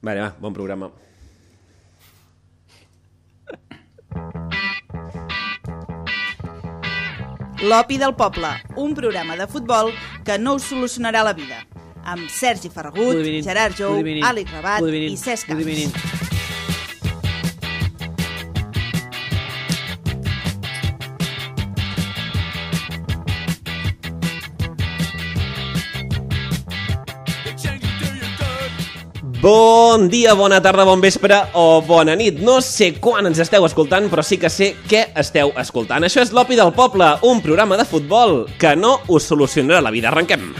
Vale, 0.00 0.20
va, 0.20 0.34
bon 0.38 0.52
programa. 0.52 0.90
L'Opi 7.60 7.98
del 7.98 8.14
Poble, 8.14 8.52
un 8.76 8.94
programa 8.94 9.34
de 9.36 9.48
futbol 9.50 9.90
que 10.24 10.38
no 10.38 10.54
us 10.54 10.68
solucionarà 10.70 11.24
la 11.26 11.34
vida. 11.34 11.64
Amb 12.08 12.30
Sergi 12.30 12.70
Ferragut. 12.70 13.18
Gerard 13.44 13.74
Jou. 13.76 13.98
Àlex 14.30 14.54
Rabat 14.54 14.86
i 14.94 15.16
Cesc 15.18 15.50
Camps. 15.50 16.17
Bon 29.48 30.10
dia, 30.10 30.34
bona 30.36 30.58
tarda, 30.60 30.84
bon 30.84 31.00
vespre 31.00 31.32
o 31.56 31.80
bona 31.80 32.12
nit. 32.12 32.36
No 32.44 32.58
sé 32.60 32.90
quan 33.00 33.24
ens 33.24 33.38
esteu 33.40 33.64
escoltant, 33.64 34.04
però 34.12 34.20
sí 34.20 34.36
que 34.36 34.50
sé 34.52 34.74
què 34.90 35.06
esteu 35.16 35.54
escoltant. 35.56 36.04
Això 36.04 36.20
és 36.20 36.34
l'Opi 36.36 36.58
del 36.58 36.74
Poble, 36.76 37.06
un 37.24 37.40
programa 37.40 37.78
de 37.80 37.86
futbol 37.88 38.42
que 38.60 38.74
no 38.76 38.98
us 39.08 39.24
solucionarà 39.30 39.80
la 39.80 39.92
vida. 39.94 40.10
Arrenquem. 40.10 40.50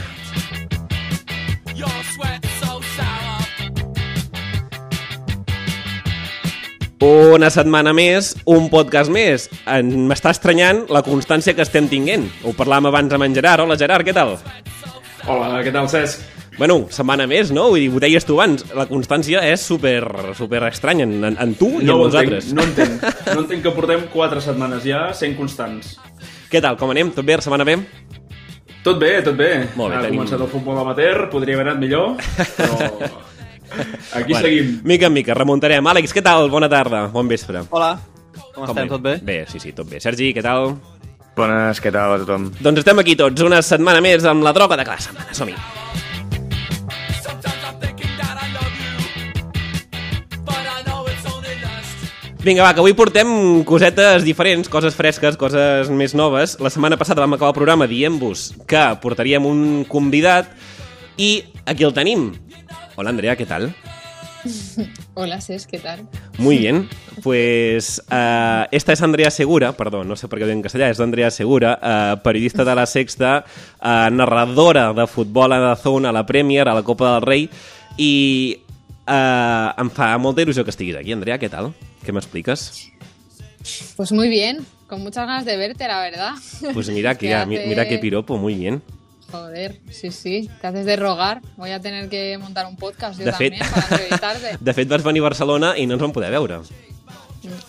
Una 7.05 7.53
setmana 7.53 7.93
més, 7.93 8.31
un 8.49 8.71
podcast 8.73 9.13
més. 9.13 9.51
M'està 9.85 10.33
estranyant 10.33 10.87
la 10.89 11.05
constància 11.05 11.53
que 11.53 11.67
estem 11.67 11.93
tinguent. 11.93 12.25
Ho 12.41 12.57
parlàvem 12.57 12.89
abans 12.89 13.13
amb 13.13 13.29
en 13.29 13.37
Gerard. 13.37 13.67
Hola, 13.67 13.77
Gerard, 13.77 14.09
què 14.09 14.17
tal? 14.17 14.39
Hola, 15.29 15.61
què 15.61 15.77
tal, 15.77 15.93
Cesc? 15.93 16.38
Bueno, 16.59 16.75
setmana 16.91 17.23
més, 17.29 17.53
no? 17.55 17.69
Vull 17.71 17.79
dir, 17.85 17.89
ho 17.95 17.99
deies 18.03 18.25
tu 18.27 18.35
abans. 18.35 18.65
La 18.75 18.83
constància 18.89 19.39
és 19.47 19.61
super, 19.63 20.01
super 20.35 20.59
estranya 20.67 21.05
en, 21.07 21.13
en, 21.23 21.37
en 21.39 21.53
tu 21.55 21.69
i 21.79 21.85
en 21.87 21.93
ho 21.95 22.01
nosaltres. 22.03 22.49
entenc, 22.51 22.57
no 22.57 22.65
entenc. 22.67 23.25
No 23.33 23.43
entenc 23.45 23.63
que 23.63 23.71
portem 23.77 24.03
4 24.11 24.41
setmanes 24.43 24.83
ja 24.83 25.05
sent 25.15 25.37
constants. 25.39 25.95
Què 26.51 26.59
tal, 26.61 26.75
com 26.81 26.91
anem? 26.91 27.13
Tot 27.15 27.23
bé? 27.25 27.37
La 27.39 27.45
setmana 27.45 27.63
bé? 27.67 27.77
Tot 28.83 28.99
bé, 28.99 29.13
tot 29.23 29.35
bé. 29.39 29.49
Molt 29.79 29.93
bé, 29.93 29.97
ha 29.97 30.03
tenim- 30.03 30.19
començat 30.19 30.43
el 30.43 30.51
futbol 30.51 30.77
amateur, 30.83 31.25
podria 31.31 31.55
haver 31.57 31.67
anat 31.69 31.79
millor, 31.79 32.13
però 32.57 32.77
aquí 34.19 34.33
Bueno, 34.33 34.43
seguim. 34.43 34.69
Mica 34.83 35.07
en 35.07 35.13
mica, 35.15 35.35
remuntarem. 35.37 35.87
Àlex, 35.93 36.11
què 36.15 36.23
tal? 36.25 36.47
Bona 36.51 36.67
tarda, 36.71 37.05
bon 37.13 37.27
vespre. 37.31 37.63
Hola, 37.69 37.93
com, 38.55 38.65
estem? 38.67 38.87
Tot 38.91 39.03
bé? 39.03 39.17
Bé, 39.23 39.39
sí, 39.51 39.59
sí, 39.63 39.71
tot 39.77 39.87
bé. 39.91 39.99
Sergi, 40.03 40.31
què 40.35 40.43
tal? 40.43 40.73
Bones, 41.39 41.79
què 41.79 41.91
tal 41.93 42.17
a 42.17 42.19
tothom? 42.23 42.49
Doncs 42.59 42.81
estem 42.83 42.99
aquí 42.99 43.15
tots, 43.19 43.43
una 43.47 43.61
setmana 43.63 44.01
més 44.03 44.25
amb 44.27 44.43
la 44.43 44.51
droga 44.55 44.75
de 44.79 44.83
cada 44.87 44.99
setmana. 44.99 45.31
Som-hi. 45.37 45.55
Vinga, 52.39 52.63
va, 52.63 52.71
que 52.71 52.79
avui 52.79 52.93
portem 52.95 53.27
cosetes 53.67 54.23
diferents, 54.23 54.69
coses 54.71 54.95
fresques, 54.95 55.35
coses 55.35 55.89
més 55.91 56.13
noves. 56.15 56.53
La 56.63 56.69
setmana 56.71 56.95
passada 56.95 57.19
vam 57.25 57.33
acabar 57.35 57.49
el 57.51 57.57
programa 57.57 57.87
dient-vos 57.91 58.53
que 58.63 58.83
portaríem 59.03 59.43
un 59.43 59.83
convidat 59.89 60.47
i 61.19 61.41
aquí 61.67 61.83
el 61.83 61.91
tenim. 61.97 62.29
Hola, 62.95 63.11
Andrea, 63.11 63.35
què 63.35 63.43
tal? 63.43 63.67
Hola, 65.19 65.41
Cés, 65.43 65.67
¿qué 65.67 65.81
tal? 65.83 66.05
Muy 66.37 66.59
bien, 66.59 66.87
pues 67.23 68.01
eh, 68.09 68.67
esta 68.71 68.93
es 68.93 69.01
Andrea 69.01 69.31
Segura, 69.31 69.73
perdó, 69.75 70.05
no 70.05 70.15
sé 70.15 70.31
per 70.31 70.39
què 70.39 70.47
ho 70.47 70.47
dic 70.47 70.61
en 70.61 70.63
castellà, 70.63 70.87
és 70.95 71.03
Andrea 71.03 71.33
Segura, 71.35 71.73
eh, 71.75 72.15
periodista 72.23 72.63
de 72.63 72.77
la 72.79 72.87
Sexta, 72.87 73.33
eh, 73.83 74.07
narradora 74.15 74.93
de 74.95 75.09
futbol 75.11 75.51
a 75.51 75.59
la 75.59 75.75
zona, 75.75 76.15
a 76.15 76.15
la 76.15 76.23
Premier, 76.23 76.69
a 76.69 76.79
la 76.79 76.87
Copa 76.87 77.17
del 77.17 77.27
Rei, 77.27 77.45
i 77.99 78.15
eh, 78.55 79.69
em 79.75 79.91
fa 79.91 80.13
molta 80.23 80.47
il·lusió 80.47 80.63
que 80.63 80.71
estiguis 80.71 81.03
aquí. 81.03 81.11
Andrea, 81.11 81.35
què 81.35 81.51
tal? 81.51 81.73
Què 81.75 81.88
m'expliques? 82.11 82.91
Pues 83.95 84.11
muy 84.11 84.29
bien, 84.29 84.65
con 84.87 85.01
muchas 85.01 85.27
ganas 85.27 85.45
de 85.45 85.57
verte, 85.57 85.87
la 85.87 85.99
verdad. 86.01 86.31
Pues 86.73 86.89
mira, 86.89 87.15
que, 87.17 87.33
hace- 87.33 87.67
mira 87.67 87.87
qué 87.87 87.97
piropo, 87.99 88.37
muy 88.37 88.55
bien. 88.55 88.81
Joder, 89.31 89.79
sí, 89.91 90.09
sí, 90.11 90.49
te 90.59 90.67
haces 90.67 90.85
de 90.85 90.95
rogar. 90.95 91.41
Voy 91.55 91.69
a 91.71 91.79
tener 91.79 92.09
que 92.09 92.35
montar 92.39 92.65
un 92.65 92.75
podcast 92.75 93.19
yo 93.19 93.25
De 93.25 93.33
fet, 93.33 93.53
también 93.59 93.69
para 93.71 93.87
entrevistarte. 93.87 94.57
de 94.59 94.73
fet 94.73 94.87
vas 94.89 95.03
venir 95.03 95.21
a 95.21 95.29
Barcelona 95.29 95.75
i 95.77 95.85
no 95.85 95.93
ens 95.93 96.01
vam 96.01 96.11
poder 96.11 96.31
veure. 96.33 96.61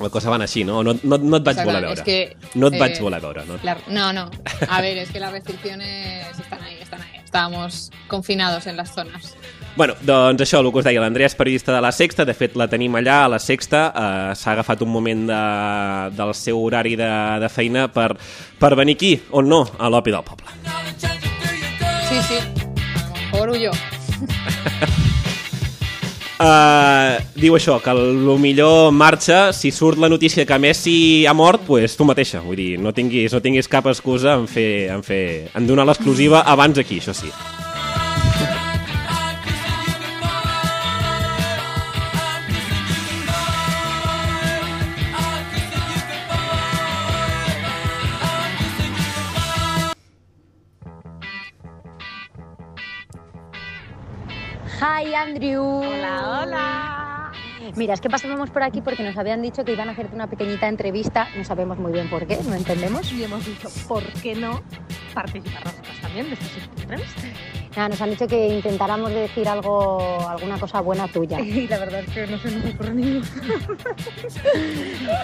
La 0.00 0.08
cosa 0.10 0.30
va 0.30 0.36
anar 0.38 0.46
així, 0.48 0.64
no? 0.64 0.80
No, 0.82 0.94
no, 1.02 1.18
no 1.18 1.36
et 1.36 1.44
vaig 1.44 1.54
O 1.58 1.60
sea, 1.60 1.64
voler 1.68 1.82
veure. 1.84 2.00
es 2.00 2.02
que, 2.02 2.36
no 2.54 2.68
et 2.68 2.74
eh, 2.74 2.78
vaig 2.80 2.96
voler 3.00 3.20
veure. 3.20 3.44
No. 3.46 3.58
La- 3.62 3.76
no, 3.88 4.12
no. 4.12 4.30
A 4.68 4.80
ver, 4.80 4.96
es 4.98 5.10
que 5.12 5.20
las 5.20 5.32
restricciones 5.32 6.26
están 6.38 6.62
ahí, 6.62 6.78
están 6.80 7.02
ahí. 7.02 7.20
Estábamos 7.22 7.90
confinados 8.08 8.66
en 8.66 8.76
las 8.78 8.94
zonas. 8.94 9.34
Bueno, 9.80 9.94
doncs 10.04 10.42
això, 10.44 10.58
el 10.60 10.66
que 10.68 10.82
us 10.82 10.84
deia, 10.84 11.00
l'Andrea 11.00 11.30
és 11.30 11.34
periodista 11.38 11.72
de 11.72 11.78
la 11.80 11.88
Sexta, 11.88 12.26
de 12.28 12.34
fet 12.36 12.52
la 12.60 12.66
tenim 12.68 12.98
allà 12.98 13.14
a 13.24 13.28
la 13.32 13.38
Sexta, 13.40 13.78
eh, 13.88 14.34
s'ha 14.36 14.50
agafat 14.52 14.82
un 14.84 14.90
moment 14.92 15.22
de, 15.30 15.38
del 16.18 16.34
seu 16.36 16.58
horari 16.60 16.98
de, 17.00 17.08
de 17.40 17.48
feina 17.48 17.86
per, 17.88 18.10
per 18.60 18.74
venir 18.76 18.98
aquí, 18.98 19.14
on 19.32 19.48
no, 19.48 19.62
a 19.80 19.88
l'Opi 19.88 20.12
del 20.12 20.26
Poble. 20.26 20.52
Sí, 22.10 22.20
sí. 22.28 22.42
Mejor 23.30 23.54
huyo. 23.54 23.72
Uh, 26.40 27.16
diu 27.40 27.56
això, 27.56 27.78
que 27.80 27.96
el 27.96 28.28
millor 28.36 28.92
marxa, 28.92 29.54
si 29.56 29.72
surt 29.72 29.96
la 29.96 30.12
notícia 30.12 30.44
que 30.44 30.60
Messi 30.60 31.24
ha 31.24 31.32
mort, 31.32 31.64
pues 31.64 31.96
tu 31.96 32.04
mateixa, 32.04 32.44
vull 32.44 32.60
dir, 32.60 32.76
no 32.76 32.92
tinguis, 32.92 33.32
no 33.32 33.40
tinguis 33.40 33.72
cap 33.72 33.88
excusa 33.88 34.36
en 34.36 34.44
fer, 34.44 34.90
en 34.92 35.00
fer, 35.08 35.24
en 35.56 35.72
donar 35.72 35.88
l'exclusiva 35.88 36.44
abans 36.44 36.84
aquí, 36.84 37.00
això 37.00 37.16
sí. 37.16 37.32
Hi, 54.80 55.14
Andrew. 55.14 55.62
Hola, 55.62 56.40
hola. 56.40 57.32
Mira, 57.76 57.92
es 57.92 58.00
que 58.00 58.08
pasábamos 58.08 58.48
por 58.48 58.62
aquí 58.62 58.80
porque 58.80 59.02
nos 59.02 59.14
habían 59.18 59.42
dicho 59.42 59.62
que 59.62 59.72
iban 59.72 59.90
a 59.90 59.92
hacerte 59.92 60.14
una 60.14 60.26
pequeñita 60.26 60.68
entrevista. 60.68 61.28
No 61.36 61.44
sabemos 61.44 61.78
muy 61.78 61.92
bien 61.92 62.08
por 62.08 62.26
qué, 62.26 62.38
no 62.48 62.54
entendemos. 62.54 63.12
y 63.12 63.22
hemos 63.22 63.44
dicho, 63.44 63.68
¿por 63.86 64.02
qué 64.22 64.34
no 64.34 64.62
participar 65.12 65.66
nosotros 65.66 66.00
también 66.00 66.28
de 66.30 66.34
esta 66.34 66.46
entrevista? 66.80 67.22
Nada, 67.76 67.88
nos 67.90 68.00
han 68.00 68.10
dicho 68.10 68.26
que 68.26 68.48
intentáramos 68.48 69.10
decir 69.10 69.46
algo, 69.48 70.26
alguna 70.26 70.58
cosa 70.58 70.80
buena 70.80 71.06
tuya. 71.08 71.38
Y 71.44 71.68
la 71.68 71.78
verdad 71.78 72.00
es 72.00 72.14
que 72.14 72.26
no 72.26 72.38
se 72.38 72.50
nos 72.50 72.74
ocurre 72.74 72.94
ningún. 72.94 73.22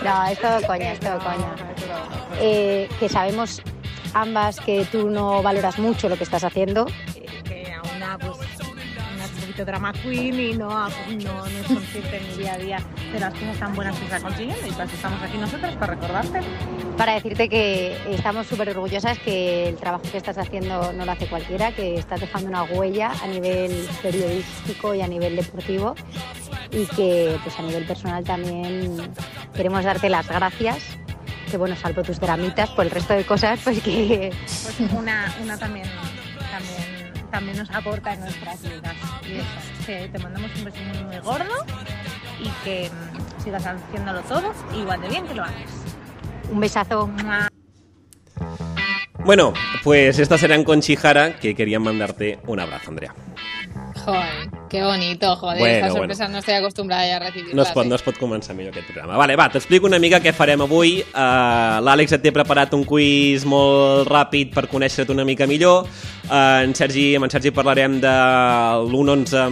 No, 0.05 0.27
es 0.27 0.39
todo 0.39 0.66
coña, 0.66 0.93
es 0.93 1.00
todo 1.00 1.19
coña. 1.19 1.55
Eh, 2.41 2.91
que 3.00 3.09
sabemos 3.09 3.62
ambas 4.12 4.61
que 4.61 4.84
tú 4.93 5.09
no 5.09 5.43
valoras 5.43 5.78
mucho 5.78 6.11
lo 6.11 6.16
que 6.16 6.25
estás 6.25 6.45
haciendo. 6.45 6.87
Poquito 9.56 9.65
drama 9.65 9.93
queen 9.93 10.39
y 10.39 10.53
no, 10.53 10.69
no, 10.69 10.89
no 10.89 11.47
es 11.47 11.67
consciente 11.67 12.17
en 12.19 12.28
mi 12.28 12.43
día 12.43 12.55
a 12.55 12.59
día 12.59 12.78
de 13.12 13.21
las 13.21 13.33
cosas 13.33 13.59
tan 13.59 13.75
buenas 13.75 13.97
que 13.97 14.05
está 14.05 14.21
consiguiendo. 14.21 14.67
Y 14.67 14.71
eso 14.71 14.83
estamos 14.83 15.22
aquí 15.22 15.39
nosotros, 15.39 15.75
para 15.77 15.94
recordarte. 15.94 16.41
Para 16.97 17.15
decirte 17.15 17.49
que 17.49 17.97
estamos 18.15 18.47
súper 18.47 18.71
orgullosas 18.71 19.19
que 19.19 19.71
el 19.71 19.77
trabajo 19.77 20.05
que 20.11 20.19
estás 20.19 20.37
haciendo 20.37 20.93
no 20.93 21.05
lo 21.05 21.12
hace 21.12 21.27
cualquiera, 21.27 21.72
que 21.72 21.95
estás 21.97 22.21
dejando 22.21 22.49
una 22.49 22.65
huella 22.65 23.12
a 23.22 23.27
nivel 23.27 23.89
periodístico 24.03 24.95
y 24.95 25.00
a 25.00 25.09
nivel 25.09 25.37
deportivo 25.37 25.95
y 26.71 26.84
que 26.87 27.39
pues 27.43 27.59
a 27.59 27.62
nivel 27.62 27.87
personal 27.87 28.25
también 28.25 28.97
queremos 29.55 29.84
darte 29.84 30.11
las 30.11 30.28
gracias. 30.28 30.99
Que 31.50 31.56
bueno, 31.56 31.77
salvo 31.77 32.03
tus 32.03 32.19
dramitas, 32.19 32.69
por 32.71 32.84
el 32.84 32.91
resto 32.91 33.15
de 33.15 33.25
cosas, 33.25 33.61
pues 33.62 33.81
que 33.81 34.33
Pues 34.43 34.93
una, 34.93 35.33
una 35.41 35.56
también, 35.56 35.87
también, 37.31 37.56
nos 37.59 37.70
aporta 37.70 38.14
en 38.14 38.20
nuestras 38.20 38.62
vidas. 38.62 38.94
Y 39.28 39.37
eso, 39.37 39.87
que 39.87 40.09
te 40.09 40.19
mandamos 40.19 40.50
un 40.56 40.64
beso 40.64 40.78
muy, 40.82 41.19
gordo 41.19 41.54
y 42.41 42.48
que 42.65 42.91
mm, 42.91 43.42
sigas 43.42 43.66
haciéndolo 43.66 44.21
todo 44.22 44.53
igual 44.74 45.01
de 45.01 45.09
bien 45.09 45.27
que 45.27 45.34
lo 45.34 45.45
haces. 45.45 45.71
un 46.51 46.60
besazo. 46.60 47.10
Bueno, 49.24 49.53
pues 49.83 50.18
esta 50.21 50.39
será 50.39 50.54
en 50.54 50.62
Conchijara, 50.62 51.36
que 51.36 51.54
querían 51.54 51.83
mandarte 51.83 52.39
un 52.47 52.60
abrazo, 52.60 52.91
Andrea. 52.91 53.12
Joder, 54.06 54.50
qué 54.70 54.84
bonito, 54.84 55.34
joder. 55.34 55.58
Bueno, 55.58 55.74
Estas 55.74 55.91
bueno. 55.91 56.03
sorpresas 56.03 56.30
no 56.30 56.38
estoy 56.38 56.54
acostumbrada 56.54 57.16
a 57.16 57.18
recibirlas. 57.18 57.54
No 57.56 57.62
es, 57.62 57.70
pot, 57.70 57.84
eh. 57.84 57.88
no 57.88 57.97
es 57.97 58.03
pot 58.06 58.18
començar 58.20 58.54
millor 58.54 58.70
aquest 58.70 58.86
programa. 58.86 59.16
Vale, 59.18 59.34
va, 59.34 59.48
t'explico 59.50 59.88
una 59.91 59.98
mica 59.98 60.20
què 60.22 60.30
farem 60.30 60.62
avui. 60.62 61.00
Uh, 61.10 61.80
L'Àlex 61.82 62.14
et 62.14 62.22
té 62.22 62.30
preparat 62.30 62.76
un 62.78 62.84
quiz 62.86 63.42
molt 63.50 64.06
ràpid 64.06 64.53
per 64.54 64.68
conèixer-te 64.70 65.10
una 65.10 65.24
mica 65.26 65.48
millor. 65.50 65.91
Uh, 66.28 66.62
en 66.62 66.76
Sergi, 66.78 67.08
amb 67.18 67.26
en 67.26 67.34
Sergi 67.34 67.50
parlarem 67.50 67.98
de 68.04 68.12
l'1-11 68.86 69.42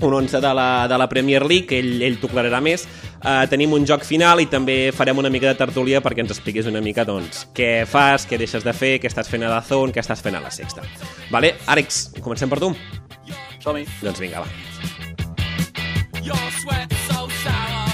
un 0.00 0.14
11 0.14 0.40
de 0.40 0.54
la, 0.54 0.86
de 0.88 0.96
la 0.96 1.08
Premier 1.10 1.44
League, 1.44 1.74
ell, 1.76 2.00
ell 2.06 2.16
t'ho 2.22 2.30
aclararà 2.30 2.62
més. 2.64 2.86
Uh, 3.18 3.42
tenim 3.50 3.74
un 3.76 3.84
joc 3.84 4.06
final 4.06 4.40
i 4.40 4.46
també 4.48 4.94
farem 4.94 5.18
una 5.20 5.28
mica 5.28 5.50
de 5.50 5.58
tertúlia 5.58 6.00
perquè 6.00 6.22
ens 6.24 6.32
expliquis 6.32 6.70
una 6.70 6.80
mica 6.80 7.04
doncs, 7.04 7.48
què 7.52 7.82
fas, 7.84 8.24
què 8.30 8.38
deixes 8.40 8.64
de 8.64 8.72
fer, 8.72 8.94
què 9.02 9.10
estàs 9.10 9.28
fent 9.28 9.44
a 9.44 9.52
la 9.52 9.60
zona, 9.60 9.92
què 9.92 10.00
estàs 10.00 10.24
fent 10.24 10.38
a 10.38 10.44
la 10.44 10.54
sexta. 10.54 10.86
Vale? 11.34 11.58
Àlex, 11.66 12.06
comencem 12.22 12.48
per 12.48 12.62
tu? 12.62 12.72
Som-hi. 13.62 13.84
Doncs 14.02 14.20
vinga, 14.22 14.42
va. 14.44 14.48
Your 16.22 16.44
sweat 16.60 16.92
so 17.08 17.26
sour. 17.42 17.88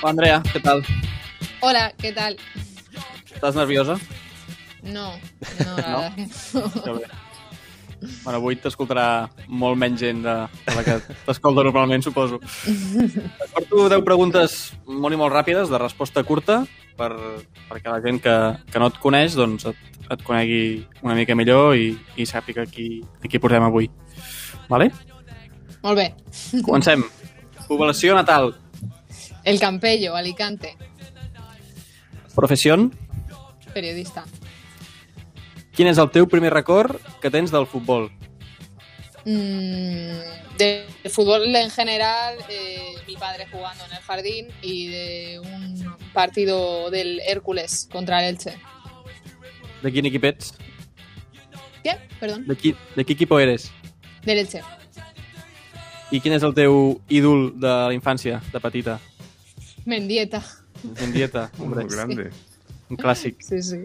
Hola, 0.00 0.10
Andrea, 0.12 0.42
què 0.52 0.62
tal? 0.64 0.84
Hola, 1.60 1.88
què 2.00 2.12
tal? 2.16 2.36
Estàs 3.32 3.56
nerviosa? 3.56 3.96
No, 4.82 5.12
no, 5.60 5.74
no? 5.76 6.00
no. 6.56 6.68
Que 6.80 6.94
bé. 6.98 7.08
Bueno, 8.00 8.38
avui 8.38 8.56
t'escoltarà 8.56 9.28
molt 9.48 9.76
menys 9.80 10.00
gent 10.00 10.22
de, 10.24 10.34
de 10.64 10.76
la 10.76 10.84
que 10.86 10.94
t'escolta 11.26 11.64
normalment, 11.66 12.04
suposo. 12.04 12.40
Porto 13.54 13.88
10 13.92 14.04
preguntes 14.06 14.56
molt 14.88 15.16
i 15.16 15.20
molt 15.20 15.34
ràpides, 15.36 15.68
de 15.72 15.80
resposta 15.80 16.24
curta, 16.24 16.62
per, 16.98 17.10
perquè 17.68 17.90
la 17.90 18.00
gent 18.04 18.20
que, 18.24 18.34
que 18.72 18.82
no 18.82 18.88
et 18.90 18.98
coneix 19.02 19.36
doncs 19.38 19.66
et, 19.70 19.78
et 20.10 20.22
conegui 20.26 20.86
una 21.02 21.16
mica 21.18 21.36
millor 21.38 21.76
i, 21.78 21.92
i 22.16 22.26
sàpiga 22.26 22.66
qui, 22.70 23.00
a 23.22 23.28
qui 23.28 23.40
portem 23.42 23.64
avui. 23.66 23.90
Vale? 24.70 24.90
Molt 25.82 25.96
bé. 25.96 26.08
Comencem. 26.66 27.04
Població 27.68 28.14
natal. 28.14 28.52
El 29.44 29.58
Campello, 29.58 30.14
Alicante, 30.16 30.74
Professió. 32.34 32.76
periodista. 33.74 34.24
Quin 35.76 35.88
és 35.88 35.98
el 36.02 36.10
teu 36.10 36.26
primer 36.28 36.50
record 36.52 36.98
que 37.22 37.30
tens 37.30 37.52
del 37.54 37.66
futbol? 37.66 38.08
Mm, 39.30 40.58
de 40.58 40.86
fútbol 41.08 41.54
en 41.54 41.70
general, 41.70 42.34
eh, 42.48 42.94
mi 43.06 43.14
padre 43.16 43.46
jugando 43.50 43.84
en 43.86 43.92
el 43.92 43.98
jardín 43.98 44.48
y 44.60 44.88
de 44.88 45.40
un 45.40 45.96
partido 46.12 46.90
del 46.90 47.20
Hércules 47.20 47.88
contra 47.92 48.20
el 48.26 48.34
Elche. 48.34 48.58
De 49.82 49.92
quin 49.92 50.06
equip 50.06 50.24
ets? 50.24 50.52
¿Qué? 51.84 51.96
Perdón. 52.18 52.44
De, 52.46 52.56
qui, 52.56 52.74
de 52.96 53.04
quin 53.04 53.14
equip 53.16 53.32
eres? 53.38 53.70
Del 54.24 54.38
Elche. 54.38 54.62
I 56.10 56.18
quin 56.18 56.34
és 56.34 56.42
el 56.42 56.50
teu 56.56 56.96
ídol 57.06 57.52
de 57.62 57.70
la 57.70 57.94
infància, 57.94 58.40
de 58.50 58.58
petita? 58.58 58.96
Mendieta. 59.86 60.40
Mendieta, 60.98 61.52
hombre, 61.56 61.84
Molt 61.84 61.94
grande. 61.94 62.30
un 62.90 62.98
clàssic. 62.98 63.38
Sí, 63.46 63.62
sí. 63.62 63.84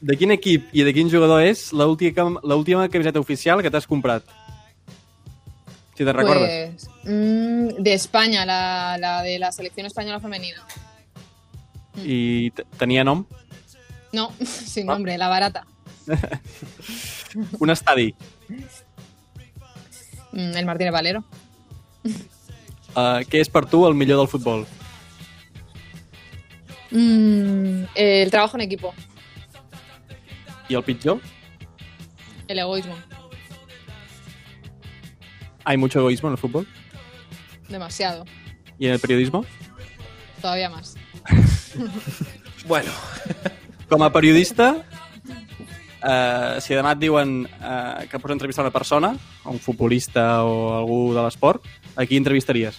De 0.00 0.14
quin 0.16 0.30
equip 0.30 0.68
i 0.72 0.84
de 0.86 0.92
quin 0.94 1.10
jugador 1.10 1.42
és 1.42 1.72
l'última 1.74 2.86
camiseta 2.88 3.18
oficial 3.18 3.62
que 3.62 3.70
t'has 3.70 3.86
comprat? 3.86 4.22
Si 5.98 6.04
te'n 6.06 6.14
recordes. 6.14 6.86
Pues, 7.02 7.10
mm, 7.10 7.82
de 7.82 7.94
España, 7.94 8.46
la, 8.46 8.96
la 8.98 9.22
de 9.22 9.38
la 9.40 9.50
selección 9.50 9.86
española 9.86 10.20
femenina. 10.20 10.62
I 11.98 12.52
tenia 12.78 13.02
nom? 13.02 13.24
No, 14.12 14.30
sin 14.44 14.86
nombre, 14.86 15.18
la 15.18 15.28
barata. 15.28 15.66
Un 17.58 17.70
estadi. 17.70 18.14
Mm, 20.32 20.54
el 20.56 20.66
Martínez 20.66 20.92
Valero. 20.92 21.24
Uh, 22.94 23.20
què 23.28 23.42
és 23.42 23.50
per 23.50 23.66
tu 23.66 23.82
el 23.86 23.98
millor 23.98 24.22
del 24.22 24.30
futbol? 24.30 24.64
Mm, 26.90 27.90
el 27.94 28.30
trabajo 28.30 28.56
en 28.56 28.62
equipo, 28.62 28.94
I 30.68 30.74
el 30.74 30.82
pitjor? 30.82 31.20
el 32.48 32.58
egoísmo, 32.58 32.94
Hay 35.64 35.76
mucho 35.76 35.98
egoísmo 35.98 36.28
en 36.28 36.32
el 36.32 36.38
fútbol. 36.38 36.66
demasiado, 37.68 38.24
¿Y 38.78 38.86
en 38.86 38.92
el 38.94 39.00
periodismo? 39.00 39.44
todavía 40.40 40.70
más. 40.70 40.94
Bueno, 42.66 42.90
Com 43.88 44.02
a 44.02 44.12
periodista, 44.12 44.84
eh, 46.04 46.58
si 46.60 46.74
demà 46.76 46.92
et 46.92 46.98
diuen 47.00 47.46
eh, 47.48 48.04
que 48.10 48.18
pots 48.20 48.34
entrevistar 48.34 48.60
una 48.66 48.72
persona, 48.74 49.14
un 49.48 49.56
futbolista 49.58 50.44
o 50.44 50.76
algú 50.76 51.14
de 51.16 51.22
l'esport, 51.24 51.64
a 51.96 52.04
qui 52.04 52.18
entrevistaries? 52.20 52.76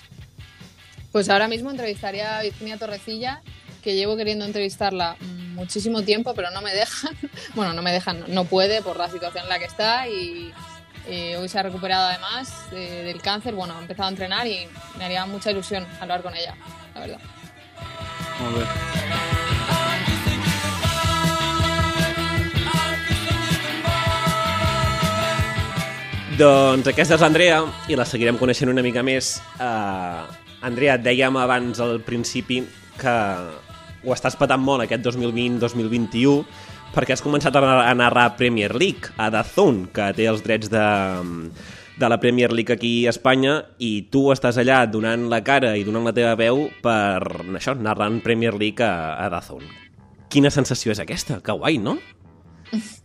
Pues 1.11 1.27
ahora 1.29 1.47
mismo 1.47 1.71
entrevistaría 1.71 2.37
a 2.37 2.43
Virginia 2.43 2.77
Torrecilla, 2.77 3.41
que 3.81 3.95
llevo 3.95 4.15
queriendo 4.17 4.45
entrevistarla 4.45 5.17
mm, 5.19 5.38
muchísimo 5.59 6.01
tiempo, 6.01 6.33
pero 6.33 6.49
no 6.51 6.61
me 6.61 6.73
dejan. 6.73 7.15
Bueno, 7.55 7.73
no 7.73 7.81
me 7.81 7.91
dejan, 7.91 8.23
no- 8.27 8.45
puede 8.45 8.81
por 8.81 8.97
la 8.97 9.09
situación 9.09 9.43
en 9.43 9.49
la 9.49 9.59
que 9.59 9.65
está 9.65 10.07
y 10.07 10.51
hoy 11.37 11.47
se 11.49 11.57
ha 11.59 11.63
recuperado 11.63 12.05
además 12.07 12.51
eh, 12.71 13.03
del 13.05 13.21
cáncer. 13.21 13.53
Bueno, 13.55 13.75
ha 13.77 13.81
empezado 13.81 14.07
a 14.07 14.11
entrenar 14.11 14.45
y 14.47 14.67
me 14.97 15.05
haría 15.05 15.25
mucha 15.25 15.51
ilusión 15.51 15.85
hablar 15.99 16.21
con 16.21 16.35
ella, 16.35 16.55
la 16.93 16.99
verdad. 17.01 17.19
Molt 18.39 18.55
bé. 18.57 18.65
Doncs 26.39 26.87
aquesta 26.87 27.17
és 27.17 27.23
l'Andrea 27.23 27.57
i 27.91 27.97
la 27.99 28.05
seguirem 28.07 28.37
coneixent 28.39 28.71
una 28.71 28.83
mica 28.85 29.01
més. 29.03 29.33
Uh, 29.59 30.23
Andrea, 30.63 30.95
dèiem 31.01 31.35
abans 31.39 31.81
al 31.83 31.99
principi 32.05 32.61
que 32.99 33.15
ho 34.05 34.13
estàs 34.15 34.37
patant 34.39 34.61
molt 34.63 34.85
aquest 34.85 35.03
2020-2021 35.05 36.45
perquè 36.93 37.13
has 37.13 37.23
començat 37.23 37.55
a 37.59 37.93
narrar 37.93 38.33
Premier 38.39 38.73
League 38.73 39.13
a 39.17 39.29
Dazón, 39.33 39.87
que 39.93 40.09
té 40.17 40.25
els 40.29 40.41
drets 40.45 40.71
de, 40.73 40.85
de 41.99 42.09
la 42.09 42.19
Premier 42.21 42.51
League 42.53 42.73
aquí 42.73 42.93
a 43.05 43.13
Espanya 43.13 43.59
i 43.77 44.09
tu 44.09 44.29
estàs 44.33 44.57
allà 44.57 44.81
donant 44.89 45.27
la 45.29 45.43
cara 45.45 45.75
i 45.77 45.85
donant 45.85 46.07
la 46.07 46.15
teva 46.15 46.33
veu 46.39 46.67
per 46.81 47.21
això, 47.59 47.75
narrant 47.77 48.21
Premier 48.25 48.55
League 48.57 48.85
a, 48.85 49.19
a 49.21 49.29
Dazón. 49.29 49.67
Quina 50.29 50.53
sensació 50.53 50.93
és 50.95 51.03
aquesta? 51.03 51.41
Que 51.45 51.53
guai, 51.57 51.77
no? 51.81 51.99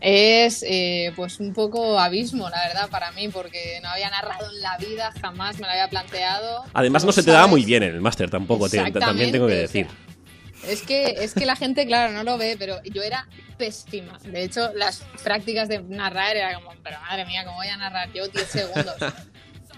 Es 0.00 0.64
eh, 0.66 1.12
pues 1.16 1.40
un 1.40 1.52
poco 1.52 1.98
abismo, 1.98 2.48
la 2.48 2.58
verdad, 2.68 2.88
para 2.90 3.10
mí, 3.12 3.28
porque 3.28 3.78
no 3.82 3.88
había 3.90 4.10
narrado 4.10 4.50
en 4.50 4.60
la 4.60 4.76
vida, 4.78 5.12
jamás 5.20 5.56
me 5.58 5.66
lo 5.66 5.70
había 5.72 5.88
planteado. 5.88 6.64
Además 6.72 7.04
no 7.04 7.12
se 7.12 7.22
te 7.22 7.30
daba 7.30 7.46
muy 7.46 7.64
bien 7.64 7.82
en 7.82 7.94
el 7.94 8.00
máster 8.00 8.30
tampoco, 8.30 8.68
te- 8.68 8.90
también 8.92 9.30
tengo 9.32 9.46
que 9.46 9.54
decir. 9.54 9.86
o 9.86 9.90
sea, 9.90 10.72
Es 10.72 10.82
que, 10.82 11.04
es 11.24 11.34
que 11.34 11.46
la 11.46 11.56
gente, 11.56 11.86
claro, 11.86 12.12
no 12.12 12.22
lo 12.22 12.36
ve, 12.38 12.56
pero 12.58 12.82
yo 12.84 13.02
era 13.02 13.26
pésima. 13.56 14.18
De 14.24 14.42
hecho, 14.44 14.72
las 14.74 15.02
prácticas 15.22 15.68
de 15.68 15.82
narrar 15.82 16.36
era 16.36 16.54
como, 16.54 16.72
pero 16.82 16.98
madre 17.00 17.24
mía, 17.26 17.44
¿cómo 17.44 17.56
voy 17.56 17.68
a 17.68 17.76
narrar 17.76 18.12
yo 18.12 18.26
10 18.28 18.46
segundos? 18.46 18.94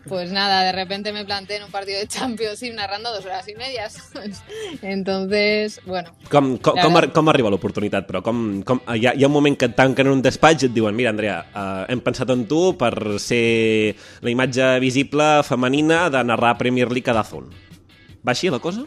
Pues 0.08 0.32
nada, 0.32 0.64
de 0.64 0.72
repente 0.72 1.12
me 1.12 1.24
planté 1.24 1.56
en 1.56 1.62
un 1.62 1.70
partido 1.70 2.00
de 2.00 2.08
Champions 2.08 2.60
y 2.64 2.70
narrando 2.70 3.12
dos 3.14 3.24
horas 3.24 3.46
y 3.48 3.54
media. 3.54 3.88
Entonces, 4.82 5.80
bueno, 5.86 6.10
Com, 6.30 6.56
com, 6.58 6.74
com, 6.80 6.96
ar- 6.96 7.12
com 7.12 7.28
arriba 7.30 7.50
l'oportunitat, 7.52 8.06
però? 8.08 8.22
Com, 8.22 8.62
com, 8.66 8.80
hi, 8.94 9.06
ha, 9.06 9.12
hi 9.14 9.22
ha 9.24 9.28
un 9.30 9.32
moment 9.34 9.56
que 9.58 9.68
et 9.70 9.76
tanquen 9.78 10.08
en 10.08 10.16
un 10.18 10.22
despatx 10.24 10.64
i 10.64 10.66
et 10.70 10.74
diuen 10.74 10.96
mira, 10.96 11.12
Andrea, 11.14 11.38
uh, 11.54 11.84
hem 11.92 12.00
pensat 12.02 12.30
en 12.34 12.46
tu 12.50 12.72
per 12.80 12.92
ser 13.22 13.94
la 14.24 14.32
imatge 14.32 14.72
visible 14.82 15.28
femenina 15.46 16.08
de 16.10 16.24
narrar 16.24 16.56
Premier 16.58 16.90
League 16.90 17.10
a 17.10 17.14
Dazón. 17.20 17.50
Va 18.26 18.34
així 18.34 18.50
la 18.50 18.58
cosa? 18.62 18.84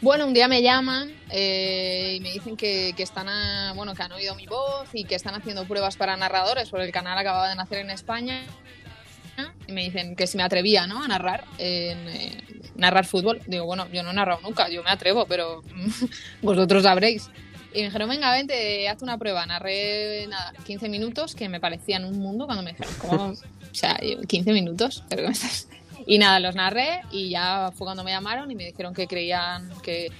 Bueno, 0.00 0.26
un 0.26 0.34
día 0.34 0.46
me 0.46 0.62
llaman 0.62 1.10
eh, 1.30 2.14
y 2.16 2.20
me 2.20 2.30
dicen 2.32 2.56
que, 2.56 2.92
que 2.96 3.02
están 3.02 3.28
a- 3.28 3.72
bueno, 3.74 3.94
que 3.94 4.02
han 4.02 4.12
oído 4.12 4.34
mi 4.34 4.46
voz 4.46 4.88
y 4.92 5.04
que 5.04 5.14
están 5.14 5.34
haciendo 5.34 5.64
pruebas 5.66 5.96
para 5.96 6.16
narradores, 6.16 6.68
porque 6.70 6.86
el 6.86 6.92
canal 6.92 7.18
acababa 7.18 7.48
de 7.48 7.56
nacer 7.56 7.78
en 7.78 7.90
España. 7.90 8.44
Y 9.66 9.72
me 9.72 9.84
dicen 9.84 10.14
que 10.16 10.26
si 10.26 10.36
me 10.36 10.42
atrevía 10.42 10.86
¿no? 10.86 11.02
a 11.02 11.08
narrar, 11.08 11.44
eh, 11.58 12.42
narrar 12.76 13.04
fútbol. 13.04 13.40
Digo, 13.46 13.64
bueno, 13.66 13.88
yo 13.92 14.02
no 14.02 14.10
he 14.10 14.14
narrado 14.14 14.40
nunca, 14.42 14.68
yo 14.68 14.82
me 14.82 14.90
atrevo, 14.90 15.26
pero 15.26 15.62
vosotros 16.42 16.84
sabréis. 16.84 17.28
Y 17.72 17.80
me 17.80 17.84
dijeron, 17.86 18.08
venga, 18.08 18.32
vente, 18.32 18.88
haz 18.88 19.02
una 19.02 19.18
prueba. 19.18 19.44
Narré, 19.44 20.26
nada, 20.28 20.54
15 20.64 20.88
minutos, 20.88 21.34
que 21.34 21.48
me 21.48 21.60
parecían 21.60 22.04
un 22.04 22.18
mundo 22.18 22.46
cuando 22.46 22.62
me 22.62 22.72
dijeron, 22.72 22.94
¿cómo? 22.98 23.34
O 23.66 23.78
sea, 23.78 24.00
yo, 24.00 24.22
15 24.22 24.52
minutos, 24.52 25.04
¿pero 25.10 25.20
qué 25.20 25.28
me 25.28 25.34
estás...? 25.34 25.68
Y 26.06 26.16
nada, 26.16 26.40
los 26.40 26.54
narré 26.54 27.02
y 27.10 27.28
ya 27.30 27.72
fue 27.74 27.84
cuando 27.84 28.04
me 28.04 28.12
llamaron 28.12 28.50
y 28.50 28.54
me 28.54 28.64
dijeron 28.64 28.94
que 28.94 29.06
creían 29.06 29.68
que 29.82 30.10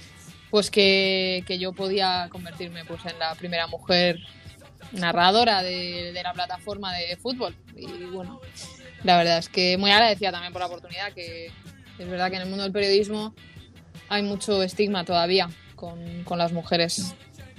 pues 0.49 0.69
que, 0.69 1.43
que 1.47 1.57
yo 1.57 1.73
podía 1.73 2.27
convertirme 2.29 2.85
pues 2.85 3.05
en 3.05 3.17
la 3.17 3.35
primera 3.35 3.67
mujer 3.67 4.19
narradora 4.91 5.61
de, 5.61 6.11
de 6.13 6.23
la 6.23 6.33
plataforma 6.33 6.93
de 6.93 7.17
fútbol. 7.17 7.55
Y 7.75 7.85
bueno, 8.05 8.39
la 9.03 9.17
verdad 9.17 9.37
es 9.37 9.49
que 9.49 9.77
muy 9.77 9.91
agradecida 9.91 10.31
también 10.31 10.53
por 10.53 10.61
la 10.61 10.67
oportunidad, 10.67 11.13
que 11.13 11.51
es 11.97 12.09
verdad 12.09 12.29
que 12.29 12.37
en 12.37 12.43
el 12.43 12.49
mundo 12.49 12.63
del 12.63 12.71
periodismo 12.71 13.33
hay 14.09 14.23
mucho 14.23 14.63
estigma 14.63 15.03
todavía 15.03 15.49
con, 15.75 16.23
con 16.23 16.37
las 16.37 16.51
mujeres. 16.51 17.13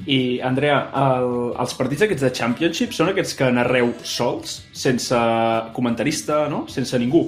I, 0.07 0.38
Andrea, 0.40 0.90
el, 0.95 1.54
els 1.59 1.75
partits 1.75 2.04
aquests 2.07 2.23
de 2.23 2.30
Championship 2.30 2.95
són 2.95 3.11
aquests 3.11 3.35
que 3.35 3.49
narreu 3.50 3.90
sols, 4.07 4.61
sense 4.71 5.18
comentarista, 5.75 6.45
no? 6.49 6.66
Sense 6.71 7.00
ningú. 7.02 7.25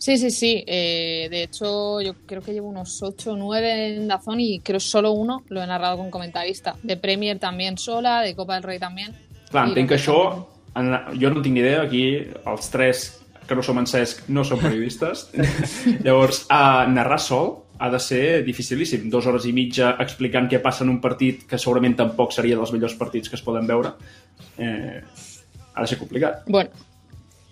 Sí, 0.00 0.16
sí, 0.16 0.30
sí. 0.30 0.64
eh, 0.66 1.28
de 1.30 1.42
hecho, 1.42 2.00
yo 2.00 2.14
creo 2.26 2.42
que 2.42 2.52
llevo 2.52 2.68
unos 2.68 3.02
8 3.02 3.32
o 3.32 3.36
9 3.36 3.96
en 3.96 4.08
Dazón 4.08 4.40
y 4.40 4.60
creo 4.60 4.80
solo 4.80 5.12
uno 5.12 5.42
lo 5.48 5.62
he 5.62 5.66
narrado 5.66 5.98
con 5.98 6.10
comentarista. 6.10 6.76
De 6.82 6.96
Premier 6.96 7.38
también 7.38 7.76
sola, 7.76 8.22
de 8.22 8.34
Copa 8.34 8.54
del 8.54 8.62
Rey 8.62 8.78
también. 8.78 9.14
Clar, 9.50 9.68
entenc 9.68 9.88
que 9.90 9.98
això... 9.98 10.46
En, 10.78 10.92
jo 11.18 11.32
no 11.34 11.42
tinc 11.42 11.56
ni 11.56 11.64
idea, 11.64 11.82
aquí 11.82 12.04
els 12.46 12.68
tres 12.70 13.19
que 13.50 13.58
no 13.58 13.64
som 13.66 13.80
en 13.82 13.88
Cesc 13.90 14.28
no 14.30 14.44
som 14.46 14.60
periodistes. 14.62 15.26
Llavors, 16.06 16.44
a 16.48 16.86
narrar 16.86 17.18
sol 17.18 17.56
ha 17.80 17.88
de 17.90 17.98
ser 17.98 18.44
dificilíssim. 18.46 19.08
Dues 19.10 19.26
hores 19.26 19.48
i 19.50 19.54
mitja 19.56 19.96
explicant 20.04 20.46
què 20.52 20.60
passa 20.62 20.84
en 20.86 20.92
un 20.92 21.00
partit 21.02 21.42
que 21.50 21.58
segurament 21.58 21.96
tampoc 21.98 22.30
seria 22.36 22.58
dels 22.58 22.70
millors 22.76 22.94
partits 23.00 23.32
que 23.32 23.38
es 23.40 23.42
poden 23.42 23.66
veure. 23.66 23.96
Eh, 24.60 25.00
ha 25.74 25.80
de 25.82 25.88
ser 25.90 25.98
complicat. 25.98 26.44
Bueno, 26.46 26.70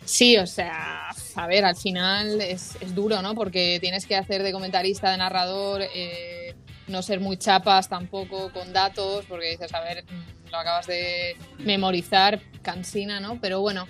sí, 0.04 0.36
o 0.36 0.46
sea, 0.46 1.10
a 1.34 1.46
ver, 1.46 1.64
al 1.64 1.76
final 1.76 2.40
es, 2.40 2.76
es 2.80 2.94
duro, 2.94 3.22
¿no? 3.22 3.34
Porque 3.34 3.78
tienes 3.80 4.06
que 4.06 4.16
hacer 4.16 4.44
de 4.44 4.52
comentarista, 4.52 5.10
de 5.10 5.18
narrador, 5.18 5.82
eh, 5.82 6.54
no 6.86 7.02
ser 7.02 7.20
muy 7.20 7.38
chapas 7.38 7.88
tampoco 7.88 8.52
con 8.52 8.72
datos, 8.72 9.24
porque 9.28 9.50
dices, 9.50 9.72
a 9.74 9.80
ver, 9.80 10.04
mm, 10.04 10.50
lo 10.50 10.58
acabas 10.58 10.86
de 10.86 11.36
memorizar, 11.58 12.40
cansina, 12.62 13.18
¿no? 13.18 13.40
Pero 13.40 13.60
bueno, 13.60 13.88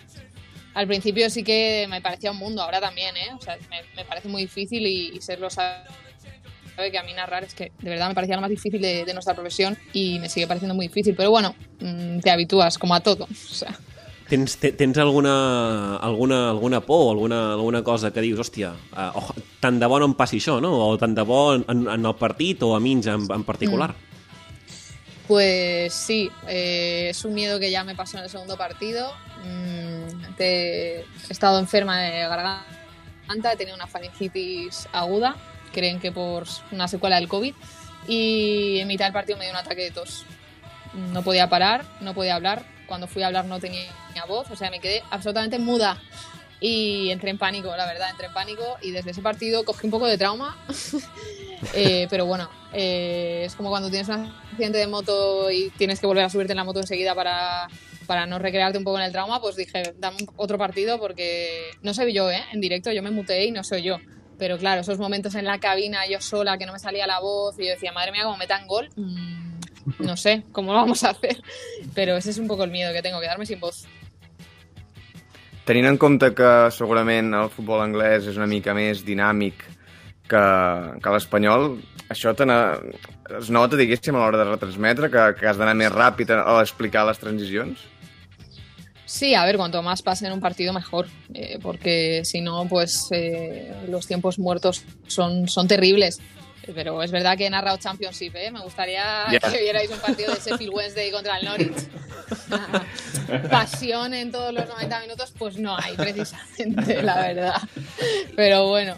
al 0.78 0.86
principio 0.86 1.28
sí 1.28 1.42
que 1.42 1.86
me 1.90 2.00
parecía 2.00 2.30
un 2.30 2.38
mundo, 2.38 2.62
ahora 2.62 2.80
también, 2.80 3.16
¿eh? 3.16 3.30
O 3.36 3.40
sea, 3.42 3.56
me, 3.70 3.82
me 3.96 4.04
parece 4.04 4.28
muy 4.28 4.42
difícil 4.42 4.86
y, 4.86 5.16
y 5.16 5.20
serlo 5.20 5.50
sabe 5.50 5.84
sabe 6.76 6.92
que 6.92 6.98
a 6.98 7.02
mí 7.02 7.12
narrar 7.12 7.42
es 7.42 7.54
que 7.54 7.72
de 7.82 7.90
verdad 7.90 8.06
me 8.08 8.14
parecía 8.14 8.36
lo 8.36 8.40
más 8.40 8.50
difícil 8.50 8.80
de, 8.80 9.04
de 9.04 9.12
nuestra 9.12 9.34
profesión 9.34 9.76
y 9.92 10.20
me 10.20 10.28
sigue 10.28 10.46
pareciendo 10.46 10.76
muy 10.76 10.86
difícil, 10.86 11.14
pero 11.16 11.30
bueno, 11.30 11.56
mm, 11.80 12.20
te 12.20 12.30
habitúas 12.30 12.78
como 12.78 12.94
a 12.94 13.00
todo. 13.00 13.26
O 13.50 13.54
sea, 13.54 13.74
Tens, 14.28 14.58
te- 14.58 14.72
tens 14.72 14.98
alguna, 14.98 15.96
alguna, 15.96 16.50
alguna 16.50 16.80
por 16.82 17.06
o 17.06 17.10
alguna, 17.12 17.52
alguna 17.54 17.82
cosa 17.82 18.12
que 18.12 18.20
dius, 18.20 18.38
hòstia, 18.38 18.74
uh, 18.92 19.16
oh, 19.16 19.32
tant 19.58 19.80
de 19.80 19.86
bo 19.88 19.96
no 19.98 20.04
em 20.04 20.12
passi 20.12 20.36
això, 20.36 20.58
no? 20.60 20.68
O 20.84 20.98
tant 21.00 21.14
de 21.16 21.24
bo 21.24 21.54
en, 21.56 21.64
en 21.88 22.04
el 22.04 22.14
partit 22.20 22.60
o 22.62 22.74
a 22.76 22.80
mi 22.80 22.92
en, 22.92 23.24
en 23.24 23.44
particular. 23.48 23.94
Pues 25.28 25.92
sí, 25.92 26.30
eh, 26.48 27.08
es 27.10 27.22
un 27.26 27.34
miedo 27.34 27.60
que 27.60 27.70
ya 27.70 27.84
me 27.84 27.94
pasó 27.94 28.16
en 28.16 28.24
el 28.24 28.30
segundo 28.30 28.56
partido. 28.56 29.12
Mm, 29.44 30.32
he 30.38 31.04
estado 31.28 31.58
enferma 31.58 32.00
de 32.00 32.20
garganta, 32.20 33.52
he 33.52 33.56
tenido 33.56 33.76
una 33.76 33.86
faringitis 33.86 34.88
aguda, 34.90 35.36
creen 35.70 36.00
que 36.00 36.12
por 36.12 36.46
una 36.72 36.88
secuela 36.88 37.16
del 37.16 37.28
COVID, 37.28 37.54
y 38.06 38.78
en 38.80 38.88
mitad 38.88 39.04
del 39.04 39.12
partido 39.12 39.36
me 39.36 39.44
dio 39.44 39.52
un 39.52 39.58
ataque 39.60 39.82
de 39.82 39.90
tos. 39.90 40.24
No 40.94 41.22
podía 41.22 41.50
parar, 41.50 41.84
no 42.00 42.14
podía 42.14 42.34
hablar. 42.34 42.64
Cuando 42.86 43.06
fui 43.06 43.22
a 43.22 43.26
hablar 43.26 43.44
no 43.44 43.60
tenía 43.60 43.90
voz, 44.26 44.50
o 44.50 44.56
sea, 44.56 44.70
me 44.70 44.80
quedé 44.80 45.02
absolutamente 45.10 45.58
muda. 45.58 45.98
Y 46.60 47.10
entré 47.10 47.30
en 47.30 47.38
pánico, 47.38 47.74
la 47.76 47.86
verdad, 47.86 48.10
entré 48.10 48.26
en 48.26 48.32
pánico 48.32 48.64
y 48.82 48.90
desde 48.90 49.12
ese 49.12 49.22
partido 49.22 49.64
cogí 49.64 49.86
un 49.86 49.92
poco 49.92 50.06
de 50.06 50.18
trauma 50.18 50.56
Eh, 51.74 52.06
pero 52.08 52.26
bueno, 52.26 52.48
eh, 52.72 53.42
es 53.44 53.54
como 53.54 53.70
cuando 53.70 53.90
tienes 53.90 54.08
un 54.08 54.30
accidente 54.50 54.78
de 54.78 54.86
moto 54.86 55.50
y 55.50 55.70
tienes 55.70 56.00
que 56.00 56.06
volver 56.06 56.24
a 56.24 56.30
subirte 56.30 56.52
en 56.52 56.56
la 56.56 56.64
moto 56.64 56.80
enseguida 56.80 57.14
para, 57.14 57.68
para 58.06 58.26
no 58.26 58.38
recrearte 58.38 58.78
un 58.78 58.84
poco 58.84 58.98
en 58.98 59.04
el 59.04 59.12
trauma, 59.12 59.40
pues 59.40 59.56
dije, 59.56 59.94
dame 59.98 60.18
otro 60.36 60.58
partido 60.58 60.98
porque 60.98 61.70
no 61.82 61.94
soy 61.94 62.12
yo, 62.12 62.30
¿eh? 62.30 62.42
En 62.52 62.60
directo 62.60 62.92
yo 62.92 63.02
me 63.02 63.10
muteé 63.10 63.46
y 63.46 63.50
no 63.50 63.64
soy 63.64 63.82
yo. 63.82 63.98
Pero 64.38 64.56
claro, 64.56 64.82
esos 64.82 64.98
momentos 64.98 65.34
en 65.34 65.44
la 65.44 65.58
cabina, 65.58 66.06
yo 66.06 66.20
sola, 66.20 66.58
que 66.58 66.66
no 66.66 66.72
me 66.72 66.78
salía 66.78 67.08
la 67.08 67.18
voz 67.18 67.58
y 67.58 67.64
yo 67.64 67.70
decía, 67.70 67.90
madre 67.90 68.12
mía, 68.12 68.22
como 68.22 68.36
metan 68.36 68.68
gol, 68.68 68.88
mm, 68.94 69.58
no 69.98 70.16
sé 70.16 70.44
cómo 70.52 70.72
lo 70.72 70.78
vamos 70.78 71.02
a 71.02 71.10
hacer. 71.10 71.42
Pero 71.94 72.16
ese 72.16 72.30
es 72.30 72.38
un 72.38 72.46
poco 72.46 72.62
el 72.62 72.70
miedo 72.70 72.92
que 72.92 73.02
tengo, 73.02 73.20
quedarme 73.20 73.46
sin 73.46 73.58
voz. 73.58 73.86
Tenint 75.68 75.84
en 75.84 75.98
compte 76.00 76.30
que 76.32 76.50
segurament 76.72 77.34
el 77.36 77.50
futbol 77.52 77.82
anglès 77.84 78.24
és 78.30 78.38
una 78.40 78.46
mica 78.48 78.72
més 78.72 79.02
dinàmic 79.04 79.66
que, 80.32 80.40
que 81.04 81.12
l'espanyol, 81.12 81.74
això 82.08 82.32
te 82.36 82.46
es 83.36 83.50
nota, 83.52 83.76
diguéssim, 83.76 84.16
a 84.16 84.22
l'hora 84.22 84.40
de 84.40 84.46
retransmetre, 84.48 85.10
que, 85.12 85.26
que 85.36 85.50
has 85.50 85.60
d'anar 85.60 85.74
més 85.76 85.92
ràpid 85.92 86.32
a 86.32 86.56
explicar 86.62 87.04
les 87.04 87.20
transicions? 87.20 87.84
Sí, 89.04 89.34
a 89.34 89.44
ver, 89.44 89.58
cuanto 89.60 89.82
más 89.82 90.00
pase 90.00 90.26
en 90.26 90.32
un 90.32 90.40
partido 90.40 90.72
mejor, 90.72 91.06
eh, 91.34 91.58
porque 91.60 92.22
si 92.24 92.40
no, 92.40 92.66
pues 92.68 93.08
eh, 93.10 93.72
los 93.88 94.06
tiempos 94.06 94.38
muertos 94.38 94.84
son, 95.06 95.48
son 95.48 95.68
terribles. 95.68 96.18
Pero 96.74 97.02
es 97.02 97.10
verdad 97.10 97.36
que 97.36 97.46
he 97.46 97.50
narrado 97.50 97.78
Championship, 97.78 98.34
¿eh? 98.36 98.50
Me 98.50 98.60
gustaría 98.60 99.26
que 99.30 99.62
vierais 99.62 99.90
un 99.90 99.98
partido 99.98 100.34
de 100.34 100.40
Sheffield 100.40 100.74
Wednesday 100.74 101.10
contra 101.10 101.38
el 101.38 101.44
Norwich. 101.44 101.88
Pasión 103.50 104.14
en 104.14 104.32
todos 104.32 104.52
los 104.52 104.68
90 104.68 105.00
minutos, 105.00 105.32
pues 105.38 105.56
no 105.56 105.76
hay, 105.76 105.94
precisamente, 105.96 107.02
la 107.02 107.20
verdad. 107.20 107.62
Pero 108.36 108.68
bueno, 108.68 108.96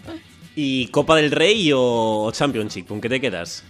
I 0.55 0.87
Copa 0.91 1.15
del 1.15 1.31
Rei 1.31 1.71
o 1.73 2.31
Championship, 2.33 2.87
con 2.87 2.99
què 2.99 3.09
te 3.09 3.21
quedes? 3.23 3.63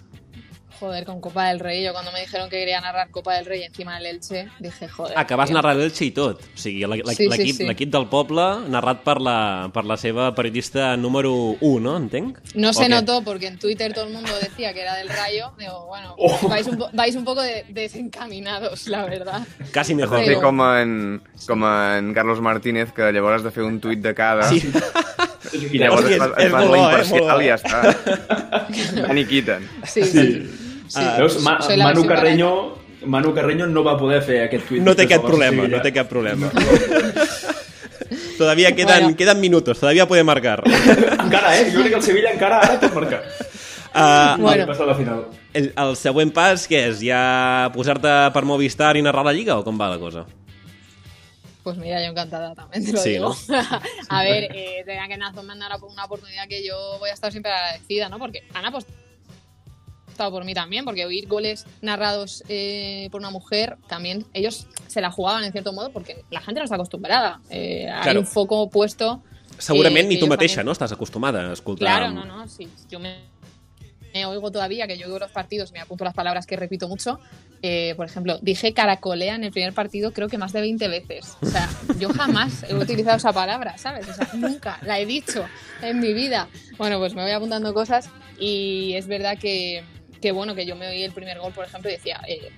Joder, 0.82 1.04
con 1.04 1.20
Copa 1.20 1.46
del 1.48 1.60
Rey, 1.60 1.84
yo 1.84 1.92
cuando 1.92 2.10
me 2.10 2.20
dijeron 2.20 2.50
que 2.50 2.58
quería 2.58 2.80
narrar 2.80 3.08
Copa 3.10 3.34
del 3.34 3.46
Rey 3.46 3.62
encima 3.62 3.94
del 3.98 4.06
Elche, 4.06 4.48
dije, 4.58 4.88
joder. 4.88 5.14
Ah, 5.16 5.24
que 5.28 5.36
vas 5.36 5.46
tío. 5.48 5.54
narrar 5.54 5.76
l'Elche 5.76 6.04
i 6.06 6.10
tot. 6.10 6.40
O 6.42 6.58
sigui, 6.58 6.80
l'e- 6.82 6.96
l'e- 7.06 7.14
Sí, 7.14 7.24
sí, 7.24 7.28
l'equip 7.30 7.56
sí. 7.56 7.64
l'equip 7.68 7.92
del 7.92 8.06
poble 8.10 8.46
narrat 8.68 9.04
per 9.06 9.20
la, 9.22 9.70
per 9.72 9.84
la 9.84 9.96
seva 9.96 10.34
periodista 10.34 10.96
número 10.96 11.32
1, 11.60 11.78
no? 11.80 11.96
Entenc? 11.96 12.38
No 12.56 12.72
se 12.72 12.82
Ok. 12.84 12.88
notó 12.90 13.22
porque 13.22 13.46
en 13.46 13.58
Twitter 13.60 13.92
todo 13.94 14.06
el 14.08 14.12
mundo 14.12 14.30
decía 14.40 14.74
que 14.74 14.80
era 14.82 14.96
del 14.96 15.08
Rayo. 15.08 15.52
Digo, 15.56 15.86
bueno, 15.86 16.16
Oh. 16.18 16.48
vais, 16.48 16.66
un 16.66 16.76
po- 16.78 16.90
vais 16.92 17.14
un 17.14 17.24
poco 17.24 17.42
de- 17.42 17.64
desencaminados, 17.68 18.88
la 18.88 19.04
verdad. 19.04 19.46
Has 19.74 19.90
mejor. 19.94 20.24
fer 20.24 20.40
com 20.40 20.60
en, 20.76 21.22
com 21.46 21.62
en 21.64 22.12
Carlos 22.12 22.40
Martínez, 22.40 22.92
que 22.92 23.12
llavors 23.12 23.36
has 23.36 23.44
de 23.44 23.50
fer 23.52 23.62
un 23.62 23.78
tuit 23.80 24.00
de 24.00 24.14
cada... 24.14 24.48
Sí. 24.48 24.60
I 25.52 25.78
llavors 25.78 26.04
Hòstia, 26.06 26.16
es, 26.16 26.22
fa, 26.22 26.42
es 26.42 26.50
fa 26.50 26.58
molt 26.62 26.70
la 26.72 26.78
eh? 26.78 26.82
imparcial 26.82 27.42
i 27.42 27.48
ja 27.50 27.56
està. 27.58 29.08
Aniquiten. 29.10 29.68
Sí, 29.84 30.02
sí. 30.04 30.10
sí. 30.12 30.61
Ah, 30.96 31.16
Veus, 31.18 31.40
Ma 31.40 31.58
Manu 31.78 32.06
Carreño, 32.06 32.74
Manu 33.06 33.34
Carreño 33.34 33.66
no 33.66 33.82
va 33.84 33.96
poder 33.98 34.22
fer 34.22 34.42
aquest 34.46 34.68
tuit. 34.68 34.82
No 34.82 34.94
té 34.94 35.04
aquest 35.08 35.24
problema, 35.24 35.66
no 35.68 35.80
té 35.82 35.92
cap 35.92 36.08
problema. 36.08 36.50
todavía 38.38 38.74
quedan, 38.74 39.02
Bueno. 39.02 39.16
quedan 39.16 39.40
minutos, 39.40 39.78
todavía 39.80 40.06
puede 40.06 40.24
marcar. 40.24 40.62
Encara, 41.24 41.58
eh? 41.60 41.70
Jo 41.72 41.80
crec 41.80 41.90
que 41.90 41.96
el 41.98 42.02
Sevilla 42.02 42.30
encara 42.32 42.60
ara 42.60 42.78
pot 42.80 42.94
marcar. 42.94 43.22
Uh, 43.94 44.40
Bueno. 44.40 44.72
A 44.72 44.86
la 44.86 44.94
final. 44.94 45.26
el, 45.52 45.72
el 45.76 45.96
següent 45.96 46.32
pas, 46.32 46.64
què 46.68 46.86
és? 46.88 47.02
Ja 47.04 47.70
posar-te 47.74 48.12
per 48.32 48.44
Movistar 48.48 48.96
i 48.96 49.02
narrar 49.04 49.24
la 49.26 49.34
Lliga 49.36 49.58
o 49.58 49.64
com 49.64 49.76
va 49.78 49.90
la 49.92 49.98
cosa? 50.00 50.24
Pues 51.62 51.76
mira, 51.76 52.00
yo 52.02 52.10
encantada 52.10 52.54
también 52.54 52.84
te 52.84 52.92
lo 52.92 52.98
Sí, 52.98 53.10
digo. 53.10 53.36
a 54.08 54.22
ver, 54.24 54.48
eh, 54.50 54.82
tenía 54.84 55.06
que 55.08 55.16
Nazo 55.16 55.42
me 55.42 55.56
dar 55.56 55.78
una 55.82 56.04
oportunidad 56.06 56.48
que 56.48 56.64
yo 56.66 56.96
voy 56.98 57.10
a 57.10 57.12
estar 57.14 57.30
siempre 57.30 57.52
agradecida, 57.52 58.08
¿no? 58.08 58.18
Porque 58.18 58.42
han 58.54 58.64
apostado 58.64 58.96
por 60.30 60.44
mí 60.44 60.54
también, 60.54 60.84
porque 60.84 61.04
oír 61.04 61.26
goles 61.26 61.66
narrados 61.80 62.44
eh, 62.48 63.08
por 63.10 63.20
una 63.20 63.30
mujer, 63.30 63.76
también 63.88 64.24
ellos 64.32 64.66
se 64.86 65.00
la 65.00 65.10
jugaban 65.10 65.44
en 65.44 65.52
cierto 65.52 65.72
modo, 65.72 65.90
porque 65.90 66.24
la 66.30 66.40
gente 66.40 66.60
no 66.60 66.64
está 66.64 66.76
acostumbrada. 66.76 67.40
Eh, 67.50 67.88
Hay 67.90 68.02
Claro. 68.02 68.20
un 68.20 68.26
foco 68.26 68.68
puesto 68.70 69.22
Segurament 69.58 70.06
Eh, 70.06 70.08
ni 70.08 70.14
ellos 70.16 70.28
mateixa, 70.28 70.56
también- 70.56 70.66
no? 70.66 70.72
Estàs 70.72 70.92
acostumada 70.92 71.52
a. 71.52 71.54
Claro, 71.76 72.10
no, 72.10 72.24
no, 72.24 72.48
sí. 72.48 72.68
Yo 72.90 72.98
me, 72.98 73.16
me 74.12 74.26
oigo 74.26 74.50
todavía 74.50 74.86
que 74.88 74.96
yo 74.98 75.06
oigo 75.06 75.18
los 75.20 75.30
partidos 75.30 75.70
me 75.72 75.78
apunto 75.80 76.04
las 76.04 76.14
palabras 76.14 76.46
que 76.46 76.56
repito 76.56 76.88
mucho. 76.88 77.20
Eh, 77.64 77.94
por 77.96 78.06
ejemplo, 78.06 78.38
dije 78.42 78.72
caracolea 78.72 79.36
en 79.36 79.44
el 79.44 79.52
primer 79.52 79.72
partido 79.72 80.12
creo 80.12 80.26
que 80.28 80.36
más 80.36 80.52
de 80.52 80.62
20 80.62 80.88
veces. 80.88 81.36
O 81.42 81.46
sea, 81.46 81.68
yo 82.00 82.08
jamás 82.12 82.64
he 82.68 82.74
utilizado 82.74 83.18
esa 83.18 83.32
palabra, 83.32 83.78
¿sabes? 83.78 84.08
O 84.08 84.14
sea, 84.14 84.28
nunca 84.34 84.78
la 84.82 84.98
he 84.98 85.06
dicho 85.06 85.44
en 85.80 86.00
mi 86.00 86.12
vida. 86.12 86.48
Bueno, 86.76 86.98
pues 86.98 87.14
me 87.14 87.22
voy 87.22 87.30
apuntando 87.30 87.72
cosas 87.72 88.10
y 88.40 88.94
es 88.94 89.06
verdad 89.06 89.38
que, 89.38 89.84
que 90.22 90.32
bueno, 90.32 90.54
que 90.54 90.64
yo 90.64 90.74
me 90.76 90.86
oí 90.88 91.02
el 91.02 91.12
primer 91.12 91.38
gol, 91.40 91.52
por 91.52 91.66
ejemplo, 91.66 91.90
y 91.90 91.94
decía... 91.94 92.20
Eh, 92.26 92.48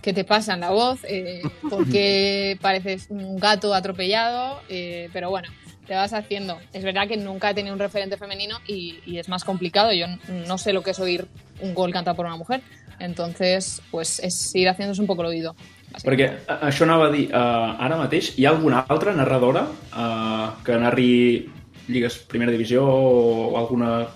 ¿Qué 0.00 0.12
te 0.12 0.22
pasa 0.22 0.54
en 0.54 0.60
la 0.60 0.70
voz? 0.70 1.00
Eh, 1.08 1.42
¿Por 1.68 1.90
qué 1.90 2.56
pareces 2.62 3.08
un 3.10 3.36
gato 3.36 3.74
atropellado? 3.74 4.60
Eh, 4.68 5.10
pero 5.12 5.28
bueno, 5.28 5.48
te 5.88 5.94
vas 5.94 6.12
haciendo. 6.12 6.56
Es 6.72 6.84
verdad 6.84 7.08
que 7.08 7.16
nunca 7.16 7.50
he 7.50 7.54
tenido 7.54 7.74
un 7.74 7.80
referente 7.80 8.16
femenino 8.16 8.58
y, 8.66 9.00
y 9.04 9.18
es 9.18 9.28
más 9.28 9.42
complicado. 9.42 9.92
Yo 9.92 10.06
no 10.46 10.56
sé 10.56 10.72
lo 10.72 10.82
que 10.84 10.92
es 10.92 11.00
oír 11.00 11.26
un 11.60 11.74
gol 11.74 11.92
cantado 11.92 12.16
por 12.16 12.26
una 12.26 12.36
mujer. 12.36 12.62
Entonces, 13.00 13.82
pues 13.90 14.20
es 14.20 14.54
ir 14.54 14.68
haciéndose 14.68 15.00
un 15.00 15.08
poco 15.08 15.22
el 15.22 15.28
oído. 15.28 15.56
Perquè 16.04 16.30
a- 16.46 16.60
això 16.70 16.84
anava 16.86 17.08
a 17.08 17.12
dir, 17.12 17.26
uh, 17.34 17.74
ara 17.82 17.96
mateix 17.98 18.34
hi 18.38 18.46
ha 18.46 18.50
alguna 18.54 18.84
altra 18.88 19.12
narradora 19.18 19.66
uh, 19.96 20.62
que 20.64 20.78
narri 20.78 21.50
Lligues 21.88 22.18
Primera 22.30 22.52
Divisió 22.52 22.86
o 22.86 23.58
alguna 23.58 24.06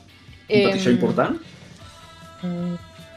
competició 0.47 0.91
Em, 0.93 0.97
important? 0.97 1.41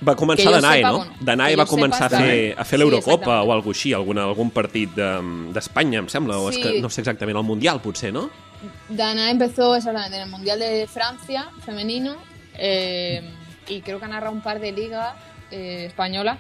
Va 0.08 0.16
començar 0.16 0.52
Danae, 0.52 0.82
no? 0.84 1.06
Danae 1.20 1.56
va 1.56 1.66
començar 1.66 2.10
sepa, 2.10 2.22
a 2.22 2.26
fer, 2.28 2.54
a 2.58 2.64
fer 2.66 2.78
Sí, 2.78 2.84
l'Eurocopa 2.84 3.14
exactament. 3.42 3.48
o 3.50 3.54
alguna 3.54 3.72
així, 3.76 3.94
alguna, 3.94 4.24
algun 4.24 4.52
partit 4.52 4.90
de- 4.96 5.52
d'Espanya, 5.54 6.00
em 6.00 6.08
sembla, 6.10 6.38
o 6.38 6.50
és 6.50 6.56
Sí. 6.56 6.62
que 6.62 6.82
no 6.82 6.90
sé 6.90 7.02
exactament, 7.02 7.38
el 7.38 7.44
Mundial 7.44 7.82
potser, 7.82 8.14
no? 8.14 8.30
Dana 8.90 9.30
empezó 9.32 9.76
exactamente 9.76 10.18
en 10.18 10.24
el 10.24 10.30
Mundial 10.30 10.60
de 10.60 10.88
Francia 10.88 11.50
femenino 11.66 12.16
eh, 12.58 13.22
y 13.68 13.82
creo 13.82 14.00
que 14.00 14.06
ha 14.06 14.08
narrado 14.08 14.34
un 14.34 14.42
par 14.42 14.60
de 14.60 14.72
ligas 14.72 15.14
eh, 15.52 15.86
española. 15.88 16.38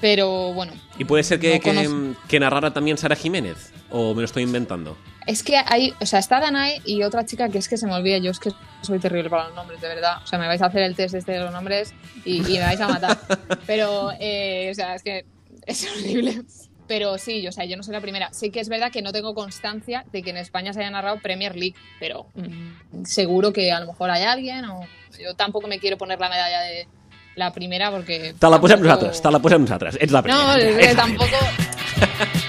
Pero 0.00 0.52
bueno, 0.52 0.72
Y 0.98 1.04
puede 1.04 1.22
ser 1.22 1.40
que, 1.40 1.54
No 1.54 1.60
que, 1.60 2.14
que 2.28 2.38
narrara 2.40 2.72
también 2.72 2.98
Sara 2.98 3.16
Jiménez, 3.16 3.72
o 3.90 4.12
me 4.14 4.20
lo 4.20 4.24
estoy 4.26 4.42
inventando. 4.42 4.96
Es 5.26 5.42
que 5.42 5.56
hay, 5.56 5.92
o 6.00 6.06
sea, 6.06 6.20
está 6.20 6.38
Danae 6.40 6.80
y 6.84 7.02
otra 7.02 7.26
chica 7.26 7.48
que 7.48 7.58
es 7.58 7.68
que 7.68 7.76
se 7.76 7.86
me 7.86 7.94
olvida, 7.94 8.18
yo 8.18 8.30
es 8.30 8.38
que 8.38 8.50
soy 8.82 8.98
terrible 9.00 9.28
para 9.28 9.44
los 9.46 9.54
nombres, 9.56 9.80
de 9.80 9.88
verdad. 9.88 10.18
O 10.22 10.26
sea, 10.26 10.38
me 10.38 10.46
vais 10.46 10.62
a 10.62 10.66
hacer 10.66 10.82
el 10.82 10.94
test 10.94 11.14
este 11.16 11.32
de 11.32 11.40
los 11.40 11.52
nombres 11.52 11.92
y, 12.24 12.36
y 12.38 12.58
me 12.58 12.64
vais 12.64 12.80
a 12.80 12.86
matar. 12.88 13.18
Pero, 13.66 14.10
eh, 14.20 14.68
o 14.70 14.74
sea, 14.74 14.94
es 14.94 15.02
que 15.02 15.24
es 15.66 15.84
horrible. 15.90 16.42
Pero 16.86 17.18
sí, 17.18 17.44
o 17.48 17.50
sea, 17.50 17.64
yo 17.64 17.76
no 17.76 17.82
soy 17.82 17.92
la 17.94 18.00
primera. 18.00 18.28
Sí 18.32 18.50
que 18.50 18.60
es 18.60 18.68
verdad 18.68 18.92
que 18.92 19.02
no 19.02 19.10
tengo 19.12 19.34
constancia 19.34 20.04
de 20.12 20.22
que 20.22 20.30
en 20.30 20.36
España 20.36 20.72
se 20.72 20.78
haya 20.80 20.90
narrado 20.90 21.18
Premier 21.18 21.56
League, 21.56 21.74
pero 21.98 22.26
mm, 22.36 23.02
seguro 23.04 23.52
que 23.52 23.72
a 23.72 23.80
lo 23.80 23.86
mejor 23.88 24.08
hay 24.12 24.22
alguien 24.22 24.64
o 24.66 24.80
yo 25.20 25.34
tampoco 25.34 25.66
me 25.66 25.80
quiero 25.80 25.98
poner 25.98 26.20
la 26.20 26.28
medalla 26.28 26.60
de 26.60 26.86
la 27.34 27.52
primera 27.52 27.90
porque... 27.90 28.34
Te 28.38 28.48
la 28.48 28.60
posem 28.60 28.78
tampoco- 28.78 28.84
nosaltres, 28.84 29.20
te 29.22 29.30
la 29.32 29.38
posem 29.40 29.60
nosaltres. 29.62 29.98
Ets 30.00 30.12
la 30.12 30.22
primera. 30.22 30.44
No, 30.56 30.78
que 30.78 30.94
tampoco... 30.94 31.36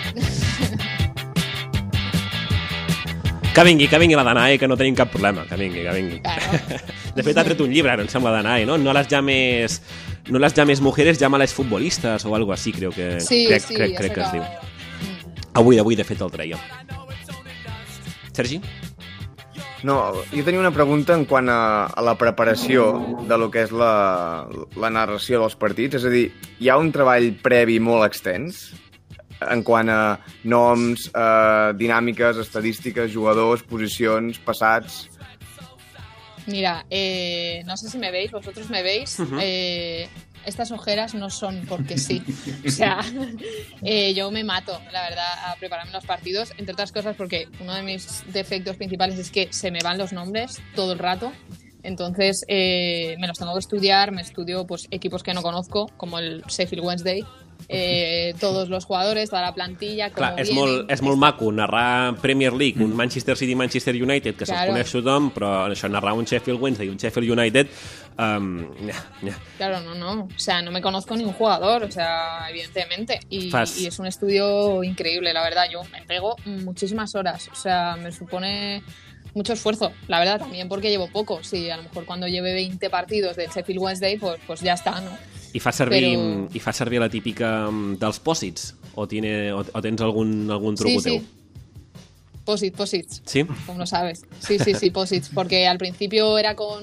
Que 3.58 3.64
vingui, 3.64 3.88
que 3.88 3.98
vingui 3.98 4.14
la 4.14 4.22
Danae, 4.22 4.60
que 4.62 4.68
no 4.70 4.76
tenim 4.78 4.94
cap 4.94 5.10
problema. 5.10 5.42
Que 5.50 5.58
vingui, 5.58 5.82
que 5.82 5.94
vingui. 5.96 6.20
Claro. 6.22 6.82
De 7.18 7.24
fet, 7.26 7.40
ha 7.42 7.44
tret 7.48 7.64
un 7.66 7.72
llibre, 7.74 7.90
ara, 7.90 8.04
em 8.06 8.10
sembla, 8.12 8.30
Danae, 8.36 8.68
no? 8.70 8.76
No 8.78 8.94
las 8.94 9.08
llames... 9.10 9.82
No 10.30 10.38
las 10.38 10.54
llames 10.54 10.80
mujeres, 10.80 11.18
llámales 11.18 11.56
futbolistas 11.56 12.24
o 12.26 12.36
algo 12.36 12.54
así, 12.54 12.72
creo 12.72 12.92
que, 12.92 13.20
Sí, 13.20 13.48
crec, 13.48 13.64
sí, 13.64 13.74
crec, 13.74 13.98
crec 13.98 14.14
que 14.14 14.22
es 14.22 14.32
diu. 14.36 14.44
Avui, 15.56 15.80
avui, 15.80 15.96
de 15.98 16.04
fet, 16.06 16.22
el 16.22 16.30
treia. 16.30 16.60
Sergi? 18.36 18.62
No, 19.82 19.98
jo 20.30 20.46
tenia 20.46 20.62
una 20.62 20.76
pregunta 20.76 21.18
en 21.18 21.26
quant 21.26 21.50
a, 21.50 21.88
a 21.88 22.06
la 22.06 22.14
preparació 22.20 22.92
de 23.26 23.42
lo 23.42 23.50
que 23.50 23.66
és 23.66 23.74
la, 23.74 24.46
la 24.78 24.94
narració 24.94 25.42
dels 25.42 25.58
partits. 25.58 25.98
És 25.98 26.06
a 26.06 26.14
dir, 26.14 26.28
hi 26.62 26.70
ha 26.70 26.78
un 26.78 26.94
treball 26.94 27.32
previ 27.42 27.80
molt 27.82 28.06
extens 28.06 28.68
en 29.42 29.64
quant 29.64 29.90
a 29.90 30.02
noms, 30.44 31.10
eh, 31.14 31.74
dinàmiques, 31.78 32.42
estadístiques, 32.42 33.14
jugadors, 33.14 33.64
posicions, 33.64 34.40
passats... 34.40 35.06
Mira, 36.48 36.86
eh, 36.90 37.62
no 37.66 37.76
sé 37.76 37.90
si 37.90 37.98
me 37.98 38.10
veis, 38.10 38.32
vosotros 38.32 38.70
me 38.70 38.82
veis. 38.82 39.20
Ujú. 39.20 39.38
eh, 39.42 40.08
estas 40.48 40.72
ojeras 40.72 41.14
no 41.14 41.30
son 41.30 41.66
porque 41.68 41.98
sí. 41.98 42.24
O 42.66 42.72
sea, 42.72 43.02
eh, 43.84 44.14
yo 44.14 44.32
me 44.32 44.46
mato, 44.46 44.80
la 44.94 45.02
verdad, 45.02 45.28
a 45.46 45.56
prepararme 45.56 45.92
los 45.92 46.06
partidos, 46.06 46.52
entre 46.58 46.72
otras 46.72 46.94
cosas 46.94 47.18
porque 47.18 47.50
uno 47.60 47.76
de 47.76 47.84
mis 47.84 48.24
defectos 48.32 48.78
principales 48.78 49.20
es 49.20 49.30
que 49.30 49.52
se 49.52 49.72
me 49.72 49.80
van 49.84 49.98
los 49.98 50.14
nombres 50.14 50.62
todo 50.74 50.94
el 50.94 51.00
rato. 51.00 51.34
Entonces 51.84 52.46
eh, 52.48 53.18
me 53.20 53.28
los 53.28 53.38
tengo 53.38 53.54
que 53.54 53.60
estudiar, 53.60 54.12
me 54.12 54.22
estudio 54.22 54.66
pues, 54.66 54.88
equipos 54.90 55.22
que 55.22 55.34
no 55.34 55.42
conozco, 55.42 55.92
como 55.98 56.18
el 56.18 56.44
Sheffield 56.48 56.84
Wednesday, 56.84 57.26
eh, 57.70 58.34
todos 58.40 58.70
los 58.70 58.86
jugadores, 58.86 59.30
toda 59.30 59.42
la 59.42 59.54
plantilla, 59.54 60.10
Clar, 60.12 60.40
és 60.40 60.50
vienen. 60.50 60.64
molt, 60.64 60.92
és 60.92 61.02
molt 61.02 61.18
maco 61.18 61.52
narrar 61.52 62.16
Premier 62.22 62.54
League, 62.54 62.84
un 62.84 62.96
Manchester 62.96 63.36
City-Manchester 63.38 63.96
United, 64.02 64.36
que 64.36 64.46
se'ls 64.46 64.58
Claro. 64.58 64.72
coneix 64.72 64.92
tothom, 64.92 65.32
però 65.32 65.68
això, 65.72 65.90
narrar 65.90 66.14
un 66.14 66.26
Sheffield 66.26 66.62
Wednesday 66.62 66.88
i 66.88 66.90
un 66.90 66.98
Sheffield 66.98 67.30
United... 67.38 67.68
Um, 68.20 68.64
ja, 68.88 68.96
ja. 69.22 69.36
Claro, 69.58 69.80
no, 69.82 69.94
no. 69.94 70.24
O 70.24 70.40
sea, 70.40 70.62
no 70.64 70.72
me 70.72 70.82
conozco 70.82 71.16
ni 71.16 71.24
un 71.24 71.34
jugador, 71.34 71.84
o 71.84 71.92
sea, 71.92 72.48
evidentemente. 72.50 73.20
Y, 73.30 73.52
Fas- 73.52 73.78
y 73.80 73.86
es 73.86 74.00
un 74.00 74.08
estudio 74.08 74.84
increíble, 74.84 75.32
la 75.34 75.44
verdad. 75.44 75.66
Yo 75.72 75.84
me 75.92 76.02
pego 76.02 76.36
muchísimas 76.46 77.14
horas, 77.14 77.48
o 77.52 77.56
sea, 77.56 77.96
me 77.96 78.12
supone 78.12 78.82
mucho 79.36 79.54
esfuerzo, 79.54 79.92
la 80.08 80.18
verdad, 80.18 80.40
también 80.40 80.68
porque 80.68 80.90
llevo 80.90 81.10
poco. 81.12 81.44
Sí, 81.44 81.70
a 81.70 81.78
lo 81.78 81.84
mejor 81.84 82.06
cuando 82.06 82.28
lleve 82.28 82.54
20 82.56 82.90
partidos 82.90 83.36
del 83.36 83.52
Sheffield 83.52 83.80
Wednesday, 83.82 84.18
pues, 84.18 84.40
pues 84.48 84.62
ya 84.62 84.74
está, 84.74 85.00
¿no? 85.00 85.12
I 85.54 85.60
fa 85.60 85.72
servir, 85.72 86.04
Però- 86.04 86.50
i 86.54 86.60
fa 86.60 86.74
servir 86.74 87.00
la 87.00 87.10
típica 87.10 87.70
mm, 87.72 87.98
dels 88.00 88.20
pòsits? 88.20 88.76
O, 88.96 89.08
tiene, 89.08 89.52
o, 89.54 89.60
o 89.62 89.82
tens 89.82 90.02
algun, 90.02 90.50
algun 90.52 90.76
truco 90.76 91.00
Sí, 91.00 91.04
teu? 91.04 91.20
sí. 91.20 91.28
Posit, 92.46 92.76
posits. 92.78 93.22
Sí? 93.26 93.44
como 93.66 93.80
lo 93.80 93.86
sabes. 93.86 94.24
Sí, 94.40 94.58
sí, 94.58 94.74
sí, 94.74 94.90
posits, 94.90 95.30
porque 95.34 95.68
al 95.68 95.78
principio 95.78 96.38
era 96.38 96.56
con 96.56 96.82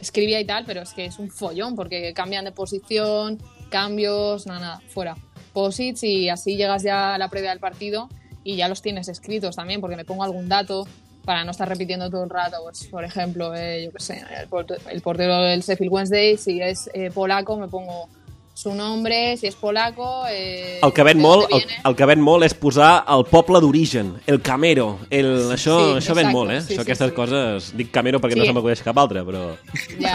escribía 0.00 0.40
y 0.40 0.44
tal, 0.44 0.64
pero 0.64 0.82
es 0.82 0.92
que 0.92 1.06
es 1.06 1.18
un 1.18 1.28
follón 1.30 1.74
porque 1.74 2.12
cambian 2.14 2.44
de 2.44 2.52
posición, 2.52 3.38
cambios, 3.68 4.46
nada, 4.46 4.60
nada, 4.60 4.80
fuera. 4.88 5.16
Posits 5.52 6.04
y 6.04 6.28
así 6.28 6.56
llegas 6.56 6.82
ya 6.84 7.14
a 7.14 7.18
la 7.18 7.28
previa 7.28 7.50
del 7.50 7.58
partido 7.58 8.08
y 8.44 8.54
ya 8.56 8.68
los 8.68 8.80
tienes 8.80 9.08
escritos 9.08 9.56
también 9.56 9.80
porque 9.80 9.96
me 9.96 10.04
pongo 10.04 10.22
algún 10.22 10.48
dato 10.48 10.86
para 11.26 11.44
no 11.44 11.50
estar 11.50 11.68
repitiendo 11.68 12.08
todo 12.08 12.24
el 12.24 12.30
rato, 12.30 12.56
pues 12.62 12.84
por 12.86 13.04
ejemplo, 13.04 13.52
eh, 13.54 13.84
yo 13.84 13.92
qué 13.92 14.00
sé, 14.02 14.24
el, 14.40 14.48
porte- 14.48 14.78
el 14.90 15.00
portero 15.02 15.36
del 15.42 15.60
Sheffield 15.60 15.92
Wednesday, 15.92 16.36
si 16.38 16.62
es 16.62 16.88
eh, 16.94 17.10
polaco 17.12 17.58
me 17.58 17.68
pongo 17.68 18.08
su 18.54 18.74
nombre, 18.74 19.36
si 19.36 19.46
es 19.48 19.54
polaco... 19.54 20.24
Eh, 20.30 20.80
El 20.82 20.90
que 20.94 21.02
ven 21.02 21.18
molt, 21.20 21.44
el, 21.52 21.60
el 21.84 21.94
que 21.94 22.06
ven 22.08 22.22
molt 22.24 22.46
és 22.46 22.54
posar 22.56 23.02
el 23.12 23.26
poble 23.28 23.60
d'origen, 23.60 24.14
el 24.26 24.38
camero, 24.40 24.86
el, 25.10 25.28
això, 25.52 25.74
Sí, 25.76 25.98
això 25.98 26.14
ven 26.16 26.30
exacto, 26.30 26.38
molt, 26.38 26.50
eh? 26.54 26.60
sí, 26.62 26.72
això, 26.72 26.78
sí, 26.78 26.86
aquestes 26.86 27.10
sí. 27.10 27.14
coses... 27.18 27.68
Dic 27.76 27.90
camero 27.92 28.16
perquè 28.18 28.32
Sí. 28.32 28.40
no 28.40 28.46
se 28.48 28.54
m'acudeix 28.56 28.80
cap 28.86 28.96
altre, 29.02 29.26
però... 29.28 29.42
Ya, 30.00 30.14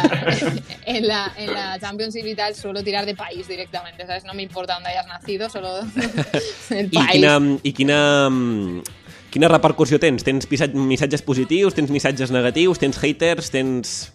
en 0.90 1.06
la, 1.06 1.32
en 1.38 1.54
la 1.54 1.78
Championship 1.80 2.26
y 2.26 2.34
tal 2.34 2.56
suelo 2.56 2.82
tirar 2.84 3.06
de 3.06 3.14
país 3.14 3.48
directamente, 3.48 4.08
¿sabes? 4.08 4.26
No 4.26 4.34
me 4.34 4.42
importa 4.42 4.74
dónde 4.74 4.90
hayas 4.90 5.06
nacido, 5.06 5.48
solo 5.48 5.78
el 6.72 6.86
I 6.88 6.98
país. 6.98 7.12
quina, 7.12 7.38
i 7.62 7.74
quina, 7.74 8.00
quina 9.32 9.48
repercussió 9.48 10.00
tens? 10.00 10.26
Tens 10.28 10.48
missatges, 10.76 11.24
positius, 11.24 11.74
tens 11.74 11.91
missatges 11.91 12.32
negatius, 12.32 12.80
tens 12.80 13.00
haters, 13.00 13.52
tens... 13.52 14.12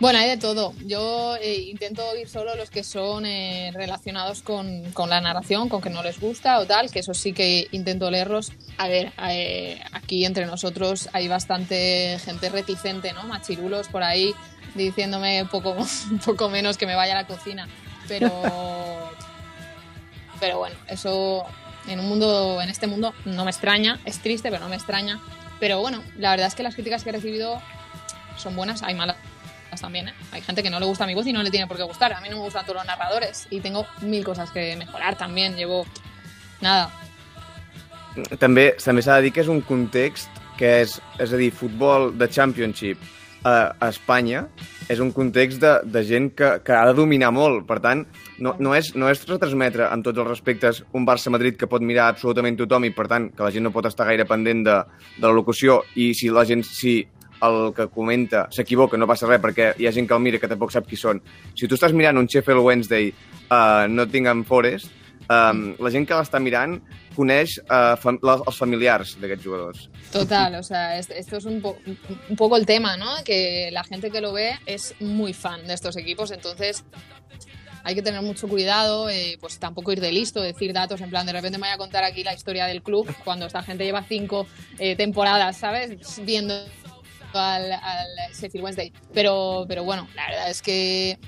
Bueno, 0.00 0.20
hay 0.20 0.28
de 0.28 0.36
todo. 0.36 0.74
Yo 0.86 1.34
eh, 1.40 1.62
intento 1.62 2.08
oír 2.08 2.28
solo 2.28 2.54
los 2.54 2.70
que 2.70 2.84
son 2.84 3.26
eh, 3.26 3.72
relacionados 3.74 4.42
con, 4.42 4.84
con 4.92 5.10
la 5.10 5.20
narración, 5.20 5.68
con 5.68 5.82
que 5.82 5.90
no 5.90 6.04
les 6.04 6.20
gusta 6.20 6.60
o 6.60 6.66
tal, 6.66 6.88
que 6.92 7.00
eso 7.00 7.14
sí 7.14 7.32
que 7.32 7.66
intento 7.72 8.08
leerlos. 8.08 8.52
A 8.76 8.86
ver, 8.86 9.12
eh, 9.28 9.80
aquí 9.90 10.24
entre 10.24 10.46
nosotros 10.46 11.08
hay 11.12 11.26
bastante 11.26 12.16
gente 12.24 12.48
reticente, 12.48 13.12
¿no? 13.12 13.24
Machirulos 13.24 13.88
por 13.88 14.04
ahí 14.04 14.34
diciéndome 14.76 15.44
poco, 15.50 15.74
un 16.10 16.18
poco 16.24 16.48
menos 16.48 16.78
que 16.78 16.86
me 16.86 16.94
vaya 16.94 17.18
a 17.18 17.22
la 17.22 17.26
cocina. 17.26 17.68
Pero, 18.06 18.30
pero 20.38 20.58
bueno, 20.58 20.76
eso 20.86 21.44
en 21.88 22.00
un 22.00 22.08
mundo, 22.08 22.60
en 22.62 22.68
este 22.68 22.86
mundo 22.86 23.14
no 23.24 23.44
me 23.44 23.50
extraña, 23.50 23.98
es 24.04 24.18
triste, 24.18 24.50
pero 24.50 24.62
no 24.62 24.68
me 24.68 24.76
extraña. 24.76 25.20
Pero 25.60 25.80
bueno, 25.80 26.02
la 26.18 26.30
verdad 26.30 26.46
es 26.46 26.54
que 26.54 26.62
las 26.62 26.74
críticas 26.74 27.02
que 27.02 27.10
he 27.10 27.12
recibido 27.12 27.60
son 28.36 28.54
buenas, 28.54 28.82
hay 28.82 28.94
malas 28.94 29.16
también, 29.80 30.08
¿eh? 30.08 30.14
Hay 30.32 30.42
gente 30.42 30.62
que 30.62 30.70
no 30.70 30.80
le 30.80 30.86
gusta 30.86 31.06
mi 31.06 31.14
voz 31.14 31.26
y 31.26 31.32
no 31.32 31.42
le 31.42 31.50
tiene 31.50 31.66
por 31.66 31.76
qué 31.76 31.82
gustar. 31.82 32.12
A 32.12 32.20
mí 32.20 32.28
no 32.28 32.36
me 32.36 32.42
gustan 32.42 32.64
todos 32.64 32.76
los 32.76 32.86
narradores 32.86 33.46
y 33.50 33.60
tengo 33.60 33.86
mil 34.00 34.24
cosas 34.24 34.50
que 34.50 34.76
mejorar 34.76 35.16
también. 35.16 35.56
Llevo 35.56 35.86
nada. 36.60 36.90
També 38.40 38.72
també 38.82 39.02
s'ha 39.04 39.18
de 39.20 39.28
dir 39.28 39.32
que 39.32 39.44
és 39.44 39.50
un 39.52 39.60
context 39.62 40.26
que 40.58 40.80
és, 40.82 40.96
és 41.22 41.30
a 41.30 41.38
dir, 41.38 41.52
futbol 41.54 42.10
de 42.18 42.26
Championship 42.26 42.98
a, 43.44 43.74
a 43.78 43.88
Espanya 43.88 44.46
és 44.88 45.02
un 45.04 45.10
context 45.12 45.60
de, 45.60 45.74
de 45.84 46.02
gent 46.06 46.30
que, 46.36 46.48
que 46.64 46.72
ha 46.72 46.86
de 46.88 46.94
dominar 46.96 47.30
molt. 47.34 47.66
Per 47.68 47.78
tant, 47.84 48.06
no, 48.40 48.54
no, 48.58 48.72
és, 48.76 48.94
no 48.96 49.10
és 49.12 49.22
retransmetre 49.28 49.90
amb 49.90 50.06
tots 50.06 50.22
els 50.22 50.30
respectes 50.30 50.82
un 50.96 51.04
Barça-Madrid 51.08 51.58
que 51.60 51.68
pot 51.70 51.84
mirar 51.84 52.08
absolutament 52.08 52.56
tothom 52.58 52.88
i, 52.88 52.94
per 52.96 53.08
tant, 53.10 53.28
que 53.34 53.44
la 53.44 53.52
gent 53.54 53.68
no 53.68 53.74
pot 53.74 53.86
estar 53.90 54.08
gaire 54.08 54.26
pendent 54.28 54.64
de, 54.66 54.80
de 55.18 55.26
la 55.26 55.36
locució 55.36 55.82
i 56.00 56.10
si 56.16 56.32
la 56.32 56.46
gent, 56.48 56.64
si 56.64 57.00
el 57.44 57.72
que 57.76 57.86
comenta 57.92 58.46
s'equivoca, 58.54 58.98
no 58.98 59.06
passa 59.06 59.28
res 59.28 59.42
perquè 59.42 59.72
hi 59.78 59.86
ha 59.86 59.94
gent 59.94 60.08
que 60.08 60.16
el 60.16 60.24
mira 60.24 60.40
que 60.42 60.50
tampoc 60.50 60.72
sap 60.74 60.88
qui 60.88 60.98
són. 60.98 61.20
Si 61.54 61.68
tu 61.68 61.78
estàs 61.78 61.94
mirant 61.94 62.18
un 62.18 62.26
Sheffield 62.26 62.64
Wednesday 62.64 63.12
a 63.48 63.60
uh, 63.60 63.90
Nottingham 63.92 64.42
Forest, 64.48 64.90
um, 65.28 65.68
la 65.78 65.92
gent 65.94 66.08
que 66.08 66.18
l'està 66.18 66.40
mirant 66.42 66.78
coneix 67.18 67.56
uh, 67.66 67.96
fam 67.98 68.20
la, 68.22 68.38
els 68.46 68.56
familiars 68.56 69.16
d'aquests 69.18 69.44
jugadors. 69.44 69.88
Total, 70.14 70.54
o 70.54 70.62
sea, 70.62 70.96
es- 70.98 71.10
esto 71.10 71.36
es 71.38 71.44
un, 71.50 71.60
po- 71.60 71.76
un 72.30 72.36
poco 72.36 72.56
el 72.56 72.64
tema, 72.64 72.96
¿no? 72.96 73.10
Que 73.24 73.70
la 73.72 73.82
gente 73.82 74.10
que 74.12 74.20
lo 74.22 74.32
ve 74.32 74.54
es 74.66 74.94
muy 75.00 75.34
fan 75.34 75.66
de 75.66 75.74
estos 75.74 75.96
equipos, 75.96 76.30
entonces 76.30 76.84
hay 77.84 77.94
que 77.94 78.02
tener 78.02 78.20
mucho 78.22 78.48
cuidado, 78.48 79.08
eh, 79.08 79.38
pues 79.40 79.58
tampoco 79.58 79.92
ir 79.92 80.00
de 80.00 80.12
listo, 80.12 80.40
decir 80.42 80.72
datos 80.72 81.00
en 81.00 81.10
plan, 81.10 81.24
de 81.26 81.32
repente 81.32 81.58
me 81.58 81.66
voy 81.68 81.74
a 81.74 81.78
contar 81.78 82.04
aquí 82.04 82.22
la 82.22 82.34
historia 82.34 82.66
del 82.66 82.82
club 82.82 83.08
cuando 83.24 83.46
esta 83.46 83.62
gente 83.62 83.84
lleva 83.84 84.02
cinco 84.02 84.46
eh, 84.78 84.94
temporadas, 84.96 85.56
¿sabes? 85.56 85.96
Viendo 86.24 86.54
al, 87.32 87.72
al 87.72 88.08
Sheffield 88.34 88.64
Wednesday. 88.64 88.92
Pero, 89.14 89.64
pero 89.68 89.84
bueno, 89.84 90.06
la 90.14 90.26
verdad 90.28 90.50
es 90.50 90.60
que 90.60 91.18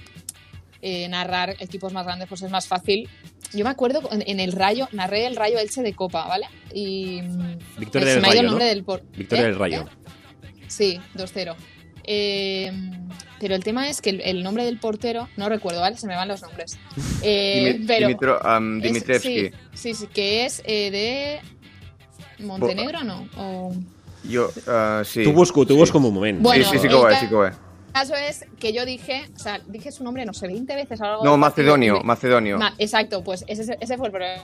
eh, 0.83 1.09
narrar 1.09 1.57
equipos 1.61 1.92
más 1.92 2.05
grandes 2.05 2.29
pues 2.29 2.42
es 2.42 2.50
más 2.50 2.66
fácil. 2.66 3.09
Yo 3.52 3.64
me 3.64 3.70
acuerdo 3.70 4.08
en, 4.12 4.22
en 4.26 4.38
el 4.40 4.52
Rayo, 4.52 4.88
narré 4.92 5.26
el 5.26 5.36
Rayo 5.36 5.58
Elche 5.58 5.82
de 5.82 5.92
Copa, 5.94 6.26
¿vale? 6.28 6.46
Y 6.72 7.20
mm, 7.22 7.58
Victoria 7.78 8.08
se 8.08 8.12
del 8.14 8.22
me 8.22 8.28
ha 8.28 8.30
ido 8.30 8.34
Rayo, 8.34 8.40
el 8.40 8.46
nombre 8.46 8.64
¿no? 8.64 8.68
del 8.70 8.84
por- 8.84 9.02
Victoria 9.16 9.42
¿Eh? 9.44 9.46
del 9.48 9.58
Rayo. 9.58 9.80
¿Eh? 9.82 10.48
Sí, 10.68 11.00
2-0. 11.16 11.54
Eh, 12.04 12.72
pero 13.40 13.54
el 13.54 13.64
tema 13.64 13.88
es 13.88 14.00
que 14.00 14.10
el, 14.10 14.20
el 14.22 14.42
nombre 14.42 14.64
del 14.64 14.78
portero, 14.78 15.28
no 15.36 15.48
recuerdo, 15.48 15.80
¿vale? 15.80 15.96
Se 15.96 16.06
me 16.06 16.14
van 16.16 16.28
los 16.28 16.42
nombres. 16.42 16.78
Eh, 17.22 17.76
Dimi- 17.80 17.86
pero 17.86 18.06
Dimitro, 18.08 18.40
um, 18.56 18.80
es- 18.82 19.22
sí, 19.22 19.50
sí, 19.74 19.94
sí, 19.94 20.06
que 20.06 20.46
es 20.46 20.62
eh, 20.64 20.90
de 22.38 22.44
Montenegro, 22.46 23.04
¿no? 23.04 23.28
O- 23.36 23.74
Jo, 24.30 24.46
uh, 24.46 25.04
sí. 25.04 25.22
Tu 25.24 25.32
busco, 25.32 25.66
tu 25.66 25.76
busco 25.76 25.98
un 25.98 26.04
moment. 26.14 26.40
Bueno, 26.40 26.64
sí, 26.64 26.70
sí, 26.78 26.78
sí 26.78 26.86
és, 26.86 27.20
sí 27.20 27.26
caso 27.92 28.14
es 28.14 28.44
que 28.59 28.72
yo 28.72 28.85
dije, 28.85 29.29
o 29.35 29.38
sea, 29.38 29.61
dije 29.66 29.92
su 29.92 30.03
nombre, 30.05 30.24
no 30.24 30.33
sé, 30.35 30.46
20 30.46 30.74
veces. 30.76 31.00
a 31.00 31.05
lo 31.05 31.11
largo 31.11 31.24
No, 31.24 31.37
Macedonio, 31.37 31.98
me- 31.98 32.05
Macedonio. 32.05 32.59
Ma- 32.59 32.74
exacto, 32.79 33.22
pues 33.24 33.44
ese, 33.48 33.76
ese 33.81 33.96
fue 33.96 34.07
el 34.09 34.12
problema. 34.12 34.42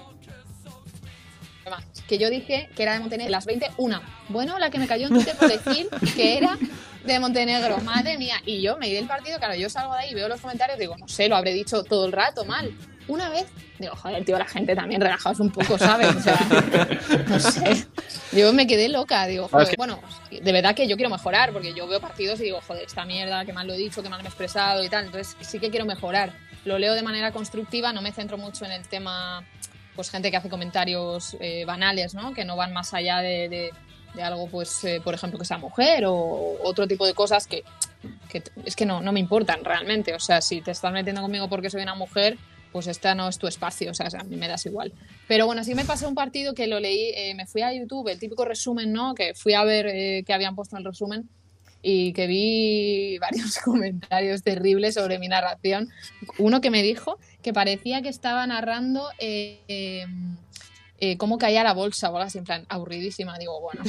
Que 2.09 2.19
yo 2.19 2.31
dije 2.31 2.69
que 2.77 2.85
era 2.85 2.93
de 2.93 3.01
Montenegro, 3.01 3.33
las 3.33 3.47
20, 3.47 3.67
una. 3.79 4.01
Bueno, 4.29 4.59
la 4.61 4.71
que 4.71 4.79
me 4.79 4.87
cayó 4.87 5.09
en 5.09 5.15
Twitter 5.15 5.35
por 5.37 5.49
decir 5.51 5.89
que 6.15 6.39
era 6.39 6.57
de 7.05 7.19
Montenegro, 7.19 7.79
madre 7.79 8.17
mía. 8.17 8.37
Y 8.47 8.63
yo 8.63 8.77
me 8.77 8.87
di 8.87 8.95
el 8.97 9.09
partido, 9.09 9.39
claro, 9.39 9.57
yo 9.57 9.69
salgo 9.69 9.93
de 9.95 10.01
ahí, 10.01 10.15
veo 10.15 10.29
los 10.29 10.41
comentarios, 10.41 10.79
digo, 10.79 10.97
no 10.97 11.09
sé, 11.09 11.29
lo 11.29 11.35
habré 11.35 11.53
dicho 11.53 11.83
todo 11.83 12.07
el 12.07 12.13
rato 12.13 12.45
mal. 12.45 12.73
Una 13.09 13.29
vez, 13.29 13.47
digo, 13.79 13.95
joder, 13.95 14.25
tío, 14.25 14.37
la 14.39 14.47
gente 14.47 14.75
también 14.75 15.01
relajaos 15.01 15.39
un 15.41 15.51
poco, 15.51 15.79
¿sabes? 15.79 16.15
O 16.15 16.21
sea, 16.21 16.39
no 17.29 17.39
sé. 17.39 17.87
Yo 18.33 18.53
me 18.53 18.67
quedé 18.67 18.89
loca, 18.89 19.27
digo, 19.27 19.45
Ah, 19.47 19.49
joder, 19.53 19.75
bueno, 19.77 20.01
de 20.31 20.53
verdad 20.53 20.75
que 20.75 20.89
yo 20.89 20.97
quiero 20.97 21.11
mejorar, 21.11 21.53
porque 21.53 21.73
yo 21.73 21.87
veo 21.87 22.01
partidos 22.01 22.41
y 22.41 22.45
digo, 22.45 22.61
joder, 22.67 22.85
esta 22.85 23.05
mierda, 23.05 23.45
que 23.45 23.53
mal 23.53 23.67
lo 23.67 23.75
he 23.75 23.79
dicho, 23.79 24.03
que 24.03 24.09
mal 24.09 24.21
me 24.21 24.25
he 24.25 24.29
expresado 24.29 24.83
y 24.83 24.89
tal. 24.89 25.07
Entonces 25.07 25.37
sí 25.41 25.59
que 25.61 25.71
quiero 25.71 25.87
mejorar. 25.87 26.33
Lo 26.65 26.79
leo 26.79 26.95
de 26.95 27.03
manera 27.03 27.31
constructiva, 27.31 27.93
no 27.93 28.03
me 28.03 28.11
centro 28.13 28.37
mucho 28.39 28.65
en 28.65 28.73
el 28.73 28.89
tema, 28.89 29.45
pues 29.95 30.11
gente 30.11 30.31
que 30.33 30.37
hace 30.37 30.49
comentarios 30.49 31.37
eh, 31.39 31.65
banales, 31.65 32.15
¿no? 32.15 32.35
Que 32.35 32.45
no 32.45 32.57
van 32.57 32.73
más 32.73 32.93
allá 32.93 33.19
de, 33.19 33.49
de- 33.49 33.71
de 34.15 34.23
algo, 34.23 34.49
pues, 34.49 34.83
eh, 34.85 35.01
por 35.05 35.13
ejemplo, 35.15 35.39
que 35.39 35.45
sea 35.45 35.59
mujer 35.59 36.05
o 36.07 36.57
otro 36.65 36.87
tipo 36.89 37.05
de 37.07 37.13
cosas 37.13 37.47
que, 37.47 37.63
que 38.31 38.43
es 38.65 38.75
que 38.75 38.87
no, 38.87 39.03
no 39.03 39.13
me 39.13 39.21
importan 39.21 39.63
realmente. 39.63 40.15
O 40.15 40.19
sea, 40.21 40.41
si 40.41 40.61
te 40.63 40.71
estás 40.71 40.91
metiendo 40.93 41.21
conmigo 41.23 41.49
porque 41.51 41.69
soy 41.71 41.83
una 41.83 41.95
mujer, 41.95 42.39
pues 42.77 42.89
esta 42.89 43.15
no 43.15 43.27
es 43.27 43.39
tu 43.39 43.47
espacio, 43.47 43.91
o 43.91 43.95
sea, 43.95 44.11
a 44.21 44.25
mí 44.25 44.37
me 44.37 44.49
das 44.49 44.67
igual. 44.67 44.93
Pero 45.27 45.47
bueno, 45.47 45.65
sí 45.65 45.75
me 45.75 45.87
pasó 45.87 46.07
un 46.07 46.15
partido 46.15 46.53
que 46.53 46.67
lo 46.67 46.79
leí, 46.79 47.11
eh, 47.17 47.35
me 47.35 47.47
fui 47.47 47.63
a 47.63 47.73
YouTube, 47.73 48.09
el 48.09 48.19
típico 48.19 48.45
resumen, 48.45 48.93
¿no? 48.93 49.15
Que 49.15 49.33
fui 49.33 49.55
a 49.55 49.65
ver 49.65 49.87
eh, 49.87 50.25
que 50.27 50.35
habían 50.35 50.55
puesto 50.55 50.77
el 50.77 50.85
resumen 50.85 51.27
y 51.81 52.13
que 52.13 52.27
vi 52.27 53.17
varios 53.21 53.57
comentarios 53.65 54.43
terribles 54.43 54.93
sobre 54.93 55.19
mi 55.19 55.27
narración. 55.27 55.89
Uno 56.37 56.61
que 56.61 56.71
me 56.71 56.83
dijo 56.83 57.19
que 57.41 57.55
parecía 57.55 58.03
que 58.03 58.11
estaba 58.11 58.47
narrando 58.47 59.09
eh, 59.21 60.05
eh, 60.99 61.17
cómo 61.17 61.39
caía 61.39 61.63
la 61.63 61.75
bolsa 61.75 62.09
o 62.11 62.17
algo 62.17 62.27
así, 62.27 62.39
en 62.39 62.45
plan, 62.45 62.65
aburridísima. 62.69 63.39
Digo, 63.39 63.61
bueno, 63.61 63.83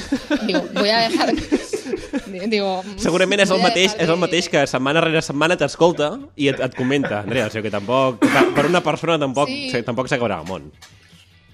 digo, 0.46 0.62
voy 0.74 0.88
a 0.90 1.08
dejar... 1.08 1.32
digo, 2.50 2.82
Segurament 2.98 3.40
és 3.40 3.50
el 3.54 3.62
mateix, 3.62 3.94
és 3.96 4.08
el 4.08 4.20
mateix 4.20 4.48
que 4.52 4.66
setmana 4.68 5.00
rere 5.04 5.22
setmana 5.24 5.56
t'escolta 5.56 6.12
i 6.36 6.50
et, 6.52 6.60
et 6.60 6.76
comenta. 6.76 7.22
Andrea, 7.24 7.48
o 7.48 7.50
sigui 7.50 7.68
que 7.68 7.74
tampoc... 7.74 8.20
Per 8.54 8.66
una 8.68 8.82
persona 8.84 9.18
tampoc 9.18 9.48
Sí. 9.48 9.70
sí. 9.72 9.82
tampoc 9.86 10.08
s'acabarà 10.10 10.42
el 10.42 10.48
món. 10.48 10.72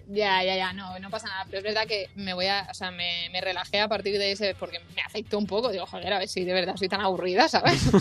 Ya, 0.07 0.43
ya, 0.45 0.55
ya, 0.57 0.73
no, 0.75 0.99
no 0.99 1.09
pasa 1.09 1.29
nada. 1.29 1.45
Pero 1.47 1.59
es 1.59 1.65
verdad 1.65 1.87
que 1.87 2.11
me 2.15 2.35
voy 2.35 2.47
a, 2.47 2.67
o 2.71 2.75
sea, 2.75 2.91
me, 2.91 3.29
me 3.33 3.41
relajé 3.41 3.81
a 3.81 3.89
partir 3.89 4.19
de 4.19 4.33
ese 4.33 4.55
porque 4.55 4.81
me 4.95 5.03
afectó 5.03 5.39
un 5.39 5.47
poco. 5.47 5.71
Digo, 5.71 5.87
joder, 5.87 6.13
a 6.13 6.19
ver 6.19 6.29
si 6.29 6.45
de 6.45 6.53
verdad 6.53 6.77
soy 6.77 6.89
tan 6.89 7.01
aburrida, 7.01 7.49
¿sabes? 7.49 7.81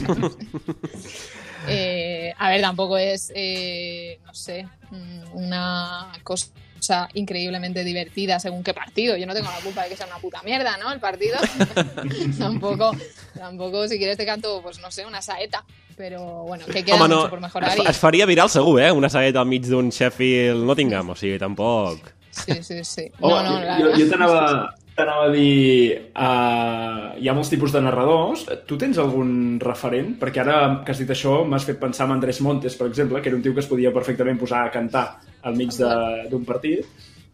Eh, 1.65 2.33
a 2.37 2.49
ver, 2.49 2.59
tampoco 2.59 2.97
es, 2.97 3.31
eh, 3.33 4.19
no 4.25 4.33
sé, 4.33 4.67
mm, 4.91 5.31
una 5.31 6.11
cosa 6.21 6.47
increíblemente 7.13 7.83
divertida 7.83 8.39
según 8.39 8.63
qué 8.63 8.73
partido. 8.73 9.15
Yo 9.17 9.25
no 9.25 9.33
tengo 9.33 9.49
la 9.51 9.59
culpa 9.63 9.83
de 9.83 9.89
que 9.89 9.97
sea 9.97 10.07
una 10.07 10.17
puta 10.17 10.41
mierda, 10.43 10.77
¿no? 10.77 10.91
El 10.91 10.99
partido. 10.99 11.37
tampoco, 12.37 12.91
tampoco, 13.35 13.87
si 13.87 13.97
quieres 13.97 14.17
te 14.17 14.25
canto, 14.25 14.61
pues 14.61 14.79
no 14.79 14.91
sé, 14.91 15.05
una 15.05 15.21
saeta. 15.21 15.63
Pero 15.95 16.43
bueno, 16.43 16.65
que 16.65 16.83
queda 16.83 16.95
Home, 16.95 17.07
mucho 17.07 17.23
no, 17.23 17.29
por 17.29 17.39
mejorar. 17.41 17.77
es, 17.77 17.85
es 17.89 17.97
faria 17.97 18.25
viral 18.25 18.49
segur, 18.49 18.81
eh? 18.81 18.91
Una 18.91 19.09
sagueta 19.09 19.41
al 19.41 19.45
mig 19.45 19.61
d'un 19.65 19.89
Sheffield 19.89 20.63
Nottingham, 20.65 21.09
o 21.11 21.15
sigui, 21.15 21.37
tampoc... 21.37 21.99
Sí, 22.31 22.63
sí, 22.63 22.83
sí. 22.83 23.11
Oh, 23.19 23.29
No, 23.29 23.43
no, 23.43 23.59
jo, 23.59 23.89
la 23.91 23.97
jo 23.97 24.07
t'anava 24.09 24.73
t'anava 24.95 25.27
a 25.27 25.31
dir 25.33 26.11
uh, 26.13 27.13
hi 27.17 27.29
ha 27.29 27.33
molts 27.33 27.49
tipus 27.49 27.73
de 27.73 27.81
narradors 27.81 28.43
tu 28.69 28.77
tens 28.77 28.99
algun 29.01 29.57
referent? 29.63 30.13
perquè 30.21 30.43
ara 30.43 30.59
que 30.85 30.93
has 30.93 31.01
dit 31.01 31.09
això 31.09 31.39
m'has 31.45 31.65
fet 31.65 31.79
pensar 31.81 32.05
en 32.07 32.17
Andrés 32.17 32.41
Montes 32.45 32.77
per 32.77 32.87
exemple, 32.91 33.21
que 33.21 33.31
era 33.31 33.37
un 33.37 33.43
tio 33.45 33.53
que 33.53 33.63
es 33.63 33.69
podia 33.71 33.93
perfectament 33.95 34.39
posar 34.39 34.67
a 34.67 34.71
cantar 34.71 35.07
al 35.43 35.57
mig 35.57 35.73
d'un 35.73 36.45
partit 36.45 36.85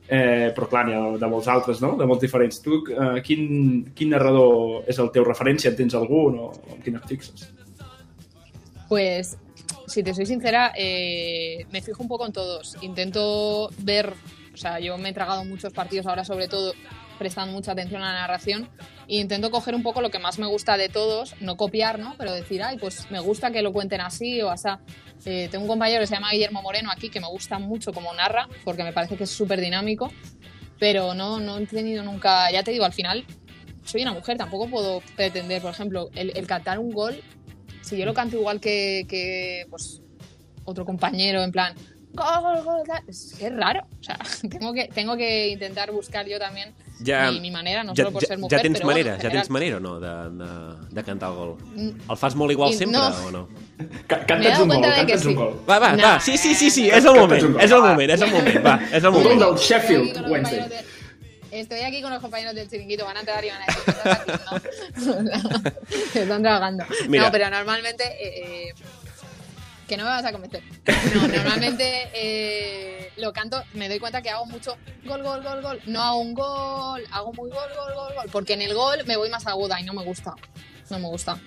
eh, 0.10 0.50
però 0.56 0.68
clar, 0.68 0.86
n'hi 0.88 0.96
ha 0.98 1.04
de 1.22 1.30
molts 1.30 1.48
altres, 1.52 1.84
no? 1.84 1.94
de 2.00 2.08
molts 2.10 2.24
diferents 2.24 2.64
tu, 2.66 2.82
uh, 2.96 3.20
quin, 3.26 3.84
quin 3.96 4.10
narrador 4.16 4.88
és 4.90 4.98
el 4.98 5.12
teu 5.14 5.28
referent, 5.28 5.62
si 5.62 5.70
en 5.70 5.78
tens 5.78 5.96
algun 6.00 6.40
o 6.42 6.50
en 6.74 6.82
quin 6.82 6.98
et 6.98 7.06
fixes? 7.12 7.46
Pues, 8.90 9.36
si 9.86 10.02
te 10.02 10.16
soy 10.16 10.26
sincera, 10.26 10.72
eh, 10.76 11.66
me 11.72 11.82
fijo 11.82 12.02
un 12.02 12.10
poco 12.10 12.26
en 12.26 12.34
todos. 12.34 12.76
Intento 12.82 13.70
ver, 13.78 14.12
o 14.52 14.58
sea, 14.58 14.80
yo 14.80 14.98
me 14.98 15.10
he 15.10 15.14
tragado 15.14 15.46
muchos 15.46 15.72
partidos 15.74 16.08
ahora, 16.08 16.26
sobre 16.26 16.48
todo 16.48 16.74
prestando 17.20 17.54
mucha 17.54 17.74
atención 17.74 18.02
a 18.02 18.14
la 18.14 18.22
narración, 18.22 18.68
e 19.08 19.18
intento 19.18 19.52
coger 19.52 19.76
un 19.76 19.84
poco 19.84 20.02
lo 20.02 20.10
que 20.10 20.18
más 20.18 20.40
me 20.40 20.48
gusta 20.48 20.78
de 20.78 20.90
todos, 20.90 21.36
no 21.40 21.58
copiar, 21.58 22.00
¿no? 22.00 22.16
Pero 22.18 22.32
decir, 22.32 22.64
ay, 22.64 22.78
pues 22.80 23.12
me 23.12 23.20
gusta 23.20 23.52
que 23.52 23.62
lo 23.62 23.72
cuenten 23.72 24.02
así 24.02 24.42
o 24.42 24.50
así. 24.50 24.70
Eh, 25.26 25.50
tengo 25.52 25.66
un 25.66 25.70
compañero 25.70 26.00
que 26.00 26.08
se 26.08 26.16
llama 26.16 26.32
Guillermo 26.32 26.64
Moreno 26.64 26.90
aquí, 26.92 27.10
que 27.10 27.20
me 27.20 27.28
gusta 27.28 27.60
mucho 27.60 27.94
como 27.94 28.12
narra, 28.14 28.48
porque 28.64 28.84
me 28.84 28.94
parece 28.94 29.18
que 29.18 29.26
es 29.26 29.30
súper 29.30 29.62
dinámico, 29.62 30.12
pero 30.80 31.14
no, 31.14 31.40
no 31.40 31.58
he 31.60 31.66
tenido 31.68 32.04
nunca, 32.04 32.50
ya 32.52 32.64
te 32.64 32.72
digo, 32.72 32.86
al 32.86 32.94
final 32.94 33.26
soy 33.84 34.02
una 34.02 34.14
mujer, 34.14 34.38
tampoco 34.38 34.70
puedo 34.70 35.02
pretender, 35.16 35.62
por 35.62 35.72
ejemplo, 35.72 36.10
el, 36.16 36.32
el 36.36 36.48
cantar 36.48 36.80
un 36.80 36.92
gol 36.92 37.22
si 37.82 37.98
yo 37.98 38.06
lo 38.06 38.14
canto 38.14 38.38
igual 38.38 38.60
que, 38.60 39.06
que, 39.10 39.66
pues 39.70 40.02
otro 40.64 40.86
compañero 40.86 41.42
en 41.42 41.52
plan 41.52 41.74
gol, 42.14 42.64
gol, 42.64 42.64
gol, 42.64 42.84
es 43.08 43.36
raro. 43.56 43.88
O 44.00 44.04
sea, 44.04 44.20
tengo 44.50 44.74
que, 44.74 44.88
tengo 44.88 45.18
que 45.18 45.50
intentar 45.50 45.92
buscar 45.92 46.28
yo 46.28 46.40
también 46.40 46.74
Ja, 47.06 47.32
mi, 47.32 47.40
mi 47.40 47.52
manera, 47.52 47.84
no 47.84 47.92
ja, 47.92 48.04
solo 48.04 48.12
por 48.12 48.22
ja, 48.22 48.28
ser 48.28 48.38
mujer, 48.40 48.58
ja 48.58 48.62
tens 48.62 48.78
pero 48.80 48.88
manera, 48.88 49.10
bueno, 49.12 49.24
en 49.24 49.30
ja 49.32 49.38
tens 49.38 49.50
manera 49.50 49.78
o 49.78 49.80
no, 49.80 50.00
de, 50.00 50.10
de, 50.44 50.96
de 50.96 51.04
cantar 51.04 51.30
el 51.32 51.36
gol? 51.36 51.58
Mm. 51.76 52.12
El 52.12 52.18
fas 52.18 52.36
molt 52.36 52.52
igual 52.52 52.72
I- 52.72 52.78
sempre 52.78 52.98
no. 53.00 53.08
o 53.08 53.32
no? 53.32 53.50
Ca 54.08 54.18
Me 54.18 54.22
he 54.22 54.26
canta'ns 54.26 54.52
dado 54.52 54.64
un 54.64 54.70
gol, 54.70 54.82
canta'ns 54.82 55.22
sí. 55.22 55.28
un 55.30 55.36
gol. 55.36 55.54
Va, 55.70 55.80
va, 55.80 55.96
No, 55.96 56.04
va, 56.04 56.20
sí, 56.20 56.38
sí, 56.38 56.54
sí, 56.54 56.70
sí, 56.70 56.90
és 56.90 57.06
el 57.06 57.16
moment, 57.16 57.56
és 57.60 57.72
el 57.72 57.82
moment, 57.82 58.10
és 58.12 58.22
el 58.22 58.32
moment, 58.32 58.66
va, 58.66 58.76
és 58.92 59.04
el 59.04 59.08
Un 59.10 59.14
gol 59.14 59.24
moment. 59.24 59.42
del 59.42 59.56
Sheffield 59.58 60.30
Wednesday. 60.30 60.66
Estoy 61.52 61.80
aquí 61.80 62.02
con 62.02 62.12
los 62.12 62.22
compañeros 62.22 62.54
del 62.54 62.70
chiringuito, 62.70 63.06
van 63.06 63.18
a 63.18 63.20
entrar 63.22 63.44
y 63.44 63.50
van 63.50 63.62
a 63.62 63.66
decir, 63.66 63.82
"¿Qué 63.86 63.92
estás 63.92 64.20
haciendo?". 64.20 65.72
Están 66.14 66.42
trabajando. 66.44 66.84
Mira. 67.08 67.24
No, 67.24 67.32
pero 67.32 67.50
normalmente... 67.50 68.04
eh, 68.04 68.70
eh, 68.70 68.74
que 69.90 69.98
no 69.98 70.04
me 70.06 70.10
vas 70.12 70.24
a 70.26 70.32
convencer. 70.32 70.64
No, 71.16 71.28
normalmente 71.28 72.10
eh, 72.14 73.12
lo 73.18 73.34
canto, 73.34 73.62
me 73.74 73.90
doy 73.90 74.00
cuenta 74.00 74.22
que 74.22 74.30
hago 74.30 74.46
mucho 74.46 74.78
gol, 75.06 75.24
gol, 75.24 75.42
gol, 75.44 75.62
gol. 75.62 75.80
No 75.88 76.02
hago 76.02 76.20
un 76.20 76.34
gol, 76.34 77.04
hago 77.12 77.34
muy 77.34 77.50
gol, 77.50 77.70
gol, 77.76 77.94
gol, 77.96 78.14
gol. 78.16 78.26
Porque 78.32 78.54
en 78.54 78.62
el 78.62 78.74
gol 78.74 79.00
me 79.06 79.18
voy 79.18 79.30
más 79.30 79.46
aguda 79.48 79.82
y 79.82 79.84
no 79.84 79.94
me 79.94 80.04
gusta. 80.04 80.34
No 80.90 81.00
me 81.00 81.08
gusta. 81.08 81.38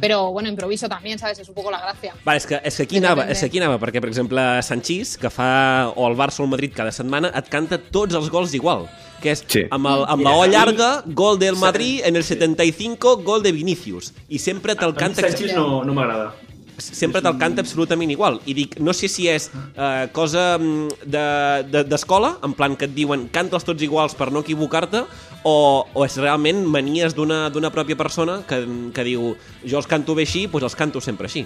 Pero 0.00 0.32
bueno, 0.32 0.48
improviso 0.48 0.88
también, 0.88 1.18
¿sabes? 1.18 1.38
Es 1.38 1.48
un 1.48 1.54
poco 1.54 1.70
la 1.70 1.78
gracia. 1.78 2.14
Va, 2.26 2.34
és 2.36 2.46
que, 2.48 2.56
és 2.64 2.76
que 2.76 2.86
aquí 2.86 2.96
anava, 3.02 3.26
és 3.28 3.42
que 3.42 3.50
aquí 3.50 3.60
anava, 3.60 3.76
perquè, 3.82 4.00
per 4.00 4.08
exemple, 4.08 4.40
Sanchís, 4.64 5.18
que 5.20 5.28
fa, 5.28 5.90
o 5.92 6.06
el 6.08 6.16
Barça 6.16 6.40
o 6.40 6.46
el 6.46 6.50
Madrid 6.54 6.72
cada 6.72 6.92
setmana, 6.92 7.28
et 7.36 7.50
canta 7.52 7.76
tots 7.76 8.16
els 8.16 8.30
gols 8.32 8.54
igual, 8.56 8.86
que 9.20 9.34
és 9.34 9.44
Sí. 9.46 9.66
amb, 9.70 9.90
el, 9.90 10.06
amb 10.08 10.24
la 10.24 10.32
O 10.40 10.46
llarga, 10.46 11.02
gol 11.06 11.38
del 11.38 11.56
Madrid, 11.60 12.00
en 12.04 12.16
el 12.16 12.24
75, 12.24 13.18
gol 13.22 13.42
de 13.44 13.52
Vinicius, 13.52 14.14
i 14.28 14.38
sempre 14.40 14.74
te'l 14.74 14.96
A 14.96 14.96
mi 14.96 14.98
canta... 15.04 15.28
Sánchez 15.28 15.52
no, 15.54 15.84
no 15.84 15.92
m'agrada. 15.92 16.32
Sempre 16.78 17.20
te'l 17.22 17.36
canta 17.38 17.60
absolutament 17.62 18.10
igual. 18.10 18.40
I 18.46 18.54
dic, 18.54 18.78
no 18.80 18.92
sé 18.92 19.08
si 19.08 19.28
és 19.28 19.50
eh, 19.76 20.08
cosa 20.12 20.58
mm, 20.58 20.88
de- 21.04 21.62
de- 21.70 21.84
d'escola, 21.84 22.38
en 22.42 22.54
plan 22.54 22.76
que 22.76 22.86
et 22.86 22.94
diuen 22.94 23.28
canta'ls 23.28 23.64
tots 23.64 23.82
iguals 23.82 24.14
per 24.14 24.30
no 24.32 24.40
equivocar-te, 24.40 25.04
o, 25.44 25.86
o 25.92 26.04
és 26.04 26.16
realment 26.16 26.64
manies 26.66 27.14
d'una 27.14 27.70
pròpia 27.70 27.96
persona 27.96 28.42
que, 28.48 28.62
que 28.94 29.04
diu 29.04 29.34
jo 29.64 29.76
els 29.78 29.86
canto 29.86 30.14
bé 30.14 30.22
així, 30.24 30.46
doncs 30.48 30.64
els 30.70 30.76
canto 30.76 31.00
sempre 31.00 31.26
així. 31.28 31.44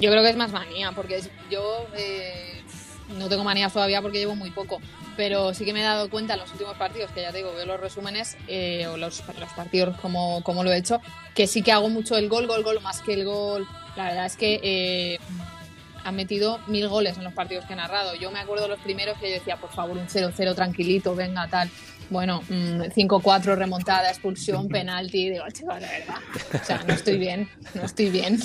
Yo 0.00 0.10
creo 0.10 0.22
que 0.22 0.30
es 0.30 0.36
más 0.36 0.52
manía, 0.52 0.92
porque 0.92 1.16
es- 1.16 1.30
yo 1.50 1.86
eh, 1.96 2.59
no 3.18 3.28
tengo 3.28 3.44
manías 3.44 3.72
todavía 3.72 4.02
porque 4.02 4.18
llevo 4.18 4.34
muy 4.34 4.50
poco. 4.50 4.80
Pero 5.16 5.52
sí 5.54 5.64
que 5.64 5.72
me 5.72 5.80
he 5.80 5.84
dado 5.84 6.08
cuenta 6.08 6.34
en 6.34 6.40
los 6.40 6.50
últimos 6.52 6.76
partidos, 6.76 7.10
que 7.10 7.22
ya 7.22 7.30
te 7.30 7.38
digo, 7.38 7.52
veo 7.54 7.66
los 7.66 7.80
resúmenes 7.80 8.36
eh, 8.48 8.86
o 8.86 8.96
los, 8.96 9.22
los 9.38 9.52
partidos 9.52 9.96
como, 10.00 10.42
como 10.42 10.64
lo 10.64 10.72
he 10.72 10.78
hecho, 10.78 11.00
que 11.34 11.46
sí 11.46 11.62
que 11.62 11.72
hago 11.72 11.88
mucho 11.88 12.16
el 12.16 12.28
gol, 12.28 12.46
gol, 12.46 12.62
gol, 12.62 12.80
más 12.80 13.00
que 13.02 13.14
el 13.14 13.24
gol. 13.24 13.66
La 13.96 14.04
verdad 14.04 14.26
es 14.26 14.36
que 14.36 14.60
eh, 14.62 15.18
han 16.04 16.14
metido 16.16 16.60
mil 16.66 16.88
goles 16.88 17.18
en 17.18 17.24
los 17.24 17.34
partidos 17.34 17.64
que 17.66 17.74
he 17.74 17.76
narrado. 17.76 18.14
Yo 18.14 18.30
me 18.30 18.38
acuerdo 18.38 18.68
los 18.68 18.78
primeros 18.80 19.18
que 19.18 19.28
yo 19.28 19.34
decía, 19.34 19.56
por 19.56 19.70
favor, 19.70 19.96
un 19.96 20.06
0-0 20.06 20.54
tranquilito, 20.54 21.14
venga, 21.14 21.46
tal. 21.48 21.70
Bueno, 22.10 22.42
mm, 22.48 22.90
5-4, 22.94 23.54
remontada, 23.56 24.10
expulsión, 24.10 24.68
penalti. 24.68 25.30
Digo, 25.30 25.44
chicos, 25.52 25.76
de 25.76 25.86
verdad. 25.86 26.16
O 26.60 26.64
sea, 26.64 26.82
no 26.86 26.92
estoy 26.94 27.18
bien, 27.18 27.48
no 27.74 27.84
estoy 27.84 28.10
bien. 28.10 28.38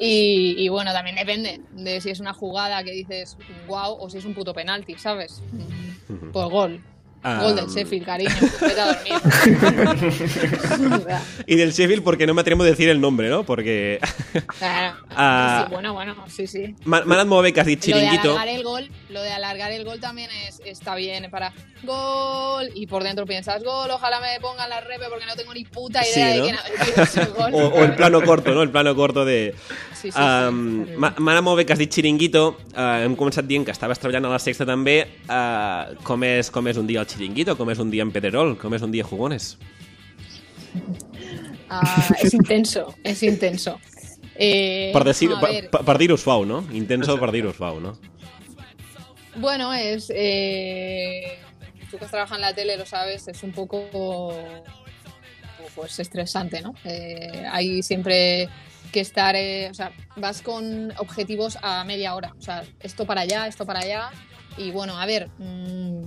Y, 0.00 0.54
y 0.58 0.68
bueno, 0.68 0.92
también 0.92 1.16
depende 1.16 1.60
de 1.72 2.00
si 2.00 2.10
es 2.10 2.20
una 2.20 2.32
jugada 2.32 2.82
que 2.82 2.92
dices 2.92 3.36
wow 3.66 3.96
o 4.00 4.08
si 4.08 4.18
es 4.18 4.24
un 4.24 4.32
puto 4.34 4.54
penalti, 4.54 4.94
¿sabes? 4.94 5.42
Mm, 5.52 6.30
Pues 6.32 6.48
gol. 6.48 6.82
Ah, 7.22 7.40
Gol 7.42 7.56
del 7.56 7.66
Sheffield, 7.66 8.06
cariño. 8.06 8.30
Vete 8.60 8.80
a 8.80 8.86
dormir. 8.86 9.12
Y 11.46 11.56
del 11.56 11.72
Sheffield 11.72 12.02
porque 12.02 12.26
no 12.26 12.34
me 12.34 12.40
atrevo 12.42 12.62
a 12.62 12.66
decir 12.66 12.88
el 12.88 13.00
nombre, 13.00 13.28
¿no? 13.28 13.44
Porque 13.44 14.00
Claro. 14.58 14.96
Ah. 15.20 15.64
Sí, 15.66 15.72
bueno, 15.72 15.94
bueno, 15.94 16.14
sí, 16.28 16.46
sí. 16.46 16.76
bé 16.84 17.52
que 17.52 17.60
has 17.60 17.66
dit 17.66 17.84
Lo 17.88 17.96
de 17.98 18.06
alargar 18.06 18.48
el 18.48 18.62
gol, 18.62 18.88
lo 19.08 19.20
de 19.20 19.32
alargar 19.32 19.72
el 19.72 19.84
gol 19.84 19.98
también 19.98 20.30
es, 20.46 20.60
está 20.64 20.94
bien 20.94 21.28
para 21.28 21.52
gol 21.82 22.70
y 22.74 22.86
por 22.86 23.02
dentro 23.02 23.26
piensas 23.26 23.64
gol, 23.64 23.90
ojalá 23.90 24.20
me 24.20 24.38
pongan 24.40 24.68
la 24.68 24.80
repe 24.80 25.06
porque 25.10 25.26
no 25.26 25.34
tengo 25.34 25.52
ni 25.54 25.64
puta 25.64 26.04
Sí, 26.04 26.20
idea 26.20 26.36
¿no? 26.36 26.44
de 26.44 27.02
ese 27.02 27.24
gol. 27.26 27.52
O, 27.52 27.66
o 27.68 27.84
el 27.84 27.96
plano 27.96 28.22
corto, 28.22 28.54
no? 28.54 28.62
El 28.62 28.70
plano 28.70 28.94
corto 28.94 29.24
de... 29.24 29.54
Sí, 29.94 30.12
sí, 30.12 30.12
sí, 30.12 30.18
Um, 30.18 30.86
sí. 30.86 30.92
M'ha 30.94 31.10
m'ha 31.18 31.32
anat 31.34 31.42
molt 31.42 31.58
bé 31.58 31.64
que 31.66 31.74
has 31.74 31.80
dit 31.80 31.90
xiringuito. 31.90 32.42
Uh, 32.70 33.02
hem 33.02 33.16
començat 33.18 33.42
dient 33.48 33.64
que 33.66 33.72
estaves 33.74 33.98
treballant 33.98 34.28
a 34.28 34.36
la 34.36 34.38
Sexta 34.42 34.62
també. 34.68 35.00
Uh, 35.26 35.96
com, 36.06 36.22
és, 36.26 36.50
com 36.54 36.68
és 36.70 36.78
un 36.78 36.86
dia 36.86 37.00
al 37.02 37.07
xiringuito? 37.08 37.56
Com 37.56 37.70
és 37.70 37.78
un 37.82 37.90
dia 37.90 38.02
en 38.06 38.12
Pedrerol? 38.12 38.56
Com 38.60 38.74
és 38.74 38.82
un 38.82 38.92
dia 38.92 39.04
a 39.04 39.08
Jugones? 39.08 39.56
Ah, 41.70 42.08
es 42.22 42.32
intenso, 42.32 42.94
es 43.04 43.22
intenso. 43.22 43.78
Eh, 44.36 44.90
Per, 44.94 45.04
decir, 45.04 45.30
a 45.34 45.40
per, 45.40 45.50
ver, 45.50 45.70
per, 45.70 45.84
per 45.84 45.98
dir-ho 45.98 46.16
suau, 46.16 46.46
no? 46.46 46.62
Intenso 46.72 47.18
per 47.20 47.28
dir-ho 47.30 47.52
suau, 47.52 47.78
no? 47.80 47.98
Bueno, 49.36 49.74
es. 49.74 50.10
eh, 50.14 51.38
tú 51.90 51.98
que 51.98 52.06
has 52.06 52.10
trabajado 52.10 52.36
en 52.36 52.40
la 52.42 52.54
tele 52.54 52.78
lo 52.78 52.86
sabes, 52.86 53.28
es 53.28 53.42
un 53.42 53.52
poco. 53.52 54.32
Pues 55.74 55.98
estresante, 55.98 56.62
¿no? 56.62 56.74
Eh, 56.84 57.44
hay 57.52 57.82
siempre 57.82 58.48
que 58.90 59.00
estar. 59.00 59.36
eh, 59.36 59.68
o 59.70 59.74
sea, 59.74 59.92
vas 60.16 60.40
con 60.40 60.92
objetivos 60.96 61.58
a 61.60 61.84
media 61.84 62.14
hora. 62.14 62.32
O 62.38 62.40
sea, 62.42 62.64
esto 62.80 63.04
para 63.04 63.20
allá, 63.22 63.46
esto 63.46 63.66
para 63.66 63.80
allá. 63.80 64.10
Y 64.56 64.70
bueno, 64.70 64.98
a 64.98 65.04
ver. 65.04 65.28
mm, 65.36 66.04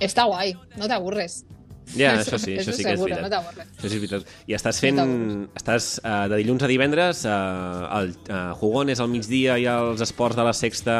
está 0.00 0.24
guay, 0.24 0.56
no 0.76 0.86
te 0.86 0.94
aburres. 0.94 1.44
Ja, 1.96 2.18
això 2.20 2.38
sí, 2.42 2.56
això 2.58 2.74
sí 2.74 2.84
que 2.84 2.92
és 2.92 2.98
seguro, 2.98 3.14
veritat. 3.14 3.24
No 3.24 3.30
t'avorres. 3.32 3.70
Això 3.76 3.88
sí, 3.88 3.96
és 3.96 4.02
veritat. 4.02 4.34
I 4.48 4.56
estàs 4.58 4.80
fent... 4.82 4.98
No 5.00 5.48
Estàs 5.58 5.86
uh, 6.02 6.26
de 6.30 6.40
dilluns 6.40 6.64
a 6.64 6.70
divendres, 6.70 7.22
uh, 7.28 7.86
el 8.00 8.12
uh, 8.28 8.52
jugones 8.60 9.00
al 9.00 9.08
migdia 9.12 9.58
i 9.60 9.66
els 9.70 10.02
esports 10.04 10.36
de 10.38 10.44
la 10.46 10.54
sexta 10.56 10.98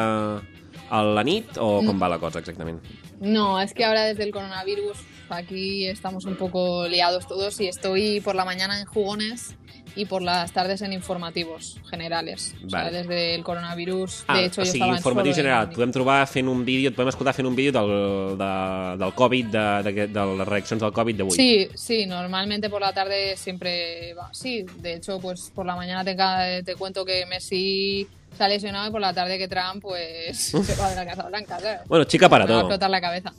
a 0.88 1.02
la 1.04 1.24
nit, 1.24 1.58
o 1.60 1.82
com 1.84 2.00
va 2.00 2.08
la 2.08 2.18
cosa 2.20 2.40
exactament? 2.40 2.80
No, 3.20 3.60
es 3.60 3.74
que 3.74 3.84
ahora 3.84 4.04
desde 4.04 4.24
el 4.24 4.32
coronavirus 4.32 4.96
aquí 5.28 5.86
estamos 5.86 6.24
un 6.24 6.36
poco 6.36 6.88
liados 6.88 7.26
todos 7.26 7.60
y 7.60 7.68
estoy 7.68 8.20
por 8.20 8.34
la 8.34 8.46
mañana 8.46 8.80
en 8.80 8.86
jugones 8.86 9.54
y 9.98 10.04
por 10.06 10.22
las 10.22 10.52
tardes 10.52 10.80
en 10.82 10.92
informativos 10.92 11.76
generales. 11.90 12.54
O 12.64 12.70
sea, 12.70 12.84
Vale. 12.84 12.98
desde 12.98 13.34
el 13.34 13.42
coronavirus, 13.42 14.24
Ah, 14.28 14.38
de 14.38 14.44
hecho, 14.46 14.62
o 14.62 14.64
yo 14.64 14.70
sigui, 14.70 14.78
estaba 14.84 14.92
en 14.92 14.98
informatiu 14.98 15.30
en- 15.32 15.36
general. 15.36 15.68
Et 15.68 15.74
podem 15.74 15.90
trobar 15.92 16.26
fent 16.28 16.48
un 16.48 16.64
vídeo, 16.64 16.90
et 16.90 16.94
podem 16.96 17.08
escoltar 17.10 17.34
fent 17.34 17.48
un 17.48 17.56
vídeo 17.56 17.72
del, 17.72 18.38
de, 18.38 19.04
del 19.04 19.12
Covid, 19.14 19.46
de, 19.46 19.92
de, 19.92 20.06
de 20.06 20.26
les 20.38 20.46
reaccions 20.48 20.80
del 20.80 20.92
Covid 20.92 21.16
d'avui. 21.16 21.32
Sí, 21.34 21.68
sí, 21.74 22.06
normalmente 22.06 22.70
por 22.70 22.80
la 22.80 22.92
tarde 22.92 23.36
siempre 23.36 24.14
va. 24.14 24.30
Sí, 24.32 24.64
de 24.78 24.94
hecho, 24.94 25.18
pues 25.20 25.50
por 25.54 25.66
la 25.66 25.74
mañana 25.74 26.04
te, 26.04 26.62
te 26.62 26.76
cuento 26.76 27.04
que 27.04 27.26
Messi 27.26 28.06
se 28.36 28.44
ha 28.44 28.48
lesionado 28.48 28.86
y 28.88 28.90
por 28.92 29.00
la 29.00 29.12
tarde 29.12 29.36
que 29.36 29.48
Trump 29.48 29.82
pues 29.82 30.38
se 30.62 30.74
va 30.76 30.90
de 30.90 30.94
la 30.96 31.04
Casa 31.06 31.24
Blanca, 31.28 31.58
¿sabes? 31.58 31.80
Bueno, 31.88 32.04
chica 32.04 32.28
para 32.28 32.44
Me 32.46 32.52
va 32.52 32.58
a 32.58 32.60
todo. 32.62 32.68
explotar 32.70 32.90
la 32.90 33.00
cabeza. 33.00 33.32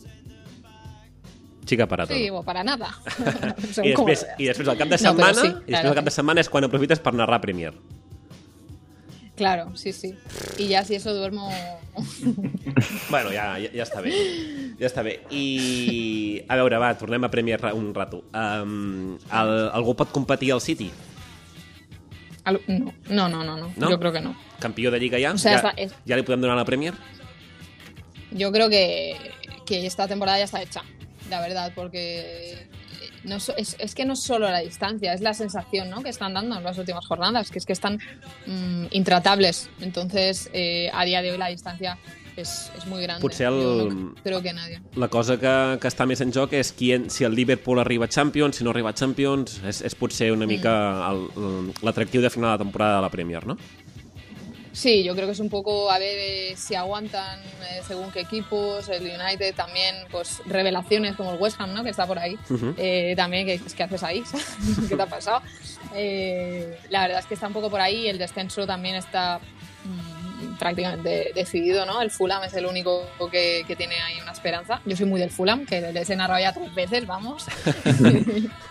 Chica 1.70 1.86
para. 1.88 2.08
Sí, 2.10 2.28
para 2.44 2.64
nada. 2.66 2.90
I 3.20 3.24
després, 3.62 3.94
lo 3.94 4.06
veas. 4.10 4.26
I 4.42 4.50
després 4.50 4.68
el 4.74 4.78
cap 4.80 4.90
de 4.90 4.98
No, 4.98 5.04
setmana, 5.06 5.34
sí, 5.38 5.48
i 5.48 5.54
després 5.54 5.70
claro. 5.70 5.90
el 5.94 5.98
cap 6.02 6.06
de 6.10 6.14
setmana 6.18 6.42
és 6.42 6.50
quan 6.50 6.66
aprofites 6.66 7.00
per 7.06 7.14
narrar 7.14 7.40
Premier. 7.46 7.74
Claro, 9.40 9.70
sí, 9.78 9.94
sí. 9.94 10.16
Y 10.58 10.68
ya 10.68 10.84
si 10.84 10.96
eso 10.96 11.14
duermo... 11.14 11.50
Bueno, 13.10 13.30
ja, 13.32 13.56
ja, 13.60 13.70
ja 13.74 13.84
està 13.86 14.02
bé. 14.04 14.12
Ja 14.80 14.88
està 14.90 15.04
bé. 15.06 15.14
I, 15.32 16.42
a 16.48 16.58
veure, 16.60 16.78
va, 16.82 16.90
tornem 17.00 17.24
a 17.24 17.30
Premier 17.32 17.60
un 17.74 17.94
rato. 17.96 18.24
Um, 18.36 19.16
el, 19.32 19.54
algú 19.80 19.96
pot 19.96 20.12
competir 20.12 20.52
al 20.54 20.62
City? 20.62 20.90
Al- 22.44 22.60
No, 22.68 22.92
no, 23.10 23.30
no, 23.30 23.44
no, 23.44 23.56
no. 23.58 23.72
No? 23.78 23.90
Yo 23.90 24.00
creo 24.00 24.12
que 24.12 24.22
no. 24.22 24.36
Campió 24.60 24.92
de 24.92 25.00
Lliga 25.00 25.18
ja? 25.22 25.32
O 25.34 25.38
sea, 25.38 25.52
ja, 25.60 25.70
está- 25.70 25.82
es- 25.82 25.96
ja 26.08 26.16
li 26.20 26.24
podem 26.28 26.42
donar 26.42 26.58
la 26.58 26.66
Premier? 26.66 26.94
Yo 28.32 28.52
creo 28.52 28.70
que, 28.70 29.16
que 29.66 29.86
esta 29.86 30.08
temporada 30.08 30.38
ya 30.38 30.46
está 30.46 30.62
hecha, 30.62 30.84
la 31.30 31.42
verdad, 31.42 31.72
porque 31.76 32.68
no 33.24 33.39
so- 33.39 33.56
es, 33.58 33.76
es 33.80 33.96
que 33.96 34.06
no 34.06 34.13
es 34.13 34.22
solo 34.24 34.50
la 34.50 34.60
distancia, 34.60 35.13
es 35.13 35.22
la 35.22 35.34
sensación 35.34 35.89
¿no? 35.89 36.02
que 36.04 36.10
están 36.10 36.34
dando 36.34 36.58
en 36.58 36.63
las 36.63 36.78
últimas 36.78 37.06
jornadas, 37.06 37.52
que 37.52 37.60
es 37.60 37.65
que 37.65 37.74
están 37.74 38.00
mm, 38.48 38.86
intratables. 38.92 39.70
Entonces, 39.82 40.50
eh, 40.54 40.89
a 40.94 41.04
día 41.06 41.22
de 41.22 41.32
hoy 41.32 41.38
la 41.38 41.48
distancia 41.48 41.98
es, 42.38 42.72
es 42.78 42.86
muy 42.86 43.02
grande. 43.02 43.22
Potser 43.22 43.48
el- 43.48 43.89
no 43.89 44.15
creo 44.24 44.42
que 44.42 44.54
nadie. 44.54 44.82
La 44.96 45.10
cosa 45.10 45.38
que, 45.38 45.78
que 45.82 45.88
està 45.92 46.06
més 46.08 46.22
en 46.24 46.32
joc 46.32 46.54
és 46.56 46.72
qui, 46.72 46.94
si 47.12 47.26
el 47.28 47.36
Liverpool 47.36 47.80
arriba 47.84 48.06
a 48.06 48.10
Champions, 48.10 48.56
si 48.56 48.63
no 48.63 48.72
arriba 48.72 48.92
a 48.92 48.96
Champions, 48.96 49.60
és, 49.68 49.82
és 49.82 49.96
potser 49.96 50.32
una 50.32 50.48
mica 50.48 50.74
el- 51.12 51.28
el- 51.36 51.74
l'atractiu 51.84 52.22
de 52.24 52.30
final 52.32 52.56
de 52.58 52.63
temporada 52.63 52.96
de 52.98 53.02
la 53.02 53.10
Premier, 53.12 53.46
no? 53.46 53.58
Sí, 54.72 55.04
yo 55.04 55.16
creo 55.16 55.26
que 55.26 55.34
es 55.34 55.40
un 55.40 55.50
poco 55.50 55.90
a 55.92 55.98
ver 55.98 56.18
eh, 56.18 56.54
si 56.56 56.76
aguantan 56.76 57.40
eh, 57.40 57.82
según 57.88 58.12
qué 58.12 58.22
equipos, 58.22 58.88
el 58.90 59.04
United 59.04 59.56
también, 59.56 59.96
pues 60.12 60.42
revelaciones 60.46 61.16
como 61.16 61.34
el 61.34 61.40
West 61.40 61.60
Ham, 61.60 61.74
¿no? 61.74 61.84
Que 61.84 61.90
está 61.90 62.06
por 62.06 62.20
ahí. 62.20 62.38
Ujú. 62.50 62.76
Eh, 62.78 63.14
también, 63.16 63.46
¿qué, 63.46 63.60
¿qué 63.76 63.84
haces 63.84 64.04
ahí? 64.04 64.24
¿Qué 64.90 64.96
te 64.96 65.02
ha 65.02 65.08
pasado? 65.08 65.42
Eh, 65.96 66.78
la 66.90 67.02
verdad 67.02 67.20
es 67.20 67.26
que 67.26 67.34
está 67.34 67.48
un 67.48 67.54
poco 67.54 67.70
por 67.70 67.82
ahí. 67.82 68.08
El 68.08 68.18
descenso 68.18 68.66
también 68.68 68.96
está 68.96 69.40
mm, 69.86 70.58
prácticamente 70.58 71.32
decidido, 71.34 71.86
¿no? 71.86 72.02
El 72.02 72.12
Fulham 72.12 72.44
es 72.44 72.54
el 72.54 72.66
único 72.66 73.08
que, 73.32 73.64
que 73.68 73.76
tiene 73.76 73.96
ahí 74.02 74.20
una 74.22 74.32
esperanza. 74.32 74.82
Yo 74.86 74.96
soy 74.96 75.08
muy 75.08 75.20
del 75.20 75.32
Fulham, 75.32 75.66
que 75.66 75.82
les 75.92 76.10
he 76.10 76.16
narrado 76.16 76.42
ya 76.42 76.54
tres 76.54 76.74
veces, 76.74 77.08
vamos. 77.08 77.46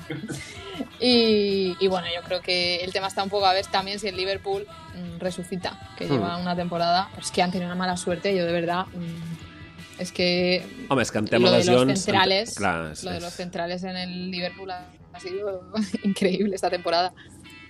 y, 1.00 1.76
y 1.78 1.88
bueno, 1.88 2.06
yo 2.14 2.22
creo 2.26 2.40
que 2.40 2.76
el 2.76 2.92
tema 2.92 3.06
está 3.08 3.22
un 3.22 3.30
poco 3.30 3.46
a 3.46 3.52
ver 3.52 3.66
también 3.66 3.98
si 3.98 4.08
el 4.08 4.16
Liverpool 4.16 4.66
mm, 4.94 5.18
resucita, 5.18 5.78
que 5.96 6.06
Hmm. 6.06 6.12
lleva 6.12 6.36
una 6.36 6.54
temporada, 6.56 7.08
pues 7.14 7.30
que 7.30 7.42
han 7.42 7.50
tenido 7.50 7.68
una 7.68 7.76
mala 7.78 7.96
suerte. 7.96 8.34
Yo 8.36 8.44
de 8.44 8.52
verdad, 8.52 8.86
mm, 8.86 10.00
es 10.00 10.12
que 10.12 10.64
Home, 10.88 11.02
és 11.02 11.10
que 11.10 11.18
en 11.18 11.24
tema 11.26 11.50
lo 11.50 11.56
de 11.56 11.64
los 11.64 11.86
centrales, 12.00 12.54
Clar, 12.54 12.92
és, 12.92 13.04
lo 13.04 13.10
de 13.10 13.20
los 13.20 13.32
centrales 13.32 13.82
en 13.84 13.96
el 13.96 14.30
Liverpool 14.30 14.70
ha, 14.70 14.86
ha 15.12 15.20
sido 15.20 15.70
increíble 16.04 16.54
esta 16.54 16.70
temporada. 16.70 17.12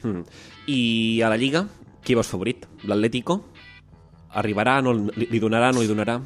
Mm. 0.02 0.22
I 0.66 1.22
a 1.22 1.28
la 1.28 1.36
Lliga, 1.36 1.66
qui 2.04 2.14
veus 2.14 2.28
favorit? 2.28 2.66
L'Atlético? 2.84 3.44
Arribarà? 4.30 4.82
No, 4.82 4.92
li, 4.92 5.26
li 5.30 5.40
donarà? 5.40 5.72
No 5.72 5.80
li 5.80 5.88
donarà? 5.88 6.20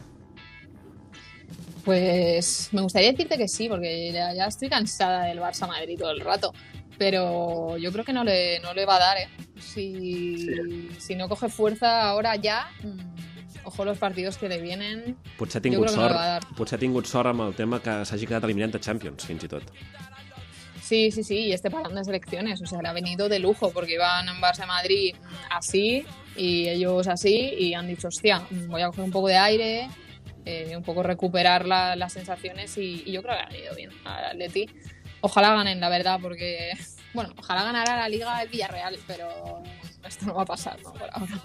Pues 1.85 2.69
me 2.73 2.83
gustaría 2.83 3.11
decirte 3.11 3.37
que 3.37 3.49
sí, 3.49 3.69
porque 3.69 4.13
ya, 4.13 4.33
ya 4.35 4.47
estoy 4.47 4.69
cansada 4.69 5.25
del 5.25 5.41
Barça 5.41 5.67
Madrid 5.67 5.99
todo 5.99 6.13
el 6.13 6.21
rato. 6.21 6.53
Pero 6.99 7.77
yo 7.79 7.91
creo 7.91 8.05
que 8.05 8.13
no 8.13 8.23
le, 8.23 8.61
no 8.61 8.75
le 8.75 8.87
va 8.87 8.97
a 8.97 8.99
dar, 8.99 9.17
¿eh? 9.19 9.29
Si, 9.59 10.89
si 10.99 11.17
no 11.17 11.29
coge 11.29 11.49
fuerza 11.49 12.09
ahora 12.09 12.37
ya, 12.37 12.69
mm, 12.83 13.65
ojo 13.65 13.85
los 13.85 13.99
partidos 13.99 14.37
que 14.37 14.49
le 14.49 14.61
vienen. 14.61 15.17
Potser 15.39 15.61
ha 15.61 15.63
tingut 15.63 15.87
no 15.87 15.91
li 15.91 15.97
sort, 15.97 16.15
dar. 16.15 16.47
potser 16.57 16.77
ha 16.77 16.81
tingut 16.83 17.09
sort 17.11 17.33
amb 17.33 17.47
el 17.49 17.57
tema 17.59 17.81
que 17.83 18.03
s'hagi 18.07 18.29
quedat 18.29 18.45
eliminant 18.47 18.75
de 18.77 18.81
Champions, 18.81 19.27
fins 19.27 19.45
i 19.45 19.51
tot. 19.51 19.73
Sí, 20.83 21.11
sí, 21.11 21.23
sí, 21.25 21.39
y 21.47 21.53
este 21.53 21.71
parón 21.71 21.95
de 21.95 22.05
selecciones, 22.05 22.61
o 22.61 22.67
sea, 22.67 22.83
le 22.83 22.89
ha 22.89 22.93
venido 22.93 23.29
de 23.29 23.39
lujo 23.39 23.71
porque 23.71 23.95
iban 23.95 24.29
en 24.29 24.43
Barça 24.43 24.67
Madrid 24.67 25.15
así 25.49 26.05
y 26.37 26.69
ellos 26.69 27.07
así 27.07 27.55
y 27.57 27.73
han 27.75 27.87
dicho, 27.87 28.09
hostia, 28.09 28.43
voy 28.69 28.83
a 28.83 28.89
coger 28.89 29.05
un 29.05 29.11
poco 29.13 29.29
de 29.29 29.37
aire, 29.37 29.89
eh, 30.45 30.77
un 30.77 30.83
poco 30.83 31.03
recuperar 31.03 31.67
la- 31.67 31.97
las 31.97 32.13
sensaciones 32.13 32.77
y, 32.79 33.03
y 33.07 33.13
yo 33.13 33.23
creo 33.23 33.37
que 33.37 33.55
ha 33.55 33.59
ido 33.59 33.75
bien 33.75 33.91
al 34.05 34.25
Atleti. 34.25 34.69
Ojalá 35.21 35.55
ganen, 35.55 35.81
la 35.81 35.89
verdad, 35.89 36.19
porque, 36.21 36.73
bueno, 37.15 37.33
ojalá 37.39 37.63
ganara 37.65 37.97
la 37.97 38.09
Liga 38.09 38.43
el 38.43 38.49
Villarreal, 38.49 38.99
pero 39.07 39.63
esto 40.07 40.27
no 40.27 40.35
va 40.35 40.43
a 40.43 40.47
pasar, 40.47 40.77
¿no? 40.83 40.93
Por 40.93 41.09
ahora. 41.13 41.35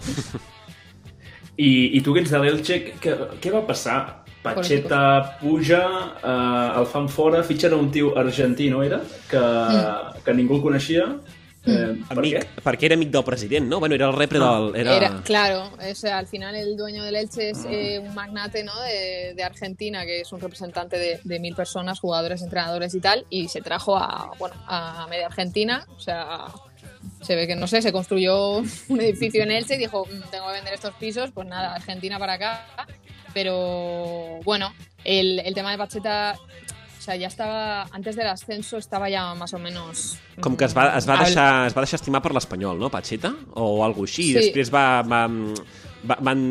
I, 1.60 1.96
i 1.98 2.00
tu 2.06 2.12
que 2.14 2.20
ets 2.22 2.30
de 2.30 2.38
l'Elche, 2.38 2.76
què, 3.02 3.14
què 3.42 3.50
va 3.50 3.64
passar? 3.66 4.24
Pacheta 4.44 5.38
puja, 5.40 5.80
eh, 6.22 6.78
el 6.78 6.86
fan 6.86 7.08
fora, 7.10 7.40
fitxen 7.42 7.74
un 7.74 7.88
tio 7.90 8.12
argentí, 8.16 8.68
no 8.70 8.84
era? 8.86 9.00
Que, 9.30 9.40
que 10.24 10.34
ningú 10.38 10.56
el 10.60 10.62
coneixia. 10.62 11.08
Eh, 11.68 12.04
per 12.08 12.18
Amic, 12.18 12.34
què? 12.34 12.62
perquè 12.64 12.84
era 12.88 12.94
amic 12.96 13.10
del 13.10 13.24
president, 13.24 13.66
no? 13.68 13.78
Bueno, 13.80 13.94
era 13.94 14.06
el 14.06 14.14
repre 14.16 14.38
del... 14.38 14.74
Era... 14.76 14.96
Era, 14.96 15.22
claro, 15.22 15.70
o 15.78 15.94
sea, 15.94 16.18
al 16.18 16.26
final 16.26 16.54
el 16.54 16.76
dueño 16.76 17.04
del 17.04 17.16
Elche 17.16 17.50
es 17.50 17.64
eh, 17.68 17.98
un 17.98 18.14
magnate 18.14 18.64
¿no? 18.64 18.78
de, 18.80 19.34
de 19.34 19.42
Argentina, 19.44 20.04
que 20.04 20.20
es 20.20 20.32
un 20.32 20.40
representante 20.40 20.98
de, 20.98 21.20
de 21.22 21.38
mil 21.40 21.54
personas, 21.54 22.00
jugadores, 22.00 22.42
entrenadores 22.42 22.94
y 22.94 23.00
tal, 23.00 23.26
y 23.30 23.48
se 23.48 23.60
trajo 23.60 23.96
a, 23.96 24.30
bueno, 24.38 24.54
a 24.66 25.06
media 25.10 25.26
Argentina, 25.26 25.86
o 25.96 26.00
sea, 26.00 26.46
se 27.22 27.36
ve 27.36 27.46
que, 27.46 27.56
no 27.56 27.66
sé, 27.66 27.82
se 27.82 27.92
construyó 27.92 28.58
un 28.88 29.00
edificio 29.00 29.42
en 29.42 29.50
Elche 29.50 29.74
y 29.74 29.78
dijo, 29.78 30.06
"Mm, 30.06 30.30
tengo 30.30 30.46
que 30.46 30.52
vender 30.52 30.74
estos 30.74 30.94
pisos, 30.94 31.30
pues 31.32 31.46
nada, 31.46 31.74
Argentina 31.74 32.18
para 32.18 32.34
acá, 32.34 32.66
pero 33.34 34.40
bueno, 34.44 34.72
el, 35.04 35.40
el 35.40 35.54
tema 35.54 35.70
de 35.72 35.78
Pacheta... 35.78 36.36
O 37.08 37.10
sea, 37.10 37.16
ya 37.16 37.28
estaba, 37.28 37.86
antes 37.90 38.16
del 38.16 38.26
ascenso 38.26 38.76
estaba 38.76 39.08
ya 39.08 39.32
más 39.32 39.54
o 39.54 39.58
menos... 39.58 40.18
Com 40.42 40.58
que 40.60 40.66
es 40.66 40.74
va, 40.76 40.90
es, 40.98 41.06
va 41.08 41.14
deixar, 41.22 41.64
es 41.64 41.72
va 41.72 41.80
deixar 41.80 41.96
estimar 41.96 42.20
per 42.20 42.34
l'Espanyol, 42.36 42.76
no, 42.76 42.90
Pacheta? 42.92 43.30
O 43.56 43.80
alguna 43.80 44.04
així. 44.04 44.26
Sí. 44.26 44.26
I 44.28 44.34
després 44.36 44.68
va, 44.68 45.00
va, 45.08 45.22
va, 46.04 46.18
van, 46.28 46.42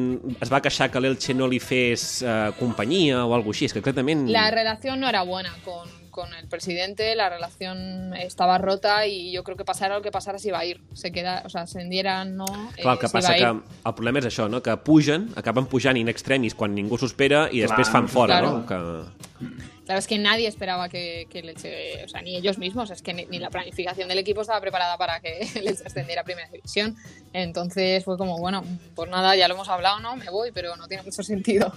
es 0.42 0.50
va 0.50 0.64
queixar 0.66 0.88
que 0.90 0.98
l'Elche 0.98 1.36
no 1.38 1.46
li 1.46 1.60
fes 1.62 2.08
eh, 2.26 2.50
companyia 2.58 3.20
o 3.28 3.36
alguna 3.38 3.54
així. 3.54 3.70
És 3.70 3.78
que 3.78 3.84
exactament... 3.86 4.26
La 4.34 4.50
relación 4.50 4.98
no 5.06 5.14
era 5.14 5.22
buena 5.30 5.54
con, 5.62 5.94
con 6.10 6.34
el 6.34 6.50
presidente, 6.50 7.14
la 7.14 7.30
relación 7.30 8.18
estaba 8.18 8.58
rota 8.58 9.06
y 9.06 9.32
yo 9.32 9.44
creo 9.44 9.62
que 9.62 9.64
pasara 9.64 9.94
lo 9.94 10.02
que 10.02 10.10
pasara 10.10 10.40
se 10.40 10.48
iba 10.48 10.58
a 10.58 10.66
ir. 10.66 10.82
Se 10.94 11.12
queda, 11.12 11.44
o 11.46 11.54
sea, 11.54 11.68
se 11.68 11.84
endiera 11.84 12.26
no. 12.26 12.50
Clar, 12.82 12.98
el 12.98 12.98
eh, 12.98 13.00
que 13.00 13.14
passa 13.14 13.38
que 13.38 13.46
el 13.46 13.94
problema 13.94 14.26
és 14.26 14.34
això, 14.34 14.50
no? 14.50 14.66
que 14.66 14.74
pugen, 14.82 15.30
acaben 15.38 15.70
pujant 15.70 16.02
in 16.02 16.10
extremis 16.10 16.58
quan 16.58 16.74
ningú 16.74 16.98
s'ho 16.98 17.14
espera 17.14 17.46
i 17.54 17.62
després 17.62 17.94
Clar, 17.94 17.94
fan 18.02 18.10
fora, 18.10 18.42
claro. 18.42 18.56
no? 18.58 18.66
Que... 18.66 19.76
Claro, 19.88 20.00
es 20.00 20.08
que 20.08 20.18
nadie 20.18 20.50
esperaba 20.50 20.90
que, 20.90 21.28
que 21.30 21.42
Leche, 21.42 22.04
o 22.04 22.10
sea, 22.10 22.22
ni 22.22 22.36
ellos 22.36 22.58
mismos, 22.58 22.92
es 22.92 23.02
que 23.02 23.14
ni, 23.14 23.26
ni 23.28 23.40
la 23.40 23.50
planificación 23.50 24.10
del 24.10 24.18
equipo 24.18 24.42
estaba 24.42 24.60
preparada 24.60 24.98
para 24.98 25.22
que 25.22 25.48
Leche 25.64 25.84
ascendiera 25.86 26.24
a 26.24 26.26
primera 26.26 26.50
división. 26.50 26.98
Entonces 27.32 28.04
fue 28.04 28.18
como, 28.18 28.38
bueno, 28.38 28.66
pues 28.96 29.10
nada, 29.10 29.38
ya 29.38 29.48
lo 29.48 29.54
hemos 29.54 29.70
hablado, 29.70 30.02
¿no? 30.02 30.18
Me 30.18 30.30
voy, 30.30 30.52
pero 30.52 30.76
no 30.76 30.90
tiene 30.90 31.04
mucho 31.04 31.24
sentido. 31.24 31.72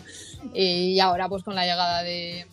Y 0.52 0.98
ahora, 0.98 1.28
pues 1.28 1.44
con 1.44 1.54
la 1.54 1.62
llegada 1.62 2.02
de. 2.02 2.48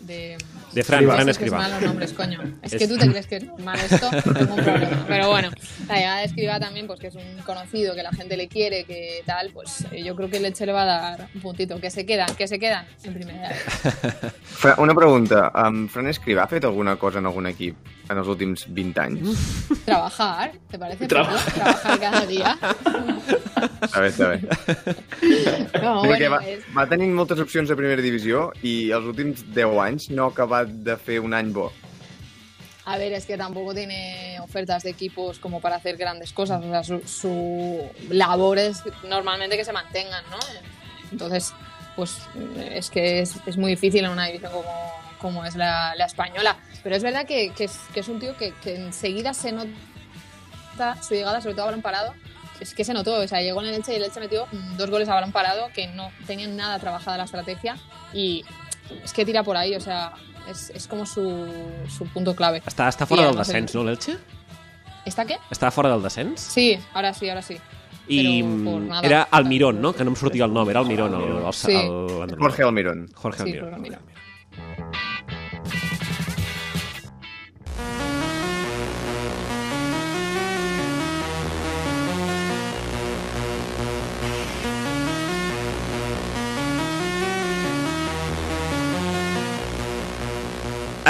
De 0.00 0.36
De 0.72 0.82
Fran. 0.84 1.04
Fran 1.04 1.28
Es 1.28 1.38
que 1.38 1.44
es 1.46 1.52
nombres, 1.82 2.12
coño. 2.12 2.40
Es, 2.62 2.74
que 2.74 2.86
tú 2.88 2.96
te 2.96 3.08
crees 3.08 3.26
que 3.26 3.36
es 3.36 3.44
normal 3.44 3.78
esto, 3.90 4.08
tengo 4.34 4.54
un 4.54 4.64
problema. 4.64 5.04
Pero 5.08 5.28
bueno, 5.28 5.50
la 5.88 5.94
llegada 5.96 6.18
de 6.18 6.24
Escriba 6.24 6.58
también, 6.60 6.86
pues 6.86 7.00
que 7.00 7.08
es 7.08 7.14
un 7.14 7.38
conocido, 7.44 7.94
que 7.94 8.02
la 8.02 8.12
gente 8.12 8.36
le 8.36 8.48
quiere, 8.48 8.84
que 8.84 9.22
tal, 9.26 9.50
pues 9.52 9.84
eh, 9.92 10.02
yo 10.04 10.14
creo 10.16 10.30
que 10.30 10.40
Leche 10.40 10.64
le 10.66 10.72
va 10.72 10.82
a 10.82 10.86
dar 10.86 11.28
un 11.34 11.40
puntito. 11.40 11.80
Que 11.80 11.90
se 11.90 12.06
quedan, 12.06 12.34
que 12.36 12.46
se 12.48 12.58
quedan 12.58 12.86
en 13.04 13.14
primera. 13.14 13.50
Fra- 14.44 14.76
Una 14.78 14.94
pregunta. 14.94 15.52
Um, 15.54 15.88
Fran 15.88 16.06
Escrivà 16.08 16.44
ha 16.44 16.48
fet 16.48 16.64
alguna 16.64 16.96
cosa 16.96 17.18
en 17.18 17.26
algun 17.26 17.46
equip 17.46 17.76
en 18.10 18.18
els 18.18 18.26
últims 18.26 18.64
20 18.68 19.00
anys? 19.00 19.68
Trabajar, 19.84 20.52
¿te 20.70 20.78
parece? 20.78 21.06
Tra-? 21.06 21.28
Trabajar 21.54 21.98
cada 22.00 22.26
día. 22.26 22.56
Està 23.80 24.00
bé, 24.00 24.08
està 24.08 24.26
bé. 24.28 24.40
No, 25.82 26.02
bueno, 26.04 26.30
va, 26.32 26.38
es- 26.48 26.64
va 26.76 26.84
tenint 26.88 27.12
moltes 27.16 27.40
opcions 27.40 27.68
de 27.68 27.76
primera 27.76 28.02
divisió 28.02 28.50
i 28.66 28.90
els 28.92 29.06
últims 29.08 29.42
10 29.54 29.76
anys 29.84 29.89
anys 29.90 30.10
no 30.10 30.26
ha 30.26 30.34
acabat 30.34 30.70
de 30.86 30.96
fer 30.96 31.20
un 31.20 31.34
any 31.34 31.52
bo? 31.52 31.70
A 32.86 32.96
ver, 32.98 33.12
es 33.12 33.26
que 33.26 33.36
tampoco 33.36 33.74
tiene 33.74 34.38
ofertas 34.40 34.82
de 34.82 34.90
equipos 34.90 35.38
como 35.38 35.60
para 35.60 35.76
hacer 35.76 35.96
grandes 35.96 36.32
cosas. 36.32 36.64
O 36.64 36.70
sea, 36.70 36.82
su, 36.82 37.00
su 37.06 37.90
labor 38.08 38.58
es 38.58 38.82
normalmente 39.04 39.56
que 39.56 39.64
se 39.64 39.72
mantengan, 39.72 40.24
¿no? 40.30 40.38
Entonces, 41.12 41.52
pues 41.94 42.18
es 42.72 42.90
que 42.90 43.20
es, 43.20 43.36
es 43.46 43.56
muy 43.56 43.72
difícil 43.72 44.04
en 44.04 44.10
una 44.10 44.26
división 44.26 44.50
como, 44.52 44.92
como 45.20 45.44
es 45.44 45.56
la, 45.56 45.94
la 45.96 46.06
española. 46.06 46.56
Pero 46.82 46.96
es 46.96 47.02
verdad 47.02 47.26
que, 47.26 47.50
que 47.50 47.64
es, 47.64 47.78
que 47.92 48.00
es 48.00 48.08
un 48.08 48.18
tío 48.18 48.36
que, 48.36 48.54
que 48.62 48.76
enseguida 48.76 49.34
se 49.34 49.52
nota 49.52 49.70
su 51.02 51.14
llegada, 51.14 51.40
sobre 51.40 51.54
todo 51.54 51.64
a 51.64 51.66
balón 51.66 51.82
parado. 51.82 52.14
Es 52.60 52.74
que 52.74 52.84
se 52.84 52.92
notó, 52.92 53.20
o 53.20 53.28
sea, 53.28 53.40
llegó 53.40 53.60
en 53.62 53.68
el 53.68 53.74
Elche 53.74 53.92
y 53.92 53.96
el 53.96 54.04
Elche 54.04 54.20
metió 54.20 54.46
dos 54.76 54.90
goles 54.90 55.08
a 55.08 55.14
balón 55.14 55.32
parado 55.32 55.68
que 55.74 55.86
no 55.88 56.10
tenían 56.26 56.56
nada 56.56 56.78
trabajada 56.78 57.16
la 57.16 57.24
estrategia 57.24 57.76
y 58.12 58.44
es 59.04 59.12
que 59.12 59.24
tira 59.24 59.42
por 59.42 59.56
ahí, 59.56 59.74
o 59.74 59.80
sea, 59.80 60.12
es, 60.48 60.70
es 60.70 60.86
como 60.86 61.06
su, 61.06 61.46
su 61.88 62.04
punto 62.06 62.34
clave. 62.34 62.62
Està, 62.66 62.88
està 62.88 63.06
fora 63.06 63.22
I 63.22 63.24
del 63.26 63.32
el- 63.34 63.38
descens, 63.38 63.74
no, 63.74 63.84
l'Elche? 63.84 64.16
¿Está 65.06 65.24
qué? 65.24 65.36
Està 65.50 65.70
fora 65.70 65.90
del 65.90 66.02
descens? 66.02 66.40
Sí, 66.40 66.78
ahora 66.94 67.14
sí, 67.14 67.28
ahora 67.28 67.42
sí. 67.42 67.56
I 68.08 68.42
nada. 68.42 69.06
era 69.06 69.22
Almirón, 69.30 69.80
no? 69.80 69.92
Que 69.92 70.02
no 70.04 70.10
em 70.10 70.16
sortia 70.16 70.44
el 70.44 70.52
nom, 70.52 70.68
era 70.68 70.80
Almirón. 70.80 71.14
El, 71.14 71.22
el, 71.22 71.46
el, 71.46 71.52
Sí. 71.52 71.72
el, 71.74 72.36
Jorge 72.38 72.62
Almirón. 72.64 73.08
Jorge 73.14 73.44
Sí, 73.44 73.48
Almirón. 73.50 73.70
Jorge 73.70 73.76
Almirón. 73.76 74.02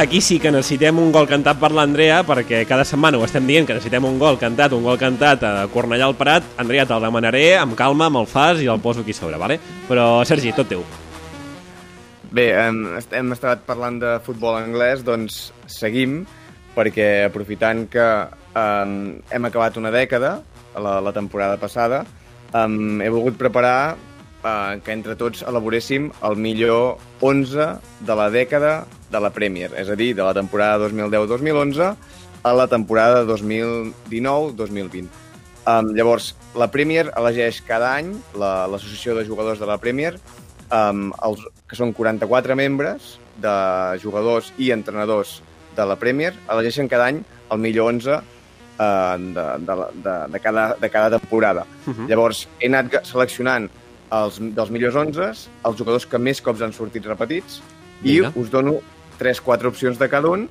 Aquí 0.00 0.22
sí 0.24 0.38
que 0.40 0.48
necessitem 0.48 0.96
un 0.96 1.10
gol 1.12 1.26
cantat 1.28 1.58
per 1.60 1.68
l'Andrea, 1.76 2.22
perquè 2.24 2.62
cada 2.64 2.86
setmana 2.88 3.18
ho 3.20 3.24
estem 3.26 3.44
dient, 3.44 3.66
que 3.68 3.74
necessitem 3.76 4.06
un 4.08 4.16
gol 4.16 4.38
cantat, 4.40 4.72
un 4.72 4.86
gol 4.86 4.96
cantat 4.96 5.42
a 5.44 5.50
Cornellà 5.68 6.06
al 6.08 6.14
Prat. 6.16 6.46
Andrea, 6.62 6.86
te'l 6.88 7.02
demanaré 7.04 7.42
amb 7.60 7.74
calma, 7.76 8.06
me'l 8.08 8.24
fas 8.30 8.62
i 8.64 8.68
el 8.72 8.80
poso 8.80 9.02
aquí 9.04 9.12
sobre, 9.12 9.36
vale? 9.36 9.58
Però, 9.90 10.22
Sergi, 10.24 10.54
tot 10.56 10.70
teu. 10.70 10.80
Bé, 12.32 12.46
hem, 12.56 12.78
est- 12.96 13.12
hem 13.12 13.34
estat 13.36 13.66
parlant 13.68 13.98
de 14.00 14.14
futbol 14.24 14.56
anglès, 14.56 15.02
doncs 15.04 15.50
seguim, 15.68 16.22
perquè 16.72 17.26
aprofitant 17.26 17.82
que 17.92 18.06
um, 18.56 18.94
hem 19.28 19.48
acabat 19.50 19.76
una 19.76 19.92
dècada, 19.92 20.38
la, 20.80 20.94
la 21.04 21.12
temporada 21.12 21.58
passada, 21.60 22.06
um, 22.54 23.02
he 23.04 23.10
volgut 23.12 23.36
preparar 23.36 23.98
uh, 23.98 24.80
que 24.80 24.96
entre 24.96 25.18
tots 25.20 25.44
elaboréssim 25.44 26.08
el 26.24 26.40
millor 26.40 26.96
11 27.20 27.68
de 28.00 28.18
la 28.22 28.30
dècada 28.32 28.72
de 29.10 29.20
la 29.20 29.30
Premier, 29.30 29.70
és 29.76 29.88
a 29.88 29.96
dir, 29.96 30.14
de 30.14 30.22
la 30.22 30.34
temporada 30.34 30.78
2010-2011 30.88 31.94
a 32.42 32.52
la 32.54 32.66
temporada 32.68 33.24
2019-2020. 33.26 35.08
Um, 35.66 35.90
llavors, 35.94 36.34
la 36.56 36.70
Premier 36.72 37.10
elegeix 37.16 37.60
cada 37.66 37.92
any, 37.98 38.14
la- 38.38 38.66
l'Associació 38.66 39.14
de 39.14 39.24
Jugadors 39.26 39.58
de 39.60 39.66
la 39.68 39.76
Premier, 39.78 40.14
um, 40.72 41.10
els, 41.26 41.42
que 41.68 41.76
són 41.76 41.92
44 41.92 42.56
membres 42.56 43.18
de 43.40 43.52
jugadors 44.02 44.52
i 44.58 44.70
entrenadors 44.72 45.42
de 45.76 45.84
la 45.86 45.96
Premier, 45.96 46.32
elegeixen 46.50 46.88
cada 46.88 47.06
any 47.12 47.20
el 47.50 47.58
millor 47.58 47.92
11 47.92 48.16
uh, 48.16 48.22
de, 48.80 49.44
de, 49.66 49.76
la- 49.76 49.90
de, 49.94 50.16
de, 50.32 50.40
cada, 50.40 50.74
de 50.80 50.90
cada 50.90 51.18
temporada. 51.18 51.66
Uh 51.86 51.92
-huh. 51.94 52.08
Llavors, 52.08 52.48
he 52.58 52.66
anat 52.66 53.04
seleccionant 53.06 53.68
els, 54.10 54.38
dels 54.40 54.70
millors 54.70 54.94
11 54.96 55.28
els 55.64 55.76
jugadors 55.78 56.06
que 56.06 56.18
més 56.18 56.40
cops 56.40 56.62
han 56.62 56.72
sortit 56.72 57.04
repetits 57.06 57.60
i 58.02 58.14
Vinga. 58.20 58.32
us 58.34 58.50
dono 58.50 58.80
3-4 59.20 59.68
opcions 59.70 59.98
de 60.00 60.08
cada 60.08 60.28
un 60.32 60.48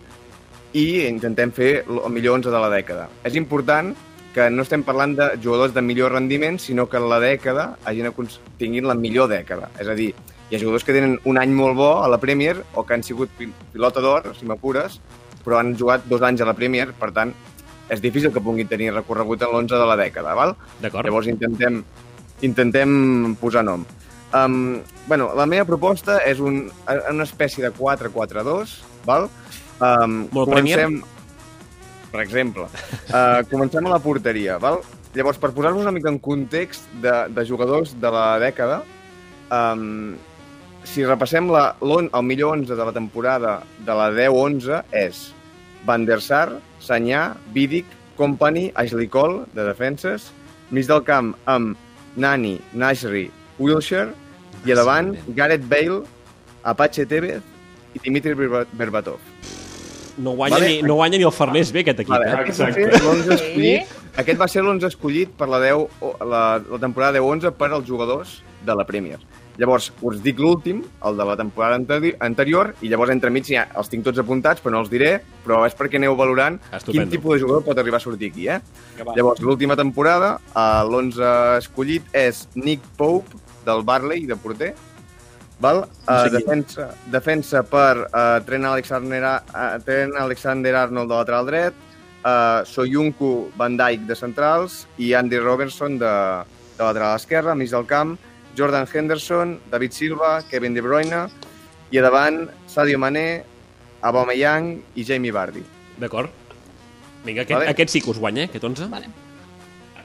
i 0.78 1.08
intentem 1.08 1.52
fer 1.52 1.72
el 1.90 2.12
millor 2.14 2.38
11 2.38 2.52
de 2.54 2.60
la 2.62 2.70
dècada. 2.70 3.08
És 3.26 3.36
important 3.36 3.96
que 4.36 4.46
no 4.54 4.62
estem 4.62 4.84
parlant 4.86 5.16
de 5.18 5.32
jugadors 5.42 5.74
de 5.74 5.82
millor 5.82 6.14
rendiment, 6.14 6.60
sinó 6.62 6.86
que 6.88 7.00
la 7.02 7.18
dècada 7.20 7.72
hagin 7.84 8.12
tinguin 8.60 8.86
la 8.86 8.94
millor 8.94 9.28
dècada. 9.32 9.72
És 9.82 9.88
a 9.90 9.96
dir, 9.98 10.14
hi 10.50 10.56
ha 10.56 10.60
jugadors 10.62 10.84
que 10.86 10.94
tenen 10.94 11.18
un 11.26 11.38
any 11.42 11.50
molt 11.50 11.76
bo 11.76 11.90
a 12.04 12.08
la 12.08 12.20
Premier 12.22 12.56
o 12.76 12.86
que 12.86 12.94
han 12.94 13.04
sigut 13.04 13.30
pi- 13.38 13.50
pilota 13.74 14.02
d'or, 14.02 14.36
si 14.38 14.46
m'apures, 14.46 15.00
però 15.44 15.58
han 15.60 15.74
jugat 15.76 16.06
dos 16.06 16.22
anys 16.22 16.42
a 16.42 16.46
la 16.46 16.54
Premier, 16.54 16.92
per 16.94 17.10
tant, 17.12 17.34
és 17.90 18.02
difícil 18.02 18.30
que 18.32 18.40
puguin 18.42 18.68
tenir 18.70 18.92
recorregut 18.94 19.42
en 19.42 19.50
l'11 19.50 19.74
de 19.82 19.86
la 19.90 19.98
dècada, 19.98 20.36
val? 20.38 20.54
D'acord. 20.82 21.06
Llavors 21.10 21.28
intentem, 21.28 21.82
intentem 22.46 23.36
posar 23.42 23.64
nom. 23.66 23.86
Um, 24.30 24.82
bueno, 25.08 25.32
la 25.34 25.48
meva 25.50 25.66
proposta 25.66 26.20
és 26.22 26.42
un, 26.44 26.68
una 26.86 27.26
espècie 27.26 27.64
de 27.66 27.72
4-4-2, 27.74 28.76
val? 29.08 29.26
Um, 29.82 30.28
Molt 30.36 30.52
Premier? 30.54 30.86
Per 32.10 32.22
exemple, 32.22 32.68
uh, 33.10 33.42
comencem 33.50 33.86
a 33.86 33.96
la 33.96 34.02
porteria, 34.02 34.58
val? 34.62 34.82
Llavors, 35.16 35.40
per 35.42 35.50
posar-vos 35.56 35.82
una 35.82 35.94
mica 35.94 36.12
en 36.12 36.20
context 36.22 36.86
de, 37.02 37.14
de 37.34 37.46
jugadors 37.46 37.96
de 37.98 38.12
la 38.14 38.28
dècada, 38.42 38.84
um, 39.50 40.14
si 40.86 41.06
repassem 41.06 41.50
la, 41.50 41.74
el 41.82 42.24
millor 42.26 42.54
11 42.58 42.78
de 42.78 42.86
la 42.86 42.94
temporada 42.94 43.60
de 43.86 43.98
la 43.98 44.10
10-11 44.14 44.84
és 44.96 45.30
Van 45.86 46.06
der 46.06 46.20
Sar, 46.22 46.60
Sanyà, 46.84 47.34
Vidic, 47.54 47.86
Company, 48.18 48.70
Ashley 48.76 49.10
Cole, 49.10 49.46
de 49.56 49.66
defenses, 49.66 50.30
mig 50.70 50.88
del 50.90 51.04
camp 51.08 51.34
amb 51.50 51.78
Nani, 52.20 52.58
Nashri, 52.74 53.30
Wilshire, 53.60 54.14
i 54.66 54.72
a 54.72 54.76
davant 54.76 55.14
Gareth 55.36 55.68
Bale, 55.70 56.02
Apache 56.64 57.06
Tevez 57.06 57.42
i 57.96 58.00
Dimitri 58.04 58.34
Berba- 58.36 58.66
Berbatov. 58.72 59.20
No 60.20 60.34
guanya, 60.36 60.58
Vale. 60.58 60.68
ni, 60.68 60.82
no 60.84 60.96
guanya 61.00 61.18
ni 61.18 61.24
el 61.24 61.32
Farners 61.32 61.72
bé, 61.72 61.80
aquest 61.86 62.02
equip. 62.04 62.12
Vale, 62.12 62.28
eh? 62.28 62.36
aquest, 62.44 62.60
va 62.60 62.74
ser 62.76 62.90
l'11 62.92 63.34
escollit, 63.38 63.94
aquest 64.20 64.40
va 64.42 64.48
ser 64.52 64.64
l'11 64.66 64.88
escollit 64.90 65.30
per 65.40 65.48
la, 65.48 65.60
10, 65.64 65.86
o- 66.04 66.16
la, 66.28 66.42
la 66.60 66.80
temporada 66.82 67.20
10-11 67.22 67.54
per 67.56 67.70
als 67.72 67.88
jugadors 67.88 68.42
de 68.66 68.76
la 68.76 68.84
Premier. 68.86 69.20
Llavors, 69.60 69.90
us 70.08 70.20
dic 70.24 70.38
l'últim, 70.40 70.82
el 71.08 71.18
de 71.20 71.26
la 71.28 71.36
temporada 71.40 71.76
anteri 71.76 72.14
anterior, 72.24 72.74
i 72.84 72.88
llavors 72.92 73.12
entremig 73.12 73.48
ja 73.48 73.66
els 73.80 73.90
tinc 73.92 74.04
tots 74.08 74.20
apuntats, 74.20 74.62
però 74.64 74.72
no 74.76 74.84
els 74.84 74.92
diré, 74.92 75.18
però 75.46 75.66
és 75.68 75.76
perquè 75.76 76.00
aneu 76.00 76.16
valorant 76.20 76.60
Estupendo. 76.72 76.92
quin 76.92 77.10
tipus 77.12 77.34
de 77.36 77.42
jugador 77.46 77.64
pot 77.66 77.78
arribar 77.80 78.00
a 78.00 78.04
sortir 78.04 78.32
aquí, 78.32 78.48
eh? 78.48 78.60
Llavors, 79.16 79.40
l'última 79.44 79.76
temporada, 79.80 80.38
eh, 80.52 80.84
l'11 80.84 81.58
escollit 81.60 82.04
és 82.16 82.46
Nick 82.56 82.84
Pope, 83.00 83.36
del 83.66 83.84
Barley, 83.84 84.26
de 84.26 84.36
porter. 84.36 84.76
Val? 85.60 85.82
No 85.82 85.88
sé 86.24 86.28
Uh, 86.28 86.30
qui. 86.30 86.38
defensa, 86.38 86.90
defensa 87.12 87.64
per 87.64 88.06
uh, 88.08 88.40
Trent, 88.46 88.66
Alexander, 88.66 89.24
uh, 89.52 89.80
Trent 89.84 90.16
Alexander 90.18 90.76
Arnold 90.76 91.10
de 91.12 91.16
lateral 91.16 91.46
dret, 91.46 91.74
uh, 92.24 92.64
Soyuncu 92.66 93.52
Van 93.58 93.76
Dijk 93.78 94.06
de 94.08 94.16
centrals 94.16 94.86
i 94.98 95.14
Andy 95.14 95.38
Robertson 95.38 95.98
de, 96.00 96.14
de 96.78 96.84
lateral 96.84 97.18
esquerra, 97.20 97.56
mig 97.56 97.70
del 97.70 97.86
camp, 97.86 98.16
Jordan 98.58 98.88
Henderson, 98.92 99.60
David 99.72 99.92
Silva, 99.92 100.42
Kevin 100.50 100.74
De 100.74 100.82
Bruyne 100.82 101.26
i 101.92 101.98
a 102.00 102.02
davant 102.04 102.46
Sadio 102.68 102.98
Mané, 103.00 103.44
Aubameyang 104.02 104.78
i 104.96 105.04
Jamie 105.04 105.32
Vardy. 105.32 105.64
D'acord. 106.00 106.30
Vinga, 107.26 107.42
aquest, 107.44 107.52
Vale. 107.52 107.66
vale. 107.66 107.72
aquest 107.76 107.92
sí 107.92 108.02
que 108.02 108.12
us 108.12 108.18
guanya, 108.20 108.44
eh, 108.44 108.48
aquest 108.48 108.64
11. 108.64 108.88
Vale. 108.88 109.10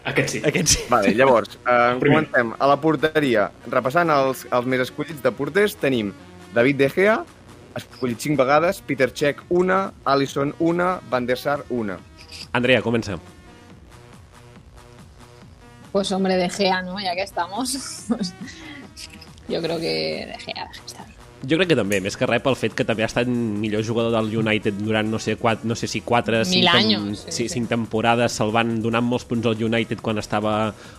Aquest 0.04 0.34
sí. 0.34 0.40
Aquest 0.44 0.68
sí. 0.68 0.82
Vale, 0.90 1.14
llavors, 1.16 1.58
eh, 1.64 1.96
comencem. 2.00 2.52
A 2.58 2.68
la 2.68 2.76
porteria, 2.80 3.48
repassant 3.72 4.12
els, 4.12 4.44
els 4.52 4.66
més 4.68 4.82
escollits 4.84 5.22
de 5.24 5.32
porters, 5.32 5.76
tenim 5.80 6.12
David 6.54 6.82
De 6.82 6.90
Gea, 6.92 7.18
escollit 7.74 8.20
5 8.20 8.36
vegades, 8.38 8.82
Peter 8.84 9.10
Cech 9.10 9.40
una, 9.48 9.92
Alisson 10.04 10.54
una, 10.60 11.00
Van 11.10 11.26
der 11.26 11.38
Sar 11.38 11.64
una. 11.70 11.98
Andrea, 12.52 12.82
comença. 12.82 13.18
Pues 15.92 16.12
hombre, 16.12 16.36
De 16.36 16.50
Gea, 16.50 16.82
¿no? 16.82 17.00
Ya 17.00 17.14
que 17.14 17.22
estamos. 17.22 18.07
yo 19.48 19.62
creo 19.62 19.78
que 19.78 20.26
De 20.26 20.38
Gea, 20.38 20.66
De 20.66 20.74
Gea 20.74 20.84
está 20.86 21.05
bien. 21.05 21.24
Jo 21.45 21.59
crec 21.59 21.70
que 21.74 21.76
també, 21.76 21.99
més 22.01 22.16
que 22.16 22.26
res 22.28 22.43
pel 22.45 22.57
fet 22.57 22.76
que 22.76 22.87
també 22.89 23.05
ha 23.05 23.09
estat 23.11 23.28
millor 23.28 23.85
jugador 23.85 24.14
del 24.14 24.30
United 24.41 24.78
durant 24.80 25.11
no 25.12 25.18
sé, 25.20 25.37
quatre, 25.41 25.68
no 25.68 25.76
sé 25.76 25.89
si 25.91 26.01
4 26.01 26.41
Mil 26.49 26.68
anys, 26.72 27.24
sí, 27.26 27.32
sí, 27.32 27.49
sí. 27.49 27.61
5 27.61 27.68
temporades 27.72 28.39
se'l 28.39 28.53
van 28.55 28.78
donant 28.85 29.05
molts 29.05 29.26
punts 29.28 29.51
al 29.51 29.61
United 29.61 30.01
quan 30.05 30.22
estava 30.22 30.55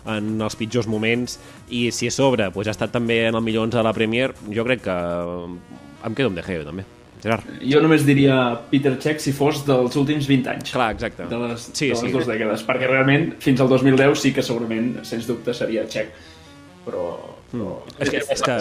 en 0.05 0.35
els 0.37 0.57
pitjors 0.59 0.89
moments 0.91 1.39
i 1.69 1.87
si 1.95 2.11
a 2.11 2.13
sobre 2.13 2.51
pues, 2.53 2.69
ha 2.69 2.75
estat 2.75 2.93
també 2.93 3.23
en 3.29 3.39
el 3.39 3.45
millor 3.45 3.65
11 3.71 3.81
de 3.81 3.87
la 3.87 3.95
Premier 3.97 4.35
jo 4.51 4.67
crec 4.67 4.85
que 4.85 4.99
eh, 4.99 5.79
em 6.05 6.13
quedo 6.19 6.29
amb 6.29 6.37
De 6.37 6.45
Gea 6.45 6.67
també 6.67 6.85
Gerard. 7.25 7.47
Jo 7.65 7.79
només 7.81 8.03
diria 8.05 8.35
Peter 8.69 8.93
Cech 9.01 9.23
si 9.23 9.33
fos 9.33 9.63
dels 9.65 9.95
últims 9.97 10.27
20 10.29 10.51
anys. 10.51 10.73
Clar, 10.75 10.91
exacte. 10.93 11.25
De 11.31 11.39
les, 11.41 11.63
Sí, 11.71 11.87
de 11.87 11.95
les 11.95 12.03
sí. 12.03 12.11
dues 12.13 12.27
dècades. 12.29 12.65
Perquè 12.67 12.89
realment, 12.91 13.31
fins 13.41 13.63
al 13.63 13.71
2010 13.71 14.21
sí 14.21 14.33
que 14.35 14.43
segurament, 14.45 14.91
sens 15.07 15.25
dubte, 15.25 15.55
seria 15.57 15.87
Cech. 15.89 16.13
Però... 16.85 17.07
però... 17.49 17.79
És 17.97 18.13
que, 18.13 18.21
és 18.35 18.45
que 18.45 18.59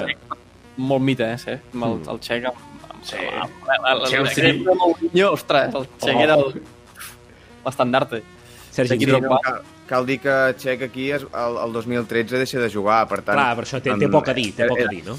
Molt 0.76 1.02
mite, 1.02 1.32
eh? 1.32 1.38
Sí? 1.38 1.50
Amb 1.74 1.84
el, 1.84 1.94
Mm. 2.00 2.08
el 2.10 2.20
xec 2.20 2.44
amb, 2.46 2.56
amb, 2.90 3.04
Sí. 3.04 3.16
amb, 3.16 3.42
amb, 3.42 3.84
amb, 3.84 4.04
amb, 4.04 4.68
amb 4.68 4.76
Mourinho, 4.80 5.32
ostres, 5.32 5.74
el 5.74 5.86
xec 6.00 6.16
Oh. 6.16 6.20
era 6.20 6.36
l'estandarte. 7.64 8.22
Sergi, 8.70 8.94
Aquí 8.94 9.04
sí, 9.04 9.10
no 9.12 9.38
cal, 9.40 9.60
cal 9.86 10.06
dir 10.06 10.18
que 10.20 10.54
Cech 10.58 10.82
aquí 10.82 11.10
és, 11.14 11.22
el, 11.22 11.56
el 11.64 11.72
2013 11.72 12.38
deixa 12.38 12.58
de 12.58 12.70
jugar, 12.72 13.06
per 13.08 13.20
tant... 13.22 13.36
clar, 13.38 13.54
per 13.54 13.64
això 13.68 13.80
té, 13.80 13.94
té 14.00 14.08
poc 14.10 14.28
a 14.28 14.34
dir, 14.34 14.48
té 14.56 14.64
era- 14.64 14.68
poc 14.72 14.78
a 14.78 14.82
era- 14.82 14.90
dir, 14.90 15.04
no? 15.06 15.14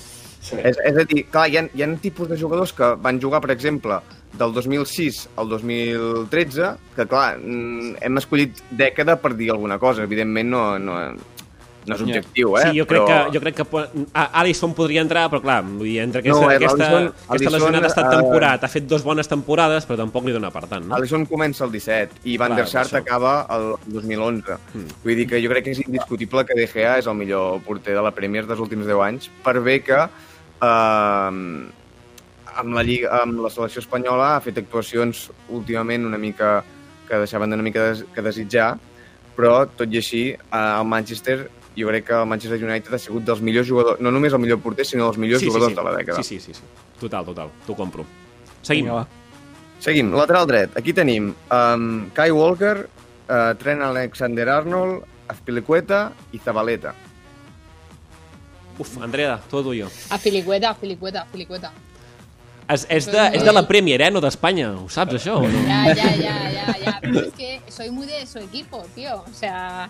Sí. 0.46 0.58
És, 0.62 0.78
és 0.84 0.98
a 0.98 1.06
dir, 1.10 1.24
clar, 1.32 1.48
hi 1.50 1.58
ha, 1.58 1.64
hi 1.74 1.82
ha 1.82 1.88
tipus 1.98 2.28
de 2.30 2.38
jugadors 2.38 2.74
que 2.74 2.92
van 3.02 3.18
jugar, 3.22 3.40
per 3.42 3.52
exemple, 3.56 3.98
del 4.38 4.52
2006 4.54 5.30
al 5.38 5.48
2013, 5.50 6.74
que 6.96 7.08
clar, 7.08 7.38
mm, 7.40 7.96
hem 8.02 8.18
escollit 8.18 8.60
dècada 8.70 9.16
per 9.22 9.34
dir 9.36 9.50
alguna 9.52 9.80
cosa. 9.80 10.04
Evidentment 10.04 10.50
no, 10.52 10.78
no, 10.78 11.00
no 11.88 11.96
és 11.96 12.02
objectiu, 12.02 12.56
eh? 12.58 12.64
Sí, 12.72 12.80
jo 12.80 12.86
crec, 12.90 13.02
però... 13.02 13.06
que, 13.08 13.34
jo 13.36 13.42
crec 13.44 13.56
que 13.60 13.66
po- 13.66 13.84
a- 14.14 14.26
Alisson 14.42 14.74
podria 14.74 15.02
entrar, 15.06 15.28
però 15.30 15.42
clar, 15.44 15.60
vull 15.64 15.84
dir, 15.88 16.00
entre 16.04 16.22
aquesta, 16.24 16.42
No, 16.46 16.52
eh, 16.52 16.56
aquesta, 16.58 16.90
l'Alisson- 16.92 17.30
aquesta 17.36 17.52
lesionada 17.56 17.86
ha 17.86 17.92
estat 17.94 18.08
eh, 18.12 18.16
temporat, 18.18 18.64
ha 18.64 18.72
fet 18.72 18.88
dos 18.90 19.04
bones 19.04 19.28
temporades, 19.32 19.86
però 19.86 19.98
tampoc 20.02 20.26
li 20.26 20.34
dona 20.36 20.50
per 20.52 20.66
tant, 20.72 20.88
no? 20.90 20.96
Alisson 20.98 21.26
comença 21.30 21.64
el 21.68 21.72
17 21.76 22.22
i 22.26 22.38
Van 22.42 22.54
Clar, 22.56 22.60
der 22.64 22.68
Sar 22.72 22.86
per 22.90 23.00
això. 23.00 23.04
acaba 23.04 23.36
el 23.56 23.68
2011. 23.94 24.58
Mm. 24.74 24.98
Vull 25.04 25.16
dir 25.22 25.28
que 25.30 25.42
jo 25.44 25.50
crec 25.54 25.64
que 25.70 25.72
és 25.78 25.84
indiscutible 25.86 26.46
que 26.46 26.56
De 26.58 26.68
Gea 26.68 26.98
és 27.00 27.08
el 27.08 27.16
millor 27.16 27.62
porter 27.66 27.94
de 27.96 28.02
la 28.02 28.12
Premier 28.12 28.46
dels 28.46 28.60
últims 28.60 28.86
10 28.86 29.02
anys, 29.06 29.30
per 29.44 29.60
bé 29.62 29.80
que 29.84 30.00
eh, 30.02 31.70
amb, 32.56 32.74
la 32.74 32.84
Lliga, 32.84 33.22
amb 33.24 33.40
la 33.44 33.50
selecció 33.52 33.82
espanyola 33.84 34.36
ha 34.38 34.42
fet 34.44 34.58
actuacions 34.62 35.30
últimament 35.50 36.06
una 36.08 36.18
mica 36.18 36.62
que 37.08 37.20
deixaven 37.22 37.54
una 37.54 37.62
mica 37.66 37.84
des, 37.92 38.06
que 38.16 38.24
desitjar, 38.26 38.76
però 39.36 39.66
tot 39.78 39.92
i 39.94 40.00
així 40.00 40.22
eh, 40.32 40.40
el 40.80 40.86
Manchester 40.90 41.50
jo 41.78 41.88
crec 41.90 42.08
que 42.08 42.16
el 42.18 42.28
Manchester 42.28 42.62
United 42.64 42.94
ha 42.94 43.00
sigut 43.00 43.26
dels 43.28 43.42
millors 43.46 43.70
jugadors, 43.70 44.02
no 44.02 44.12
només 44.12 44.34
el 44.34 44.42
millor 44.44 44.62
porter, 44.64 44.86
sinó 44.88 45.10
dels 45.10 45.20
millors 45.22 45.44
sí, 45.44 45.48
sí, 45.48 45.52
jugadors 45.52 45.74
sí. 45.74 45.80
de 45.80 45.88
la 45.88 45.96
dècada. 45.98 46.24
Sí, 46.24 46.40
sí, 46.40 46.54
sí, 46.54 46.60
sí. 46.60 46.86
Total, 47.00 47.26
total. 47.28 47.52
T'ho 47.66 47.76
compro. 47.76 48.06
Seguim. 48.62 48.86
Vinga, 48.86 49.02
va. 49.02 49.08
Seguim, 49.84 50.14
lateral 50.16 50.48
dret. 50.50 50.78
Aquí 50.80 50.94
tenim 50.96 51.34
um, 51.52 51.90
Kai 52.16 52.32
Walker, 52.32 52.86
uh, 53.28 53.52
Trent 53.60 53.84
Alexander-Arnold, 53.86 55.04
Azpilicueta 55.28 56.08
i 56.34 56.40
Zabaleta. 56.40 56.94
Uf, 58.78 58.98
Andrea, 59.02 59.38
tot 59.50 59.68
jo. 59.72 59.88
A 60.12 60.18
Filicueta, 60.18 60.72
a 60.72 60.76
Filicueta, 60.76 61.22
a 61.22 61.26
Filicueta. 61.32 61.72
És, 62.66 62.86
és, 62.90 63.06
de, 63.06 63.22
és 63.38 63.44
de 63.46 63.52
la 63.54 63.62
Premier, 63.70 64.00
eh? 64.02 64.10
No 64.10 64.20
d'Espanya. 64.24 64.72
Ho 64.82 64.88
saps, 64.90 65.20
això, 65.20 65.38
o 65.38 65.48
no? 65.48 65.62
Ya, 65.68 65.94
ya, 65.94 66.10
ya, 66.18 66.36
ya, 66.50 66.76
ya. 66.82 66.94
Pero 67.02 67.20
es 67.22 67.34
que 67.38 67.62
soy 67.70 67.92
muy 67.92 68.08
de 68.08 68.26
su 68.26 68.40
equipo, 68.40 68.84
tío. 68.96 69.22
O 69.22 69.34
sea, 69.34 69.88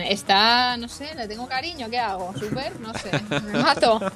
está, 0.00 0.76
no 0.76 0.88
sé, 0.88 1.14
le 1.14 1.28
tengo 1.28 1.46
cariño, 1.48 1.88
¿qué 1.90 1.98
hago? 1.98 2.32
¿Super? 2.38 2.78
No 2.80 2.92
sé, 2.94 3.10
me 3.46 3.62
mato. 3.62 4.00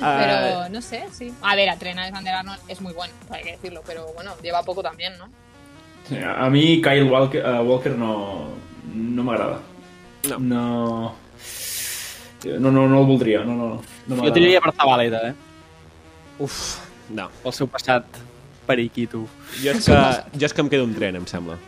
Pero 0.00 0.68
no 0.68 0.82
sé, 0.82 1.04
sí. 1.12 1.32
A 1.42 1.54
ver, 1.56 1.70
a 1.70 1.76
Trent 1.76 1.98
Alexander-Arnold 1.98 2.60
es 2.68 2.80
muy 2.80 2.92
bueno, 2.92 3.12
hay 3.30 3.42
que 3.42 3.52
decirlo, 3.52 3.82
pero 3.86 4.12
bueno, 4.12 4.32
lleva 4.42 4.62
poco 4.62 4.82
también, 4.82 5.14
¿no? 5.16 5.30
A 6.36 6.50
mi 6.50 6.82
Kyle 6.82 7.04
Walker, 7.04 7.42
uh, 7.44 7.62
Walker 7.62 7.96
no, 7.96 8.48
no 8.92 9.24
m'agrada. 9.24 9.60
No. 10.28 10.38
no. 10.38 11.14
No, 12.44 12.70
no, 12.70 12.88
no 12.88 13.00
el 13.00 13.06
voldria. 13.06 13.44
No, 13.44 13.54
no, 13.54 13.82
no 14.06 14.22
Jo 14.22 14.32
tiraria 14.32 14.60
per 14.60 14.72
Zabaleta, 14.74 15.28
eh? 15.28 15.34
Uf, 16.40 16.78
no. 17.12 17.28
Pel 17.42 17.52
seu 17.52 17.68
passat 17.68 18.20
periquito. 18.66 19.26
Jo 19.60 19.74
és, 19.74 19.84
que, 19.84 19.98
jo 20.34 20.48
és 20.48 20.56
que 20.56 20.64
em 20.64 20.70
quedo 20.72 20.86
un 20.88 20.94
tren, 20.96 21.20
em 21.20 21.26
sembla. 21.28 21.58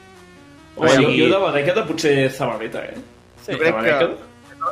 O 0.76 0.88
sigui, 0.88 1.18
jo, 1.20 1.26
de 1.32 1.38
la 1.38 1.52
dècada 1.54 1.86
potser 1.86 2.14
Zabaleta, 2.32 2.84
eh? 2.88 2.94
Jo 3.48 3.58
crec 3.58 3.74
que... 3.80 3.88
dècada. 3.90 4.28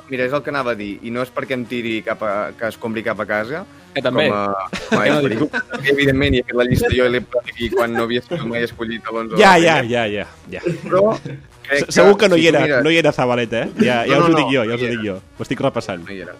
Mira, 0.09 0.23
és 0.29 0.33
el 0.33 0.43
que 0.47 0.51
anava 0.53 0.71
a 0.71 0.79
dir, 0.79 1.01
i 1.03 1.11
no 1.11 1.19
és 1.25 1.31
perquè 1.35 1.57
em 1.57 1.65
tiri 1.67 1.97
cap 2.07 2.21
a, 2.23 2.53
que 2.55 2.69
es 2.71 2.77
compri 2.79 3.03
cap 3.03 3.19
a 3.19 3.25
casa, 3.27 3.65
Que 3.93 3.99
també. 4.05 4.29
com 4.31 4.37
a, 4.39 4.69
com 4.87 5.01
a 5.01 5.07
perquè 5.73 5.91
evidentment 5.91 6.37
hi 6.37 6.43
ha 6.45 6.47
fet 6.47 6.55
la 6.61 6.67
llista 6.69 6.91
jo 6.95 7.09
i 7.09 7.11
l'he 7.11 7.21
posat 7.27 7.49
aquí 7.51 7.69
quan 7.75 7.91
no 7.97 8.05
havia 8.07 8.23
sigut 8.23 8.45
mai 8.47 8.63
escollit 8.63 9.03
a 9.11 9.11
l'11 9.17 9.41
Ja, 9.43 9.57
ja, 9.59 9.81
ja, 9.83 10.05
ja. 10.07 10.29
ja. 10.55 10.63
Però 10.85 11.03
crec 11.67 11.83
Se- 11.89 11.97
Segur 11.99 12.15
que 12.23 12.29
no 12.31 12.39
si 12.39 12.45
hi 12.47 12.49
era, 12.53 12.63
mires- 12.63 12.85
no 12.87 12.95
hi 12.95 13.01
era 13.03 13.13
Zabaleta, 13.19 13.65
eh? 13.65 13.69
Ja, 13.83 13.99
ja 14.07 14.15
No, 14.15 14.23
us 14.23 14.31
ho 14.31 14.33
no, 14.37 14.39
dic 14.39 14.55
jo, 14.55 14.63
no 14.63 14.71
ja 14.71 14.79
us 14.79 14.87
ho 14.87 14.93
dic 14.95 15.03
jo. 15.09 15.17
Ho 15.39 15.43
estic 15.49 15.61
repassant. 15.67 16.07
No 16.07 16.15
hi 16.15 16.21
era. 16.23 16.39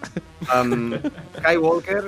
Um, 0.55 0.95
Kai 1.43 1.57
Walker 1.59 2.01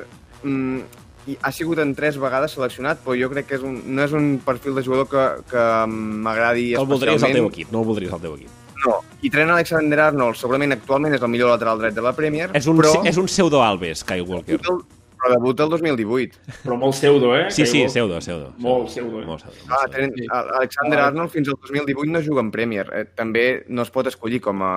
mm, 0.47 0.79
i 1.27 1.37
ha 1.41 1.51
sigut 1.55 1.79
en 1.79 1.93
tres 1.95 2.17
vegades 2.19 2.51
seleccionat, 2.51 2.99
però 3.03 3.15
jo 3.19 3.29
crec 3.31 3.47
que 3.47 3.55
és 3.55 3.61
un, 3.63 3.77
no 3.95 4.03
és 4.03 4.11
un 4.11 4.39
perfil 4.43 4.75
de 4.75 4.83
jugador 4.83 5.07
que, 5.07 5.43
que 5.49 5.63
m'agradi 5.87 6.73
El 6.75 6.85
voldries 6.85 7.13
al 7.13 7.15
especialment. 7.15 7.39
teu 7.39 7.47
equip, 7.53 7.71
no 7.71 7.79
el 7.83 7.85
voldries 7.87 8.11
al 8.13 8.21
teu 8.21 8.35
equip. 8.35 8.49
No, 8.83 8.97
i 9.23 9.29
Trent 9.31 9.49
Alexander-Arnold 9.53 10.35
segurament 10.35 10.75
actualment 10.75 11.13
és 11.15 11.21
el 11.23 11.29
millor 11.31 11.53
lateral 11.53 11.79
dret 11.79 11.95
de 11.95 12.01
la 12.03 12.11
Premier, 12.17 12.49
És 12.53 12.67
un, 12.67 12.75
però, 12.81 12.97
és 13.07 13.15
un 13.17 13.29
pseudo 13.31 13.61
Alves, 13.63 14.03
Kyle 14.03 14.25
Walker. 14.27 14.59
però 14.59 15.31
debuta 15.37 15.63
el 15.63 15.69
2018. 15.69 16.35
Però 16.65 16.75
molt 16.75 16.93
pseudo, 16.97 17.29
eh? 17.37 17.45
Sí, 17.49 17.65
sí, 17.65 17.85
pseudo, 17.87 18.19
pseudo. 18.19 18.49
Molt 18.57 18.89
pseudo, 18.91 19.21
eh? 19.21 19.25
Molt 19.25 19.39
pseudo. 19.45 19.55
Ah, 19.69 19.85
molt 19.85 19.93
pseudo. 19.93 19.93
Trent, 19.95 20.57
Alexander-Arnold 20.59 21.31
fins 21.31 21.47
al 21.47 21.55
2018 21.61 22.11
no 22.11 22.21
juga 22.21 22.41
en 22.43 22.51
Premier. 22.51 22.89
Eh, 22.91 23.05
també 23.15 23.63
no 23.69 23.83
es 23.87 23.89
pot 23.89 24.07
escollir 24.11 24.41
com 24.43 24.59
a 24.61 24.73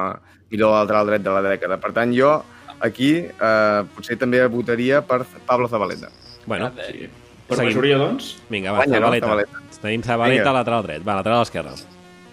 millor 0.52 0.70
lateral 0.76 1.10
dret 1.10 1.24
de 1.26 1.34
la 1.34 1.42
dècada. 1.42 1.80
Per 1.82 1.90
tant, 1.96 2.14
jo 2.14 2.30
aquí 2.78 3.10
eh, 3.26 3.82
potser 3.96 4.16
també 4.20 4.44
votaria 4.46 5.02
per 5.02 5.24
Pablo 5.48 5.66
Zabaleta. 5.66 6.12
Bueno, 6.46 6.70
Sí. 6.76 7.08
Per 7.46 7.56
Seguim. 7.56 7.72
majoria, 7.74 7.96
doncs? 7.98 8.36
vinga, 8.50 8.72
va, 8.72 8.78
Guanya, 8.78 8.98
no? 9.00 9.06
Zabaleta. 9.06 9.26
Zabaleta. 9.26 9.58
Tenim 9.82 10.02
Zabaleta, 10.02 10.42
Vinga. 10.42 10.52
lateral 10.52 10.82
dret. 10.82 11.02
Va, 11.06 11.14
lateral 11.14 11.42
esquerra. 11.42 11.72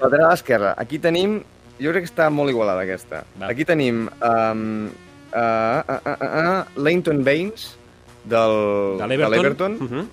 Lateral 0.01 0.33
esquerra. 0.33 0.73
Aquí 0.77 0.97
tenim... 0.99 1.43
Jo 1.81 1.91
crec 1.91 2.03
que 2.05 2.09
està 2.13 2.29
molt 2.29 2.49
igualada, 2.49 2.81
aquesta. 2.85 3.23
Va. 3.41 3.47
Aquí 3.49 3.65
tenim 3.65 4.07
um, 4.07 4.89
uh, 5.33 5.37
uh, 5.37 5.99
uh, 6.05 6.17
uh, 6.17 6.41
uh, 6.41 6.81
Leighton 6.83 7.23
Baines, 7.25 7.75
del, 8.23 8.97
De 8.99 9.07
l'Everton. 9.07 9.31
l'Everton, 9.33 9.73
Uh 9.81 9.89
-huh. 9.89 10.05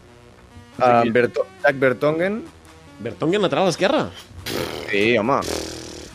uh, 1.07 1.12
Berto 1.12 1.46
Jack 1.62 1.76
Bertongen, 1.78 2.42
Bertongen, 2.98 3.42
lateral 3.42 3.68
esquerra? 3.68 4.09
sí, 4.90 5.16
home, 5.18 5.40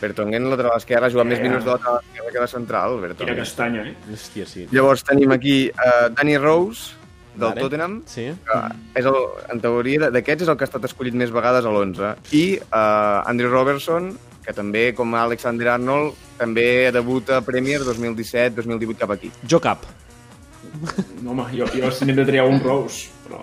Bertongen 0.00 0.50
lateral 0.50 0.76
esquerra, 0.76 1.06
ha 1.06 1.10
jugat 1.10 1.26
més 1.26 1.40
minuts 1.40 1.64
de 1.64 1.70
lateral 1.70 2.00
esquerra 2.04 2.30
que 2.32 2.40
de 2.40 2.46
central, 2.48 2.90
Quina 2.90 3.00
Bertongen. 3.06 3.36
castanya, 3.36 3.82
eh? 3.88 3.94
Hòstia, 4.12 4.46
sí. 4.46 4.66
Llavors 4.70 5.02
tenim 5.04 5.30
aquí 5.32 5.70
uh, 5.70 6.08
Danny 6.14 6.36
Rose, 6.38 6.92
del 7.36 7.48
Vale. 7.50 7.60
Tottenham, 7.60 8.02
Sí? 8.06 8.26
que 8.32 8.60
és 9.00 9.04
el, 9.06 9.16
en 9.52 9.60
teoria 9.60 10.10
d'aquests 10.10 10.42
és 10.46 10.48
el 10.48 10.56
que 10.56 10.64
ha 10.64 10.70
estat 10.70 10.84
escollit 10.88 11.14
més 11.14 11.30
vegades 11.34 11.64
a 11.64 11.70
l'11 11.70 12.14
i 12.32 12.44
uh, 12.58 13.22
Andrew 13.28 13.50
Robertson 13.52 14.16
que 14.46 14.52
també 14.54 14.92
com 14.94 15.14
Alexander 15.18 15.68
Arnold 15.74 16.14
també 16.38 16.90
debuta 16.94 17.38
a 17.38 17.42
Premier 17.42 17.80
2017-2018 17.82 18.96
cap 18.98 19.10
aquí 19.16 19.30
Jo 19.48 19.60
cap. 19.60 19.84
No, 21.22 21.30
home, 21.32 21.46
jo, 21.56 21.66
jo 21.72 21.90
si 21.94 22.04
n'hem 22.04 22.16
de 22.20 22.24
triar 22.28 22.44
un 22.46 22.60
Rose, 22.60 23.08
però... 23.26 23.40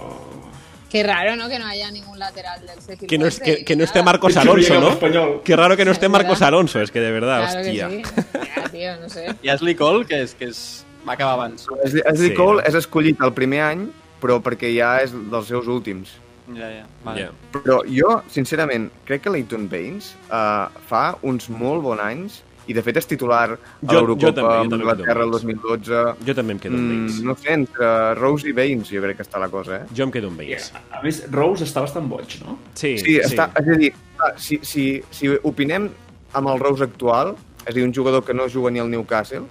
Qué 0.93 1.01
raro, 1.01 1.35
¿no? 1.35 1.49
Que 1.49 1.57
no 1.57 1.65
haya 1.65 1.89
ningún 1.89 2.19
lateral 2.19 2.59
del 2.61 2.77
Sheffield 2.77 3.09
Que 3.09 3.17
no, 3.17 3.25
es, 3.25 3.39
que, 3.39 3.65
que 3.65 3.75
no 3.75 3.83
esté. 3.83 4.03
Marcos 4.03 4.37
Alonso, 4.37 4.79
¿no? 4.79 5.41
Qué 5.43 5.55
raro 5.55 5.75
que 5.75 5.85
no 5.85 5.91
esté 5.91 6.05
Es 6.05 6.11
Marcos. 6.11 6.41
Alonso, 6.43 6.79
es 6.81 6.91
que 6.91 6.99
de 6.99 7.11
verdad, 7.11 7.49
Claro 7.49 7.59
hòstia. 7.67 7.89
que 7.89 8.03
sí. 8.05 8.11
Ya, 8.55 8.69
tío, 8.69 8.97
no 9.01 9.09
sé. 9.09 9.35
I 9.41 9.49
Ashley 9.49 9.73
Cole, 9.73 10.05
que 10.05 10.21
és, 10.21 10.35
que 10.35 10.45
és... 10.51 10.85
va 11.07 11.13
acabar 11.13 11.33
abans. 11.33 11.67
Ashley 11.83 12.29
Sí, 12.29 12.33
Cole 12.35 12.61
no? 12.61 12.67
és 12.67 12.75
escollit 12.75 13.21
el 13.21 13.33
primer 13.33 13.61
any 13.61 13.87
però 14.23 14.39
perquè 14.41 14.69
ja 14.75 14.97
és 15.03 15.11
dels 15.11 15.47
seus 15.47 15.67
últims 15.67 16.13
Ja, 16.53 16.67
ja. 16.69 16.85
Vale. 17.05 17.21
Ja. 17.21 17.29
però 17.53 17.81
jo, 17.87 18.21
sincerament, 18.29 18.89
crec 19.07 19.21
que 19.23 19.29
Leighton 19.31 19.69
Baines 19.71 20.13
uh, 20.29 20.67
fa 20.87 21.15
uns 21.23 21.49
molt 21.49 21.81
bons 21.83 22.01
anys 22.03 22.41
i 22.67 22.73
de 22.75 22.79
fet 22.83 22.95
és 22.99 23.07
titular 23.07 23.41
a 23.51 23.55
Jo- 23.55 23.87
jo 23.91 23.93
l'Eurocopa 23.99 24.43
amb 24.61 24.73
Anglaterra 24.75 25.23
el 25.25 25.31
Leighton 25.31 25.57
2012 25.59 26.25
Jo 26.27 26.33
també 26.35 26.53
em 26.55 26.59
quedo 26.59 26.75
amb 26.75 26.83
mm, 26.91 27.05
ells. 27.05 27.21
no 27.23 27.35
sé, 27.35 27.49
entre 27.53 27.89
Rose 28.15 28.47
i 28.47 28.53
Baines 28.55 28.87
jo 28.91 29.01
crec 29.03 29.17
que 29.19 29.23
està 29.23 29.39
la 29.39 29.49
cosa, 29.51 29.81
eh? 29.81 29.87
Jo 29.95 30.03
em 30.07 30.11
quedo 30.11 30.27
amb 30.31 30.41
I, 30.43 30.51
ells. 30.53 30.69
a 30.91 31.01
més, 31.03 31.23
Rose 31.31 31.63
està 31.67 31.81
bastant 31.83 32.07
boig, 32.11 32.37
no? 32.45 32.57
Sí, 32.75 32.97
Sí, 32.99 33.17
està, 33.19 33.49
és 33.59 33.67
a 33.67 33.79
dir, 33.79 33.93
clar, 34.17 34.33
si, 34.39 34.59
si, 34.63 34.85
si 35.11 35.27
opinem 35.43 35.89
amb 36.33 36.47
el 36.53 36.59
Rose 36.59 36.83
actual, 36.83 37.35
és 37.65 37.71
a 37.71 37.75
dir, 37.75 37.83
un 37.87 37.93
jugador 37.93 38.23
que 38.23 38.33
no 38.33 38.47
juga 38.47 38.71
ni 38.71 38.79
al 38.79 38.89
Newcastle, 38.91 39.43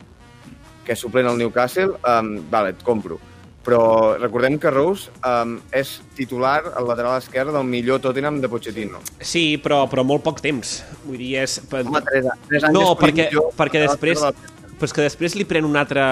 que 0.86 0.96
suplent 0.98 1.28
al 1.30 1.38
Newcastle, 1.38 1.98
um, 2.02 2.34
vale, 2.50 2.74
et 2.76 2.82
compro. 2.86 3.18
Però 3.62 4.16
recordem 4.18 4.56
que 4.58 4.72
Rose 4.74 5.12
um, 5.22 5.54
és 5.70 6.00
titular 6.18 6.64
al 6.74 6.88
lateral 6.88 7.20
esquerre 7.20 7.54
del 7.54 7.68
millor 7.68 8.00
Tottenham 8.02 8.40
de 8.42 8.50
Pochettino. 8.50 8.98
Sí, 9.20 9.60
però, 9.62 9.84
però 9.90 10.02
molt 10.02 10.24
poc 10.26 10.42
temps. 10.42 10.80
Vull 11.04 11.20
dir, 11.20 11.36
és... 11.44 11.60
Home, 11.70 12.02
tres, 12.08 12.26
tres 12.48 12.66
anys 12.66 12.74
No, 12.74 12.88
perquè, 12.98 13.28
millor 13.30 13.54
perquè 13.58 13.86
després... 13.86 14.26
de 14.26 14.50
Però 14.82 14.88
és 14.88 14.94
que 14.96 15.04
després 15.04 15.36
li 15.38 15.44
pren 15.46 15.62
un 15.62 15.78
altre... 15.78 16.02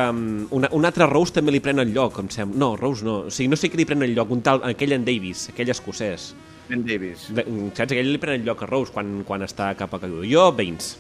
Una, 0.55 0.69
un 0.79 0.87
altre 0.87 1.09
Rose 1.11 1.35
també 1.35 1.51
li 1.51 1.59
pren 1.59 1.83
el 1.83 1.91
lloc, 1.91 2.21
em 2.23 2.29
sembla. 2.31 2.55
No, 2.63 2.69
Rose 2.79 3.03
no. 3.03 3.17
O 3.27 3.33
sigui, 3.35 3.49
no 3.51 3.57
sé 3.59 3.67
qui 3.67 3.81
li 3.81 3.87
pren 3.89 4.07
el 4.07 4.15
lloc. 4.15 4.31
Un 4.31 4.45
tal, 4.47 4.63
aquell 4.69 4.95
en 4.95 5.03
Davis, 5.03 5.49
aquell 5.51 5.73
escocès. 5.75 6.29
Ben 6.69 6.85
Davis. 6.87 7.25
De, 7.35 7.43
saps? 7.75 7.89
Aquell 7.89 8.13
li 8.13 8.21
pren 8.23 8.39
el 8.39 8.47
lloc 8.47 8.63
a 8.63 8.69
Rose 8.71 8.95
quan, 8.95 9.25
quan 9.27 9.43
està 9.43 9.73
cap 9.75 9.99
a 9.99 9.99
caiguda. 10.05 10.29
Jo, 10.31 10.53
Baines. 10.55 10.93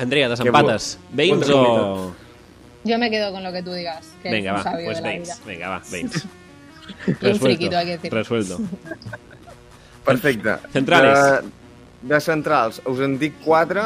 Andrea, 0.00 0.28
desempates. 0.30 0.98
Baines 1.12 1.46
Quanta 1.50 1.54
o... 1.54 2.14
Yo 2.84 2.98
me 2.98 3.10
quedo 3.10 3.30
con 3.32 3.44
lo 3.44 3.52
que 3.52 3.62
tú 3.62 3.72
digas. 3.72 4.14
Que 4.22 4.30
Venga, 4.30 4.52
es 4.52 4.58
un 4.60 4.66
va, 4.66 4.70
sabio 4.70 4.86
pues 4.86 4.96
de 4.96 5.02
la 5.02 5.08
Baines. 5.08 5.28
vida. 5.28 5.46
Venga, 5.46 5.68
va, 5.68 5.82
Baines. 5.90 6.26
Y 7.06 7.26
un 7.26 7.38
friquito, 7.38 7.76
hay 7.76 7.86
que 7.86 7.92
decir. 7.92 8.12
Resuelto. 8.12 8.58
Perfecte. 10.04 10.56
Centrales. 10.72 11.44
De, 12.02 12.08
de 12.14 12.20
centrals, 12.20 12.80
us 12.88 13.02
en 13.04 13.18
dic 13.20 13.36
quatre 13.44 13.84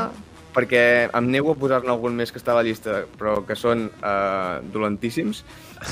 perquè 0.55 1.11
em 1.11 1.29
nego 1.29 1.53
a 1.53 1.59
posar-ne 1.59 1.91
algun 1.93 2.15
més 2.17 2.31
que 2.33 2.39
està 2.39 2.55
a 2.55 2.61
la 2.61 2.65
llista, 2.65 3.03
però 3.19 3.41
que 3.45 3.57
són 3.59 3.89
uh, 3.91 4.63
dolentíssims. 4.73 5.43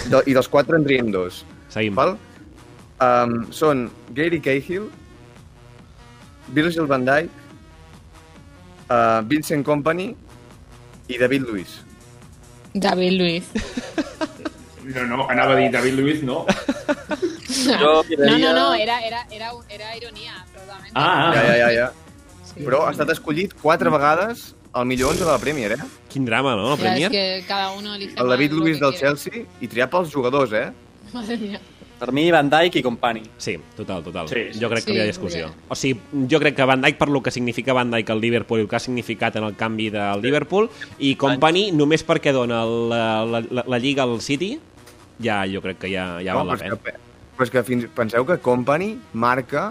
De, 0.08 0.22
I 0.30 0.36
dels 0.38 0.48
quatre 0.48 0.78
en 0.78 0.86
triem 0.86 1.10
dos. 1.12 1.42
Seguim. 1.74 1.98
Val? 1.98 2.14
Um, 3.02 3.40
són 3.50 3.88
Gary 4.14 4.38
Cahill, 4.40 4.86
Virgil 6.54 6.86
van 6.86 7.04
Dijk, 7.08 7.41
uh, 8.88 9.22
Vincent 9.26 9.64
Company 9.64 10.14
i 11.08 11.18
David 11.18 11.42
Luiz. 11.48 11.80
David 12.74 13.12
Luiz. 13.20 13.44
No, 14.82 15.04
no, 15.06 15.26
anava 15.30 15.52
a 15.54 15.56
dir 15.60 15.70
David 15.70 15.94
Luiz, 15.94 16.22
no. 16.22 16.44
Jo 17.52 18.02
No, 18.18 18.38
no, 18.38 18.52
no, 18.52 18.74
era, 18.74 19.00
era, 19.06 19.26
era, 19.30 19.50
era 19.70 19.96
ironia, 19.96 20.40
absolutament. 20.42 20.90
Ah, 20.94 21.28
ah. 21.28 21.34
Ja, 21.34 21.42
ja, 21.44 21.56
ja, 21.56 21.70
ja. 21.72 21.92
Sí. 22.48 22.64
Però 22.64 22.86
ha 22.86 22.90
estat 22.90 23.10
escollit 23.14 23.54
quatre 23.62 23.90
vegades 23.92 24.54
al 24.72 24.86
millor 24.88 25.12
11 25.12 25.24
de 25.24 25.30
la 25.30 25.38
Premier, 25.38 25.72
eh? 25.76 25.84
Quin 26.10 26.24
drama, 26.24 26.56
no, 26.56 26.72
el 26.72 26.78
Ya, 26.78 26.82
Premier? 26.82 27.10
es 27.12 27.42
que 27.42 27.46
cada 27.46 27.70
uno 27.72 27.94
elige 27.94 28.14
El 28.18 28.28
David 28.28 28.52
Luiz 28.52 28.80
del 28.80 28.90
quiere. 28.96 29.06
Chelsea 29.06 29.44
i 29.60 29.68
triat 29.68 29.90
pels 29.92 30.12
jugadors, 30.12 30.52
eh? 30.52 30.72
Madre 31.12 31.36
mía. 31.38 31.60
Per 32.02 32.10
mi, 32.10 32.24
Van 32.34 32.48
Dijk 32.50 32.80
i 32.80 32.82
company. 32.82 33.20
Sí, 33.38 33.52
total, 33.78 34.00
total. 34.02 34.26
Sí, 34.26 34.48
sí. 34.50 34.58
jo 34.58 34.66
crec 34.72 34.82
que 34.82 34.90
Sí, 34.90 34.96
hi 34.96 35.02
ha 35.04 35.04
discussió. 35.06 35.46
ja. 35.46 35.66
O 35.70 35.76
sigui, 35.78 36.00
jo 36.26 36.40
crec 36.42 36.56
que 36.58 36.64
Van 36.66 36.82
Dijk, 36.82 36.96
per 36.98 37.06
lo 37.14 37.20
que 37.22 37.30
significa 37.30 37.72
Van 37.76 37.92
Dijk 37.94 38.10
al 38.10 38.20
Liverpool 38.20 38.58
i 38.58 38.64
el 38.64 38.68
que 38.68 38.74
ha 38.74 38.80
significat 38.82 39.36
en 39.38 39.44
el 39.46 39.54
canvi 39.54 39.86
del 39.94 40.20
Liverpool, 40.24 40.66
i 40.98 41.14
Company, 41.14 41.68
només 41.70 42.02
perquè 42.02 42.32
dona 42.34 42.64
la, 42.66 43.04
la, 43.22 43.42
la, 43.46 43.64
la 43.70 43.78
Lliga 43.78 44.02
al 44.02 44.18
City, 44.20 44.56
ja 45.22 45.44
jo 45.46 45.62
crec 45.62 45.78
que 45.84 45.92
ja, 45.94 46.18
ja 46.26 46.34
val 46.34 46.50
la 46.50 46.58
pena. 46.58 46.74
que, 46.82 46.96
però 47.38 47.46
és 47.46 47.54
que 47.54 47.62
fins, 47.70 47.86
penseu 47.94 48.26
que 48.26 48.40
Company 48.42 48.96
marca 49.14 49.68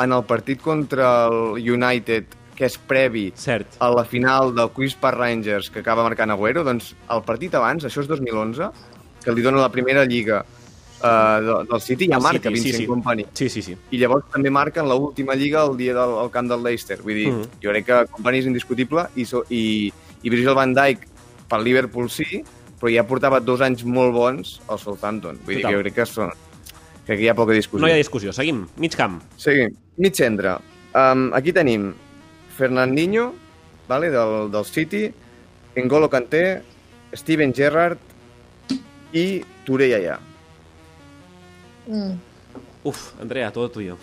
en 0.00 0.16
el 0.16 0.24
partit 0.24 0.64
contra 0.64 1.26
el 1.28 1.60
United, 1.60 2.32
que 2.56 2.64
és 2.64 2.78
previ 2.78 3.26
Cert. 3.36 3.76
a 3.82 3.90
la 3.92 4.06
final 4.08 4.54
del 4.56 4.72
Quiz 4.72 4.96
per 4.96 5.12
Rangers 5.18 5.68
que 5.68 5.80
acaba 5.84 6.02
marcant 6.06 6.32
Agüero, 6.32 6.64
doncs 6.64 6.94
el 7.10 7.22
partit 7.28 7.52
abans, 7.60 7.84
això 7.84 8.00
és 8.00 8.08
2011, 8.08 8.72
que 9.24 9.32
li 9.36 9.42
dona 9.44 9.60
la 9.60 9.68
primera 9.74 10.04
lliga 10.08 10.44
uh, 11.04 11.44
del, 11.44 11.68
del 11.68 11.80
City, 11.84 12.08
ja 12.08 12.16
El 12.16 12.22
marca 12.22 12.48
City, 12.48 12.56
sí, 12.56 12.64
Vincent 12.64 12.82
sí. 12.82 12.86
Company. 12.88 13.26
Sí, 13.32 13.48
sí, 13.48 13.62
sí. 13.62 13.76
I 13.92 13.98
llavors 14.00 14.26
també 14.32 14.50
marca 14.50 14.80
en 14.82 14.88
l'última 14.88 15.34
lliga 15.38 15.62
el 15.68 15.76
dia 15.76 15.94
del 15.94 16.16
el 16.24 16.30
camp 16.34 16.48
del 16.50 16.62
Leicester. 16.64 16.98
Vull 17.02 17.14
dir, 17.14 17.28
Mhm. 17.32 17.42
jo 17.62 17.70
crec 17.70 17.86
que 17.86 18.06
Company 18.10 18.38
és 18.38 18.46
indiscutible 18.46 19.06
i, 19.16 19.24
so, 19.24 19.44
i, 19.50 19.92
i 20.22 20.30
Virgil 20.30 20.54
van 20.54 20.74
Dijk 20.74 21.06
pel 21.48 21.62
Liverpool 21.64 22.08
sí, 22.10 22.42
però 22.80 22.90
ja 22.92 23.04
portava 23.06 23.40
dos 23.40 23.60
anys 23.60 23.84
molt 23.84 24.12
bons 24.12 24.60
al 24.68 24.78
Southampton. 24.78 25.38
Vull 25.44 25.54
dir 25.56 25.62
Total. 25.62 25.70
que 25.70 25.76
jo 25.76 25.82
crec 25.82 25.94
que, 25.94 26.06
són, 26.06 26.30
que 27.06 27.20
hi 27.20 27.28
ha 27.28 27.34
poca 27.34 27.52
discussió. 27.52 27.80
No 27.80 27.88
hi 27.88 27.92
ha 27.92 28.00
discussió. 28.00 28.32
Seguim. 28.32 28.66
Mig 28.76 28.96
camp. 28.96 29.20
Seguim. 29.36 29.70
Mig 29.96 30.14
centre. 30.16 30.56
Um, 30.94 31.32
aquí 31.34 31.52
tenim 31.52 31.92
Fernandinho, 32.56 33.32
vale, 33.88 34.10
del, 34.10 34.50
del 34.50 34.64
City, 34.64 35.12
N'Golo 35.76 36.08
Kanté, 36.08 36.62
Steven 37.12 37.52
Gerrard 37.54 37.98
i 39.12 39.42
Touré 39.64 39.88
Yaya. 39.90 40.18
Mm. 41.86 42.12
Uf, 42.84 43.12
Andrea, 43.20 43.50
todo 43.52 43.70
tuyo. 43.70 43.96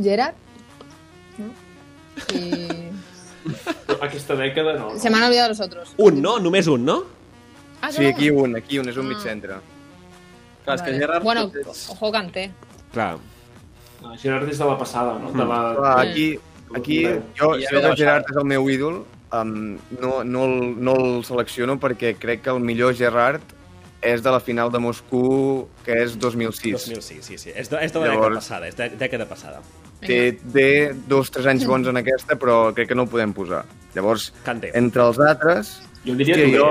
Gerard. 0.00 0.34
¿no? 1.38 1.46
Y... 2.38 2.90
Aquesta 4.02 4.34
dècada 4.34 4.74
no. 4.78 4.98
Se 4.98 5.10
me 5.10 5.16
han 5.16 5.24
olvidado 5.24 5.48
los 5.48 5.60
otros. 5.60 5.94
Un, 5.96 6.20
no? 6.22 6.38
Només 6.38 6.66
un, 6.66 6.84
no? 6.84 7.04
Ah, 7.80 7.90
Sí, 7.90 8.04
aquí 8.06 8.30
uno. 8.30 8.42
un, 8.44 8.56
aquí 8.56 8.78
un, 8.78 8.88
és 8.88 8.96
un 8.96 9.08
mig 9.08 9.18
Ah. 9.18 9.22
centre. 9.22 9.54
Clar, 10.64 10.76
és 10.76 10.82
que 10.82 10.90
Vale. 10.92 10.98
Gerrard... 11.00 11.22
Bueno, 11.24 11.50
és- 11.54 11.88
ojo 11.90 12.12
Kanté. 12.12 12.50
Clar. 12.92 13.16
No, 14.00 14.16
Gerard 14.18 14.48
és 14.48 14.58
de 14.58 14.64
la 14.64 14.78
passada, 14.78 15.18
no? 15.18 15.32
De 15.32 15.44
la... 15.44 15.74
Clar, 15.76 15.98
aquí, 16.06 16.38
aquí 16.74 17.02
jo, 17.38 17.56
I 17.58 17.66
jo 17.66 17.80
que. 17.80 17.96
Gerard 17.96 18.30
és 18.30 18.36
el 18.36 18.44
meu 18.44 18.68
ídol, 18.70 19.04
um, 19.32 19.76
no, 20.00 20.22
no, 20.24 20.44
el, 20.44 20.76
no 20.82 20.94
el 20.94 21.24
selecciono 21.24 21.78
perquè 21.80 22.14
crec 22.18 22.42
que 22.42 22.50
el 22.50 22.60
millor 22.60 22.94
Gerard 22.94 23.42
és 24.02 24.22
de 24.22 24.30
la 24.34 24.40
final 24.40 24.70
de 24.72 24.78
Moscou, 24.82 25.68
que 25.84 25.92
és 26.02 26.16
2006. 26.18 26.88
2006, 26.88 27.24
sí, 27.24 27.38
sí. 27.38 27.52
És 27.54 27.70
de, 27.70 27.78
és 27.84 27.92
de 27.92 28.00
la 28.00 28.06
dècada 28.08 28.18
Llavors- 28.18 28.36
passada, 28.42 28.68
és 28.68 28.76
de 28.76 28.88
dècada 28.98 29.26
passada. 29.30 29.60
Té, 30.02 30.32
té 30.52 30.92
dos 31.06 31.30
tres 31.30 31.46
anys 31.46 31.64
bons 31.64 31.86
en 31.86 31.96
aquesta, 32.00 32.34
però 32.34 32.72
crec 32.74 32.88
que 32.90 32.94
no 32.98 33.04
el 33.06 33.08
podem 33.12 33.32
posar. 33.32 33.64
Llavors, 33.94 34.32
Kanté. 34.44 34.72
entre 34.74 35.02
els 35.06 35.18
altres, 35.22 35.80
Jo 36.04 36.16
diria 36.18 36.34
Touré, 36.34 36.56
jo, 36.56 36.66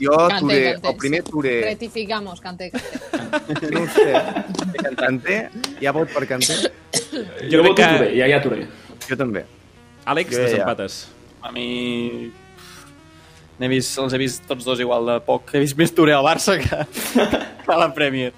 jo 0.00 0.16
Kanté, 0.16 0.38
Touré, 0.40 0.72
Kanté, 0.72 0.88
el 0.88 0.96
primer 0.96 1.20
sí. 1.22 1.30
Touré, 1.30 1.54
Rectificamos, 1.66 2.40
Kanté. 2.40 2.70
Kanté. 2.70 3.70
no 3.70 3.82
ho 3.82 3.86
sé, 3.92 4.94
Kanté, 4.96 5.36
hi 5.80 5.86
ha 5.86 5.92
vot 5.92 6.08
per 6.14 6.26
Kanté? 6.26 6.56
Jo, 6.56 7.20
crec 7.20 7.62
voto 7.66 7.74
que- 7.74 7.88
Touré, 7.92 8.10
ja 8.16 8.26
hi 8.26 8.32
ha 8.32 8.40
Touré. 8.42 8.66
Jo 9.10 9.16
també. 9.20 9.44
Àlex, 10.06 10.30
Jo 10.32 10.38
ja. 10.38 10.44
desempates. 10.48 11.08
A 11.42 11.52
mi... 11.52 12.32
N'he 13.60 13.68
vist, 13.68 13.92
els 14.00 14.14
he 14.16 14.18
vist 14.22 14.46
tots 14.48 14.64
dos 14.64 14.80
igual 14.80 15.04
de 15.06 15.18
poc. 15.26 15.50
He 15.52 15.60
vist 15.60 15.76
més 15.76 15.92
Touré 15.92 16.14
al 16.16 16.24
Barça 16.24 16.56
que, 16.60 16.78
que 17.66 17.72
a 17.74 17.76
la 17.76 17.90
Premier. 17.92 18.32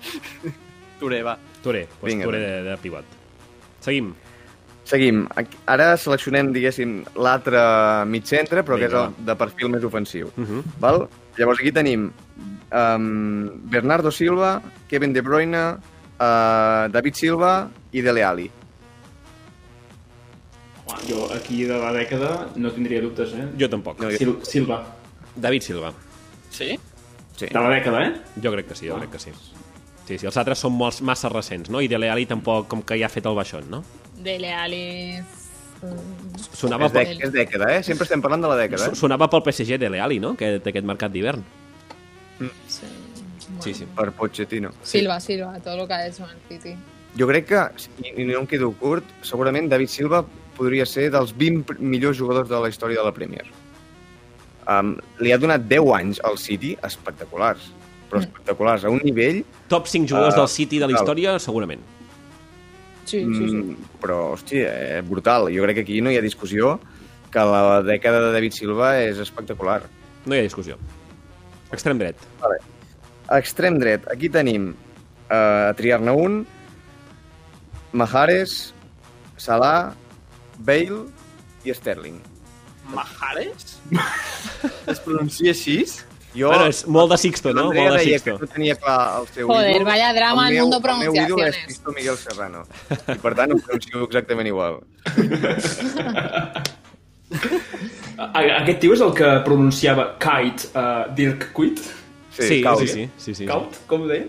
Touré, 0.99 1.21
va. 1.23 1.37
Touré, 1.63 1.85
doncs 1.87 2.09
Vinga, 2.09 2.27
Touré 2.27 2.41
de, 2.43 2.55
de 2.67 2.77
pivot. 2.83 3.13
Seguim. 3.85 4.09
Seguim. 4.85 5.21
Ara 5.71 5.93
seleccionem, 5.97 6.51
diguéssim, 6.55 6.97
l'altre 7.23 7.61
mig 8.11 8.27
centre, 8.27 8.65
però 8.67 8.79
que 8.81 8.89
és 8.89 8.95
Vinga, 8.97 9.05
el 9.13 9.29
de 9.31 9.37
perfil 9.39 9.71
més 9.77 9.87
ofensiu. 9.87 10.33
Uh 10.35 10.49
-huh. 10.49 10.63
Val? 10.83 11.07
Llavors 11.39 11.61
aquí 11.63 11.71
tenim 11.73 12.11
um, 12.73 13.51
Bernardo 13.71 14.11
Silva, 14.11 14.61
Kevin 14.89 15.13
De 15.13 15.23
Bruyne, 15.23 15.63
uh, 16.19 16.91
David 16.91 17.15
Silva 17.15 17.71
i 17.93 18.03
Dele 18.03 18.25
Alli. 18.25 18.51
Home, 20.87 20.99
jo 21.09 21.29
aquí 21.33 21.63
de 21.65 21.79
la 21.79 21.93
dècada 21.93 22.49
no 22.57 22.73
tindria 22.73 23.01
dubtes, 23.01 23.33
eh? 23.35 23.47
Jo 23.59 23.69
tampoc. 23.71 24.01
No, 24.01 24.11
jo- 24.11 24.19
Sil 24.19 24.35
Silva. 24.43 24.83
David 25.37 25.63
Silva. 25.63 25.93
Sí? 26.51 26.79
Sí. 27.37 27.47
De 27.47 27.55
la 27.59 27.71
dècada, 27.73 28.05
eh? 28.07 28.13
Jo 28.43 28.53
crec 28.53 28.69
que 28.69 28.75
sí, 28.77 28.89
jo 28.89 28.99
crec 29.01 29.11
que 29.15 29.19
sí. 29.19 29.31
Sí, 30.07 30.19
sí, 30.19 30.27
els 30.27 30.37
altres 30.37 30.59
són 30.61 30.75
molts, 30.77 31.01
massa 31.03 31.29
recents, 31.33 31.71
no? 31.71 31.81
I 31.81 31.89
Dele 31.89 32.11
Alli 32.11 32.27
tampoc, 32.27 32.67
com 32.69 32.83
que 32.83 32.99
ja 33.01 33.07
ha 33.07 33.13
fet 33.13 33.27
el 33.27 33.35
baixón, 33.39 33.69
no? 33.71 33.83
Dele 34.23 34.53
Alli. 34.53 34.83
Sonava, 36.53 36.87
És, 36.87 36.93
pel, 36.95 37.23
és 37.27 37.33
dècada, 37.35 37.69
eh? 37.77 37.83
Sempre 37.83 38.05
estem 38.07 38.21
parlant 38.23 38.43
de 38.45 38.51
la 38.51 38.57
dècada, 38.61 38.91
eh? 38.93 38.99
sonava 38.99 39.27
pel 39.33 39.43
PSG 39.49 39.79
Dele 39.83 40.01
Alli, 40.03 40.21
no? 40.23 40.35
Que 40.39 40.59
d'aquest 40.63 40.87
mercat 40.87 41.11
d'hivern. 41.15 41.43
Sí. 42.69 42.87
Sí, 43.63 43.75
sí. 43.75 43.87
Per 43.97 44.11
Pochettino. 44.17 44.71
Silva, 44.83 45.19
Silva, 45.21 45.59
todo 45.61 45.77
lo 45.77 45.87
que 45.87 45.95
ha 45.95 46.07
hecho 46.07 46.25
en 46.25 46.31
el 46.31 46.43
City. 46.49 46.77
Jo 47.19 47.27
crec 47.29 47.47
que, 47.51 47.61
i 48.17 48.25
no 48.25 48.39
em 48.41 48.47
quedo 48.49 48.71
curt, 48.81 49.05
segurament 49.27 49.69
David 49.69 49.91
Silva 49.93 50.23
podria 50.57 50.87
ser 50.89 51.11
dels 51.13 51.35
20 51.37 51.67
pr- 51.69 51.79
millors 51.83 52.17
jugadors 52.19 52.49
de 52.49 52.59
la 52.63 52.71
història 52.73 52.99
de 53.03 53.05
la 53.05 53.13
Premier. 53.13 53.45
Um, 54.73 54.93
li 55.23 55.33
ha 55.35 55.39
donat 55.43 55.65
10 55.71 55.89
anys 55.97 56.21
al 56.29 56.39
City 56.39 56.75
espectaculars, 56.87 57.71
però 58.11 58.21
espectaculars, 58.23 58.85
a 58.85 58.93
un 58.93 59.01
nivell... 59.05 59.43
Top 59.73 59.89
5 59.91 60.09
jugadors 60.11 60.35
Ah, 60.37 60.43
del 60.43 60.49
City 60.53 60.79
de 60.79 60.89
la 60.91 60.95
història, 60.99 61.39
segurament. 61.43 61.81
Sí, 63.05 63.19
sí, 63.25 63.49
sí. 63.49 63.57
Mm, 63.59 63.89
però, 64.03 64.19
hòstia, 64.37 64.69
eh, 64.99 65.01
brutal. 65.03 65.49
Jo 65.53 65.65
crec 65.67 65.81
que 65.81 65.85
aquí 65.87 66.01
no 66.05 66.13
hi 66.13 66.19
ha 66.21 66.23
discussió 66.25 66.77
que 67.33 67.43
la 67.49 67.81
dècada 67.83 68.21
de 68.27 68.33
David 68.37 68.55
Silva 68.55 68.93
és 69.03 69.19
espectacular. 69.25 69.81
No 70.27 70.37
hi 70.37 70.43
ha 70.43 70.47
discussió. 70.47 70.77
Extrem 71.73 71.99
dret. 71.99 72.21
Vale. 72.41 72.61
Extrem 73.33 73.79
dret, 73.81 74.05
aquí 74.13 74.29
tenim 74.29 74.71
eh, 75.31 75.35
a 75.71 75.73
triar-ne 75.79 76.13
un, 76.13 76.43
Mahares, 77.93 78.73
Salah, 79.37 79.93
Bale 80.59 81.07
i 81.65 81.73
Sterling. 81.75 82.21
Mahares? 82.89 83.79
es 84.87 85.01
pronuncia 85.01 85.51
així? 85.53 85.85
Jo, 86.35 86.49
Bueno, 86.49 86.65
és 86.73 86.87
molt 86.89 87.11
de 87.13 87.19
Sixto, 87.21 87.53
no? 87.53 87.67
Molt 87.73 87.93
de 87.99 88.05
Sixto. 88.07 88.39
que 88.39 88.47
no 88.47 88.53
tenia 88.55 88.75
clar 88.81 89.21
el 89.21 89.27
seu 89.29 89.47
Joder, 89.49 89.75
ídol. 89.77 89.85
vaya 89.85 90.13
drama 90.17 90.49
el 90.49 90.55
el 90.57 90.63
mundo 90.63 90.81
meu, 90.81 90.91
El 90.93 90.99
meu 90.99 91.13
ídol 91.13 91.21
és 91.21 91.27
pronunciaciones. 91.29 91.65
Cristo 91.67 91.93
Miguel 91.93 92.17
Serrano. 92.17 92.63
I 93.13 93.19
per 93.21 93.35
tant 93.37 93.53
ho 93.53 93.59
pronuncio 93.61 94.05
exactament 94.09 94.49
igual. 94.49 94.81
A- 98.17 98.61
Aquest 98.63 98.81
tio 98.81 98.93
és 98.97 99.01
el 99.05 99.13
que 99.17 99.29
pronunciava 99.45 100.07
kite 100.21 100.69
uh, 100.77 101.13
Dirk 101.17 101.51
Kuyt? 101.53 101.81
Sí, 102.33 102.43
sí, 102.49 102.63
sí, 102.65 102.87
sí, 102.89 103.09
sí, 103.19 103.35
sí. 103.43 103.47
Kaut, 103.49 103.77
com 103.89 104.03
ho 104.05 104.09
deia? 104.09 104.25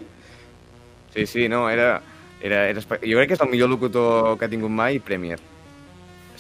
Sí, 1.16 1.26
sí, 1.28 1.48
no, 1.48 1.70
era, 1.70 2.02
era, 2.42 2.66
era... 2.70 2.80
espe- 2.82 3.00
Jo 3.04 3.16
crec 3.20 3.30
que 3.32 3.38
és 3.38 3.42
el 3.44 3.50
millor 3.52 3.70
locutor 3.72 4.38
que 4.38 4.46
ha 4.46 4.50
tingut 4.52 4.72
mai 4.72 5.00
Premier. 5.00 5.40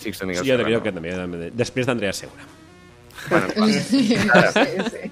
Sixto 0.03 0.27
Miguel 0.27 0.43
Sí, 0.43 0.49
jo 0.51 0.57
Serrano. 0.57 0.69
crec 0.81 0.83
que 0.83 0.93
també, 0.97 1.13
també. 1.17 1.51
Després 1.55 1.87
d'Andrea 1.89 2.13
Segura. 2.13 2.43
Bueno, 3.29 3.47
clar. 3.55 3.69
sí, 3.89 4.01
sí. 4.17 5.11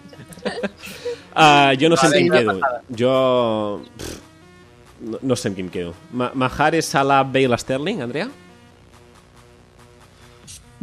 Uh, 1.32 1.72
jo 1.80 1.88
no 1.90 1.96
sé 1.98 2.08
amb 2.10 2.16
qui 2.18 2.26
em 2.28 2.34
quedo. 2.36 2.60
Jo... 3.00 3.16
Pff, 3.98 4.20
No, 5.02 5.18
no 5.26 5.34
sé 5.36 5.50
amb 5.50 5.56
qui 5.58 5.64
em 5.66 5.70
quedo. 5.74 5.96
Ma 6.14 6.28
Mahares, 6.38 6.86
Salah, 6.86 7.24
Bale, 7.26 7.58
Sterling, 7.58 8.04
Andrea? 8.06 8.28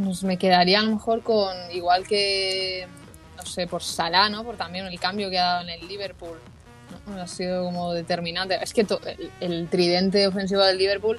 Pues 0.02 0.24
me 0.24 0.36
quedaría 0.36 0.80
a 0.80 0.82
lo 0.82 0.92
mejor 0.96 1.22
con, 1.22 1.54
igual 1.72 2.06
que, 2.06 2.86
no 3.36 3.44
sé, 3.44 3.66
por 3.68 3.82
Salah, 3.82 4.28
¿no? 4.28 4.42
Por 4.44 4.56
también 4.56 4.86
el 4.86 4.98
cambio 4.98 5.30
que 5.30 5.38
ha 5.38 5.44
dado 5.44 5.62
en 5.62 5.70
el 5.70 5.86
Liverpool. 5.88 6.36
¿no? 7.06 7.20
Ha 7.20 7.26
sido 7.28 7.64
como 7.64 7.92
determinante. 7.92 8.58
Es 8.62 8.72
que 8.72 8.86
el 9.40 9.68
tridente 9.68 10.26
ofensivo 10.26 10.62
del 10.64 10.78
Liverpool, 10.78 11.18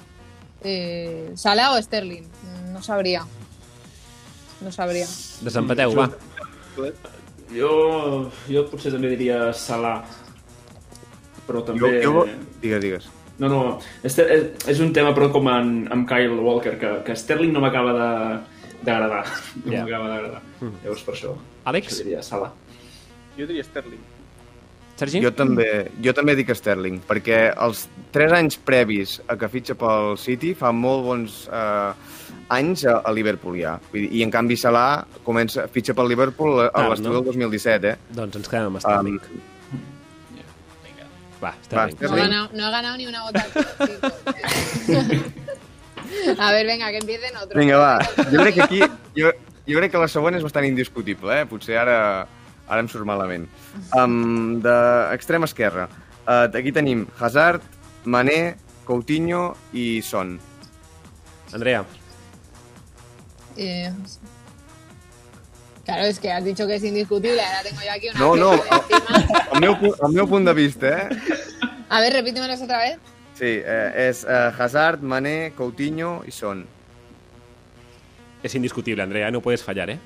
eh, 0.64 1.32
Salah 1.36 1.72
o 1.72 1.82
Sterling, 1.82 2.24
no 2.74 2.82
sabría. 2.86 3.24
No 4.62 4.72
sabría. 4.72 5.08
Desempateu, 5.46 5.94
va. 5.96 6.10
Jo, 7.54 7.72
jo 8.50 8.66
potser 8.70 8.92
també 8.94 9.10
diria 9.16 9.52
Salah. 9.58 10.04
Però 11.48 11.64
Jo, 11.64 11.66
també... 11.72 11.96
jo... 12.04 12.26
Digues, 12.62 12.82
digues. 12.84 13.08
No, 13.40 13.48
no, 13.48 13.60
és, 14.04 14.18
és, 14.20 14.50
és 14.68 14.80
un 14.84 14.92
tema 14.94 15.14
però 15.16 15.30
com 15.32 15.48
en, 15.48 15.70
amb 15.96 16.04
Kyle 16.10 16.36
Walker, 16.44 16.74
que, 16.78 16.90
que 17.08 17.16
Sterling 17.16 17.54
no 17.56 17.62
m'acaba 17.64 17.94
de 17.96 18.10
d'agradar. 18.84 19.24
No 19.66 19.74
Ja. 19.74 19.84
m'acaba 19.86 20.10
d'agradar. 20.12 20.42
Llavors 20.84 21.04
per 21.08 21.14
això, 21.16 21.34
Àlex? 21.72 21.90
jo 21.98 22.04
diria 22.04 22.22
Salah. 22.24 22.52
Jo 23.38 23.48
diria 23.48 23.64
Sterling. 23.64 24.04
Sergi? 25.00 25.22
Jo 25.24 25.32
també, 25.36 25.68
jo 26.04 26.12
també 26.14 26.36
dic 26.36 26.50
Sterling, 26.56 26.98
perquè 27.08 27.38
els 27.56 27.86
3 28.16 28.34
anys 28.40 28.58
previs 28.68 29.20
a 29.32 29.38
que 29.40 29.48
fitxa 29.52 29.76
pel 29.80 30.18
City 30.20 30.52
fa 30.60 30.72
molt 30.76 31.06
bons 31.08 31.38
eh, 31.48 31.92
anys 32.56 32.84
a, 32.90 32.98
a 33.06 33.12
Liverpool 33.16 33.56
ja. 33.62 33.78
Vull 33.92 34.02
dir, 34.06 34.10
I 34.20 34.26
en 34.26 34.32
canvi 34.34 34.58
Salah 34.60 35.06
comença, 35.24 35.68
fitxa 35.72 35.94
pel 35.98 36.10
Liverpool 36.12 36.60
a, 36.66 36.68
Ah, 36.74 36.88
l'estiu 36.92 37.12
no? 37.14 37.22
del 37.22 37.30
2017, 37.32 37.94
eh? 37.94 37.98
Doncs 38.18 38.36
ens 38.42 38.48
quedem 38.52 38.68
amb 38.74 38.82
Sterling. 38.84 39.22
Va, 41.40 41.40
Va, 41.40 41.54
Sterling. 41.64 41.88
No, 41.88 41.88
he 41.88 41.96
Sterling. 41.96 42.20
ganado, 42.26 42.46
no 42.52 42.68
he 42.68 42.72
ganado 42.72 42.96
ni 42.98 43.06
una 43.08 43.22
gota. 43.24 43.46
A 46.40 46.52
ver, 46.52 46.66
venga, 46.66 46.90
que 46.92 46.98
empiecen 46.98 47.36
otros. 47.38 47.56
Vinga, 47.56 47.78
va. 47.78 48.00
Jo 48.32 48.42
crec 48.42 48.56
que 48.56 48.62
aquí... 48.64 48.80
Jo, 49.16 49.32
jo 49.68 49.78
crec 49.78 49.92
que 49.94 49.98
la 50.02 50.08
segona 50.10 50.38
és 50.40 50.44
bastant 50.44 50.66
indiscutible, 50.68 51.42
eh? 51.42 51.46
Potser 51.48 51.78
ara, 51.78 52.26
ara 52.70 52.82
em 52.84 52.88
surt 52.88 53.06
malament. 53.10 53.50
Um, 53.98 54.60
D'extrema 54.64 55.50
esquerra. 55.50 55.90
Uh, 56.24 56.46
aquí 56.54 56.72
tenim 56.72 57.08
Hazard, 57.20 57.66
Mané, 58.06 58.56
Coutinho 58.86 59.56
i 59.74 60.02
Son. 60.06 60.38
Andrea. 61.54 61.84
Eh, 63.58 63.92
Claro, 65.90 66.04
es 66.04 66.20
que 66.20 66.32
has 66.32 66.44
dicho 66.44 66.68
que 66.68 66.76
es 66.76 66.84
indiscutible. 66.84 67.42
Ahora 67.42 67.64
tengo 67.64 67.82
yo 67.82 67.92
aquí 67.92 68.10
una. 68.10 68.20
No, 68.20 68.36
no. 68.36 68.54
El 69.54 69.60
meu, 69.60 69.76
el 69.82 70.14
meu 70.14 70.28
punt 70.30 70.46
de 70.46 70.54
vista, 70.54 70.88
eh? 70.88 71.10
A 71.90 72.00
ver, 72.00 72.14
repítemelos 72.14 72.62
otra 72.62 72.78
vez. 72.78 73.00
Sí, 73.34 73.58
eh, 73.66 74.10
és 74.10 74.24
eh, 74.24 74.52
Hazard, 74.60 75.02
Mané, 75.02 75.54
Coutinho 75.58 76.22
i 76.28 76.32
Son. 76.32 76.62
És 78.44 78.54
indiscutible, 78.54 79.02
Andrea, 79.02 79.32
no 79.32 79.42
puedes 79.42 79.64
fallar, 79.64 79.90
eh? 79.90 80.00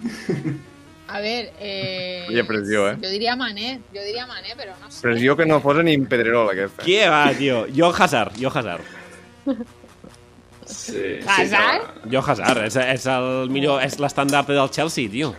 A 1.08 1.20
ver, 1.20 1.52
eh, 1.60 2.26
Oye, 2.28 2.42
pressió, 2.44 2.90
eh? 2.90 2.96
yo 3.00 3.08
diría 3.08 3.36
Mané, 3.36 3.80
yo 3.94 4.02
diría 4.02 4.26
Mané, 4.26 4.48
pero 4.56 4.72
no 4.80 4.90
sé. 4.90 5.02
Pressió 5.02 5.36
que 5.36 5.46
no 5.46 5.60
fos 5.60 5.82
ni 5.84 5.94
en 5.94 6.06
Pedrerol, 6.06 6.50
aquesta. 6.50 6.82
Qui 6.82 6.96
va, 7.08 7.30
tio? 7.38 7.66
Jo 7.74 7.92
Hazard, 7.96 8.32
jo 8.40 8.48
Hazard. 8.52 8.82
Sí, 10.66 11.20
Hazard? 11.26 12.08
Jo 12.10 12.18
Hazard, 12.26 12.64
és, 12.66 12.74
és 12.76 13.04
el 13.12 13.50
millor, 13.54 13.82
és 13.86 13.98
l'estandard 14.02 14.48
del 14.50 14.70
Chelsea, 14.74 15.06
tio. 15.12 15.30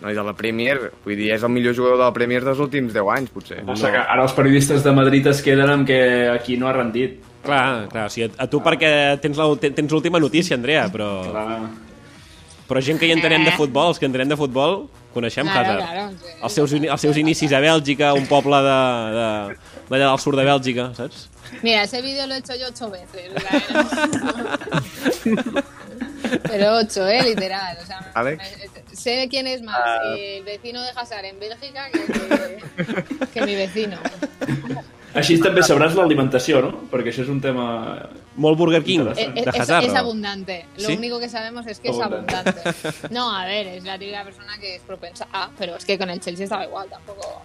No, 0.00 0.08
i 0.10 0.16
de 0.16 0.22
la 0.24 0.32
Premier, 0.34 0.78
vull 1.04 1.14
dir, 1.18 1.28
és 1.36 1.42
el 1.44 1.52
millor 1.52 1.74
jugador 1.76 1.98
de 2.00 2.06
la 2.08 2.14
Premier 2.16 2.40
dels 2.42 2.58
últims 2.64 2.90
10 2.96 3.10
anys, 3.14 3.30
potser. 3.34 3.60
Passa 3.68 3.90
que 3.92 4.00
ara 4.00 4.24
els 4.24 4.32
periodistes 4.34 4.82
de 4.82 4.94
Madrid 4.96 5.26
es 5.30 5.42
queden 5.44 5.70
amb 5.70 5.86
que 5.86 6.00
aquí 6.32 6.56
no 6.58 6.66
ha 6.70 6.72
rendit. 6.74 7.20
Clar, 7.44 7.86
clar, 7.92 8.06
o 8.08 8.12
sigui, 8.12 8.30
a 8.40 8.48
tu 8.50 8.58
perquè 8.64 8.90
tens 9.22 9.38
la- 9.38 9.54
tens 9.60 9.92
l'última 9.92 10.18
notícia, 10.18 10.56
Andrea, 10.56 10.88
però, 10.90 11.10
Clar. 11.30 11.60
Però 12.70 12.80
gent 12.86 13.00
que 13.02 13.08
hi 13.10 13.12
entenem 13.16 13.42
de 13.44 13.52
futbol, 13.58 13.90
els 13.90 13.98
que 13.98 14.06
entenem 14.06 14.30
de 14.30 14.36
futbol, 14.38 14.84
coneixem 15.12 15.48
Claro, 15.50 15.74
Hazard. 15.74 15.82
claro, 15.82 16.10
sí. 16.22 16.32
Els 16.46 16.52
seus, 16.54 16.72
els 16.78 17.00
seus 17.02 17.16
inicis 17.18 17.52
a 17.52 17.58
Bèlgica, 17.60 18.12
un 18.14 18.28
poble 18.30 18.62
de, 18.62 18.78
de, 19.18 19.58
d'allà 19.90 20.06
del 20.12 20.22
sud 20.22 20.38
de 20.38 20.44
Bèlgica, 20.46 20.88
saps? 20.94 21.26
Mira, 21.64 21.82
ese 21.82 22.00
vídeo 22.00 22.28
lo 22.28 22.34
he 22.34 22.38
hecho 22.38 22.54
yo 22.54 22.68
ocho 22.68 22.88
veces. 22.90 23.32
Pero 26.42 26.76
ocho, 26.76 27.06
¿eh? 27.08 27.22
Literal. 27.24 27.76
O 27.82 27.86
sea, 27.86 28.10
Alex. 28.14 28.38
me- 28.38 28.96
sé 28.96 29.26
quién 29.30 29.46
es 29.46 29.62
más 29.62 29.78
el 30.16 30.44
vecino 30.44 30.80
de 30.82 30.90
Hazard 30.94 31.24
en 31.24 31.40
Bélgica 31.40 31.88
que, 31.90 32.06
que, 32.06 33.26
que 33.32 33.40
mi 33.46 33.54
vecino. 33.56 33.96
Així 35.14 35.40
també 35.42 35.62
sabràs 35.66 35.94
l'alimentació, 35.98 36.60
no? 36.62 36.70
Perquè 36.90 37.10
això 37.10 37.22
és 37.24 37.28
un 37.32 37.40
tema... 37.40 38.08
Molt 38.36 38.56
Burger 38.56 38.82
King, 38.84 39.08
Es, 39.10 39.16
de 39.34 39.40
es- 39.40 39.46
Hazard. 39.60 39.84
es 39.84 39.92
o? 39.92 39.96
abundante. 39.98 40.66
Lo 40.78 40.86
¿Sí? 40.86 40.96
único 40.96 41.18
que 41.18 41.28
sabemos 41.28 41.66
es 41.66 41.80
que 41.80 41.88
es 41.90 41.98
Abundante. 41.98 42.50
abundante. 42.60 43.08
No, 43.10 43.34
a 43.36 43.44
ver, 43.44 43.66
es 43.66 43.84
la 43.84 43.98
típica 43.98 44.22
persona 44.24 44.56
que 44.60 44.76
es 44.76 44.82
propensa 44.82 45.26
a, 45.32 45.50
pero 45.58 45.74
es 45.76 45.84
que 45.84 45.98
con 45.98 46.08
el 46.10 46.20
Chelsea 46.20 46.44
estaba 46.44 46.64
igual, 46.64 46.88
tampoco. 46.88 47.42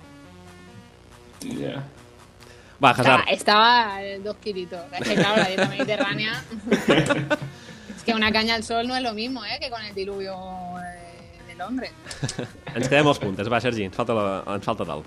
Yeah. 1.41 1.83
Va, 2.83 2.91
Estaba, 2.91 3.15
Hazard. 3.15 3.29
estaba 3.33 4.03
eh, 4.03 4.19
dos 4.19 4.35
kilitos. 4.37 4.79
Es 4.99 5.07
que 5.07 5.15
claro, 5.15 5.37
la 5.37 5.47
dieta 5.47 5.67
mediterránea. 5.67 6.43
es 7.97 8.03
que 8.03 8.13
una 8.13 8.31
caña 8.31 8.55
al 8.55 8.63
sol 8.63 8.87
no 8.87 8.95
es 8.95 9.01
lo 9.03 9.13
mismo, 9.13 9.43
¿eh? 9.45 9.57
Que 9.59 9.69
con 9.69 9.81
el 9.83 9.93
diluvio 9.95 10.35
eh, 10.79 11.41
de 11.47 11.55
Londres. 11.55 11.91
Ens 12.75 12.89
quedem 12.89 13.07
als 13.07 13.19
puntes. 13.19 13.47
Va, 13.51 13.61
Sergi, 13.61 13.85
ens 13.87 13.95
falta, 13.95 14.13
la, 14.13 14.43
ens 14.55 14.65
falta 14.65 14.83
dalt. 14.85 15.05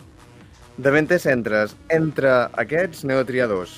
Davanter 0.79 1.19
centres. 1.19 1.75
Entre 1.91 2.31
aquests 2.63 3.03
n'heu 3.03 3.19
de 3.19 3.27
triar 3.27 3.49
dos. 3.51 3.73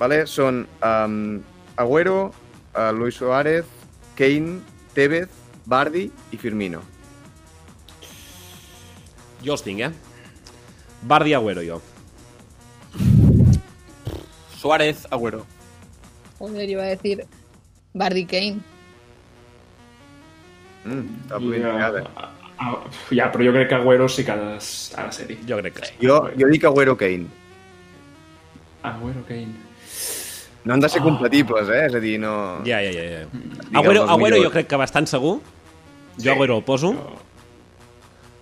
Vale? 0.00 0.22
Són 0.30 0.62
um, 0.80 1.18
Agüero, 1.76 2.30
uh, 2.72 2.90
Luis 2.96 3.18
Suárez, 3.20 3.68
Kane, 4.16 4.62
Tevez, 4.96 5.28
Bardi 5.68 6.06
i 6.32 6.40
Firmino. 6.40 6.80
Jo 9.44 9.54
els 9.54 9.62
tinc, 9.66 9.84
eh? 9.84 9.92
Bardi 11.02 11.36
Agüero, 11.36 11.62
jo. 11.62 11.82
Suárez, 14.58 15.04
Agüero. 15.12 15.44
Joder, 16.38 16.64
yo 16.64 16.78
iba 16.78 16.82
a 16.82 16.96
decir 16.96 17.26
Bardi 17.92 18.24
Kane. 18.24 18.58
Mm, 20.84 21.04
ben 21.28 21.60
Ja, 21.60 21.74
triada. 21.76 22.37
Ah, 22.58 22.74
ja, 23.14 23.30
però 23.32 23.44
jo 23.46 23.52
crec 23.56 23.68
que 23.70 23.78
Agüero 23.78 24.08
sí 24.08 24.24
que 24.24 24.32
ha 24.32 24.36
de, 24.36 24.54
ha 24.96 25.06
de 25.06 25.12
ser-hi. 25.12 25.38
Jo 25.48 25.58
crec 25.62 25.74
que 25.80 25.86
sí. 25.86 25.94
Jo, 26.02 26.20
jo 26.38 26.48
dic 26.52 26.64
Agüero 26.64 26.96
Kane. 26.96 27.26
Agüero, 28.82 29.22
Kane. 29.26 29.54
No 30.64 30.74
han 30.74 30.80
de 30.80 30.88
ser 30.90 31.00
compatibles, 31.02 31.68
eh? 31.72 31.86
És 31.88 31.94
a 31.94 32.00
dir, 32.02 32.18
no... 32.20 32.32
Ja, 32.66 32.80
ja, 32.84 32.90
ja. 32.92 33.06
ja. 33.14 33.22
Digue'm 33.32 33.78
Agüero, 33.80 34.02
Agüero 34.10 34.42
jo 34.42 34.50
crec 34.52 34.68
que 34.68 34.76
bastant 34.80 35.08
segur. 35.08 35.38
Jo 36.20 36.34
Agüero 36.34 36.58
el 36.60 36.64
poso. 36.66 36.92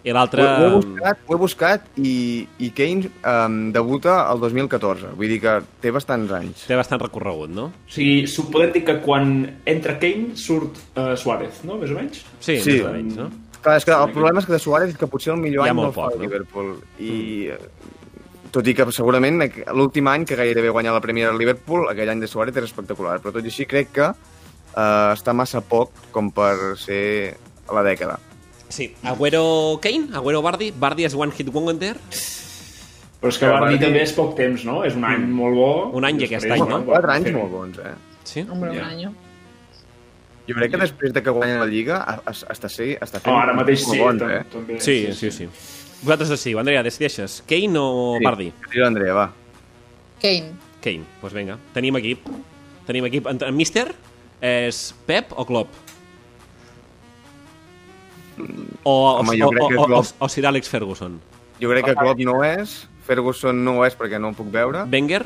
I 0.06 0.10
Ho, 0.12 0.14
l'altre... 0.14 0.42
ho, 0.46 0.66
he 0.66 0.70
buscat, 0.76 1.22
ho 1.26 1.34
he 1.34 1.38
buscat 1.40 1.86
i, 1.98 2.10
i 2.62 2.68
Kane 2.76 3.08
um, 3.26 3.56
debuta 3.74 4.20
el 4.30 4.38
2014. 4.44 5.08
Vull 5.18 5.32
dir 5.34 5.40
que 5.42 5.54
té 5.82 5.90
bastants 5.94 6.30
anys. 6.36 6.66
Té 6.68 6.76
bastant 6.78 7.02
recorregut, 7.02 7.50
no? 7.50 7.64
O 7.74 7.90
sigui, 7.90 8.26
su- 8.30 8.44
podem 8.54 8.70
dir 8.76 8.84
que 8.86 9.00
quan 9.02 9.32
entra 9.66 9.96
Kane 10.02 10.36
surt 10.38 10.78
uh, 10.94 11.16
Suárez, 11.18 11.64
no? 11.66 11.78
Més 11.80 11.90
o 11.90 11.98
menys? 11.98 12.22
Sí, 12.38 12.58
Sí. 12.62 12.76
més 12.76 12.86
o 12.86 12.92
menys, 12.94 13.18
no? 13.18 13.30
Clar, 13.66 13.80
és 13.80 13.84
que 13.88 13.90
el 13.98 14.12
problema 14.14 14.38
és 14.38 14.46
que 14.46 14.52
de 14.54 14.58
Suárez 14.62 14.92
és 14.92 14.98
que 15.00 15.08
potser 15.10 15.32
el 15.34 15.40
millor 15.42 15.64
Hi 15.66 15.70
ha 15.72 15.72
any 15.74 15.80
no 15.80 15.88
el 15.88 15.94
fa 15.96 16.04
poc, 16.04 16.12
el 16.14 16.20
no? 16.20 16.26
Liverpool. 16.28 16.68
I 17.02 17.48
eh, 17.50 17.56
tot 18.54 18.68
i 18.70 18.74
que 18.78 18.86
segurament 18.94 19.42
l'últim 19.74 20.06
any 20.12 20.22
que 20.28 20.38
gairebé 20.38 20.70
guanyar 20.70 20.94
la 20.94 21.00
Premier 21.02 21.26
al 21.32 21.40
Liverpool, 21.40 21.88
aquell 21.90 22.12
any 22.14 22.22
de 22.22 22.28
Suárez 22.30 22.54
era 22.54 22.68
espectacular, 22.70 23.16
però 23.24 23.34
tot 23.34 23.42
i 23.42 23.50
així 23.50 23.66
crec 23.66 23.90
que 23.98 24.06
eh, 24.06 25.10
està 25.16 25.34
massa 25.34 25.64
poc 25.66 25.90
com 26.14 26.30
per 26.30 26.76
ser 26.78 27.34
a 27.66 27.74
la 27.74 27.82
dècada. 27.82 28.20
Sí. 28.70 28.92
Agüero 29.02 29.42
Kane, 29.82 30.14
Agüero 30.14 30.46
Bardi. 30.46 30.70
Bardi 30.70 31.10
és 31.10 31.18
One 31.18 31.34
Hit 31.34 31.50
Wonder. 31.50 31.96
Però 33.18 33.34
és 33.34 33.38
que 33.42 33.50
Bardi 33.50 33.72
Bardi- 33.74 33.82
també 33.82 34.06
és 34.06 34.14
poc 34.14 34.34
temps, 34.38 34.62
no? 34.62 34.84
És 34.86 34.94
un 34.94 35.10
any 35.10 35.26
molt 35.26 35.58
bo. 35.58 35.70
Un 35.98 36.06
any 36.06 36.22
i 36.22 36.30
aquest 36.30 36.46
any, 36.46 36.62
no? 36.70 36.84
Quatre 36.86 37.18
anys 37.18 37.34
molt 37.34 37.50
bons, 37.50 37.78
eh? 37.82 37.96
Sí? 38.22 38.46
Hombre, 38.46 38.70
un 38.78 38.84
año. 38.86 39.14
Jo 40.46 40.54
crec 40.54 40.70
que 40.70 40.78
després 40.78 41.12
de 41.12 41.22
que 41.22 41.30
guanyen 41.34 41.58
la 41.58 41.66
Lliga 41.66 41.96
està, 42.26 42.68
sí, 42.70 42.92
està 43.00 43.18
fent 43.18 43.34
Oh, 43.34 43.38
ara 43.40 43.52
mateix 43.54 43.80
sí, 43.82 43.98
tam- 43.98 44.30
eh? 44.30 44.44
també. 44.52 44.80
Sí, 44.80 45.12
sí, 45.12 45.30
sí. 45.34 45.48
Vosaltres 46.02 46.28
decidiu. 46.30 46.58
Andrea, 46.60 46.82
decideixes. 46.84 47.42
Kane 47.48 47.78
o 47.80 48.16
Sí. 48.18 48.24
Bardi? 48.24 48.52
Tira 48.70 48.84
l'Andrea, 48.84 49.14
va. 49.14 49.32
Kane. 50.22 50.52
Kane. 50.80 50.98
Doncs 51.02 51.20
pues 51.20 51.32
vinga. 51.34 51.58
Tenim 51.74 51.96
equip. 51.96 52.20
Tenim 52.86 53.04
equip. 53.06 53.26
En, 53.26 53.38
en 53.42 53.56
Mister 53.56 53.88
és 54.40 54.94
Pep 55.06 55.32
o 55.34 55.44
Klopp? 55.44 55.68
O, 58.84 59.16
Home, 59.20 59.42
o, 59.42 59.48
o, 59.48 59.50
o, 59.50 59.82
o, 59.82 59.86
Klopp. 59.86 60.06
o 60.18 60.28
Sir 60.28 60.46
Alex 60.46 60.68
Ferguson? 60.68 61.18
Jo 61.60 61.70
crec 61.72 61.86
que 61.88 61.94
Klopp 61.96 62.20
no 62.20 62.42
és, 62.44 62.86
Ferguson 63.06 63.64
no 63.64 63.78
ho 63.80 63.84
és 63.86 63.96
perquè 63.96 64.20
no 64.20 64.28
ho 64.30 64.36
puc 64.36 64.50
veure. 64.52 64.84
Wenger? 64.92 65.24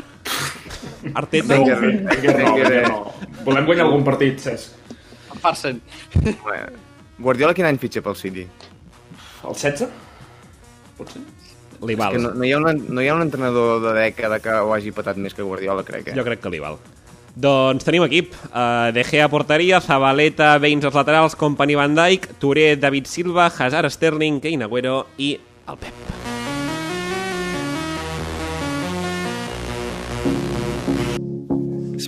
Arteta? 1.18 1.58
Wenger. 1.58 1.80
Wenger 2.06 2.36
no, 2.38 2.52
Wenger, 2.54 2.88
no. 2.88 3.00
Volem 3.44 3.66
guanyar 3.66 3.84
algun 3.88 4.04
partit, 4.06 4.38
Cesc. 4.38 4.76
Farsen. 5.40 5.80
Home, 6.20 6.60
Guardiola 7.20 7.54
quin 7.56 7.66
any 7.68 7.78
fitxa 7.82 8.02
pel 8.04 8.16
City? 8.16 8.46
El 9.44 9.54
16? 9.56 9.88
Potser? 10.98 11.20
Li 11.80 11.94
És 11.94 11.98
val. 11.98 12.12
que 12.12 12.20
no, 12.20 12.30
no, 12.36 12.44
hi 12.44 12.52
ha 12.52 12.58
un, 12.60 12.80
no 12.92 13.00
hi 13.00 13.08
ha 13.08 13.14
un 13.16 13.22
entrenador 13.24 13.78
de 13.86 13.92
dècada 13.96 14.36
que 14.44 14.52
ho 14.52 14.72
hagi 14.76 14.92
patat 14.92 15.16
més 15.16 15.32
que 15.36 15.42
Guardiola, 15.46 15.84
crec, 15.84 16.10
eh? 16.12 16.16
Jo 16.16 16.24
crec 16.26 16.42
que 16.44 16.52
li 16.52 16.60
val. 16.60 16.76
Doncs 17.40 17.86
tenim 17.86 18.02
equip. 18.04 18.34
Uh, 18.50 18.90
De 18.92 19.04
Gea 19.06 19.24
a 19.28 19.30
porteria, 19.32 19.80
Zabaleta, 19.80 20.58
Baines 20.60 20.84
als 20.84 20.98
laterals, 20.98 21.36
Company 21.40 21.76
Van 21.78 21.94
Dijk, 21.96 22.34
Touré, 22.42 22.74
David 22.76 23.06
Silva, 23.08 23.46
Hazard, 23.48 23.88
Sterling, 23.94 24.40
Kane 24.44 24.66
Agüero 24.68 25.06
i 25.16 25.36
el 25.70 25.78
Pep. 25.80 26.39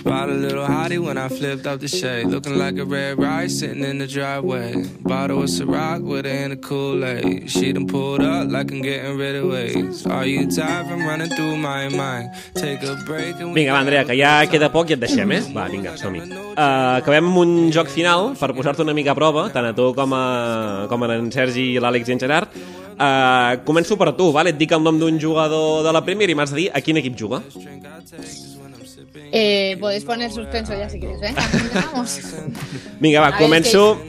Spot 0.03 0.27
a 0.27 0.33
little 0.33 0.65
hottie 0.67 0.99
when 0.99 1.17
I 1.17 1.29
flipped 1.29 1.65
up 1.65 1.79
the 1.79 1.87
shade. 1.87 2.27
Looking 2.27 2.57
like 2.57 2.77
a 2.77 2.83
red 2.83 3.17
rice 3.17 3.59
sitting 3.59 3.85
in 3.85 3.99
the 3.99 4.05
driveway. 4.05 4.83
Bottle 4.99 5.43
of 5.43 5.49
Ciroc 5.49 6.03
with 6.03 6.25
her 6.25 6.31
in 6.43 6.51
a 6.51 6.57
Kool-Aid. 6.57 7.49
She 7.49 7.71
done 7.71 7.87
pulled 7.87 8.19
up 8.19 8.51
like 8.51 8.69
I'm 8.69 8.81
getting 8.81 9.15
rid 9.17 9.37
of 9.37 9.49
ways. 9.49 10.05
Are 10.05 10.25
you 10.27 10.51
tired 10.51 10.87
from 10.87 11.07
running 11.07 11.29
through 11.29 11.55
my 11.55 11.87
mind? 11.87 12.35
Take 12.53 12.83
a 12.83 12.97
break 13.05 13.39
and 13.39 13.55
Vinga, 13.55 13.71
va, 13.71 13.79
Andrea, 13.79 14.03
que 14.03 14.19
ja 14.19 14.43
queda 14.51 14.67
poc 14.73 14.91
i 14.91 14.97
et 14.97 14.99
deixem, 14.99 15.31
eh? 15.31 15.39
Va, 15.55 15.69
vinga, 15.71 15.95
som-hi. 15.95 16.19
Uh, 16.51 16.99
acabem 16.99 17.31
amb 17.31 17.39
un 17.39 17.55
joc 17.71 17.87
final 17.87 18.33
per 18.35 18.51
posar-te 18.57 18.83
una 18.83 18.91
mica 18.97 19.15
a 19.15 19.15
prova, 19.15 19.47
tant 19.55 19.71
a 19.71 19.71
tu 19.71 19.93
com 19.95 20.19
a, 20.19 20.23
com 20.91 21.07
a 21.07 21.13
en 21.15 21.31
Sergi, 21.31 21.77
l'Àlex 21.79 22.11
i 22.11 22.17
en 22.17 22.25
Gerard. 22.27 22.59
uh, 22.99 23.55
començo 23.63 23.95
per 23.95 24.11
tu, 24.19 24.33
vale? 24.35 24.51
Et 24.51 24.59
dic 24.59 24.75
el 24.75 24.83
nom 24.83 24.99
d'un 24.99 25.15
jugador 25.15 25.79
de 25.87 25.95
la 25.95 26.03
Premier 26.03 26.27
i 26.27 26.35
m'has 26.35 26.51
de 26.51 26.65
dir 26.65 26.71
a 26.73 26.83
quin 26.83 26.99
equip 26.99 27.15
juga. 27.15 27.39
Eh, 29.15 29.77
podéis 29.79 30.03
poner 30.05 30.31
suspenso 30.31 30.73
ya 30.73 30.89
si 30.89 30.99
quieres, 30.99 31.21
¿eh? 31.21 31.33
Empezamos. 31.53 32.19
Vinga, 32.99 33.21
va, 33.21 33.37
començo, 33.37 33.99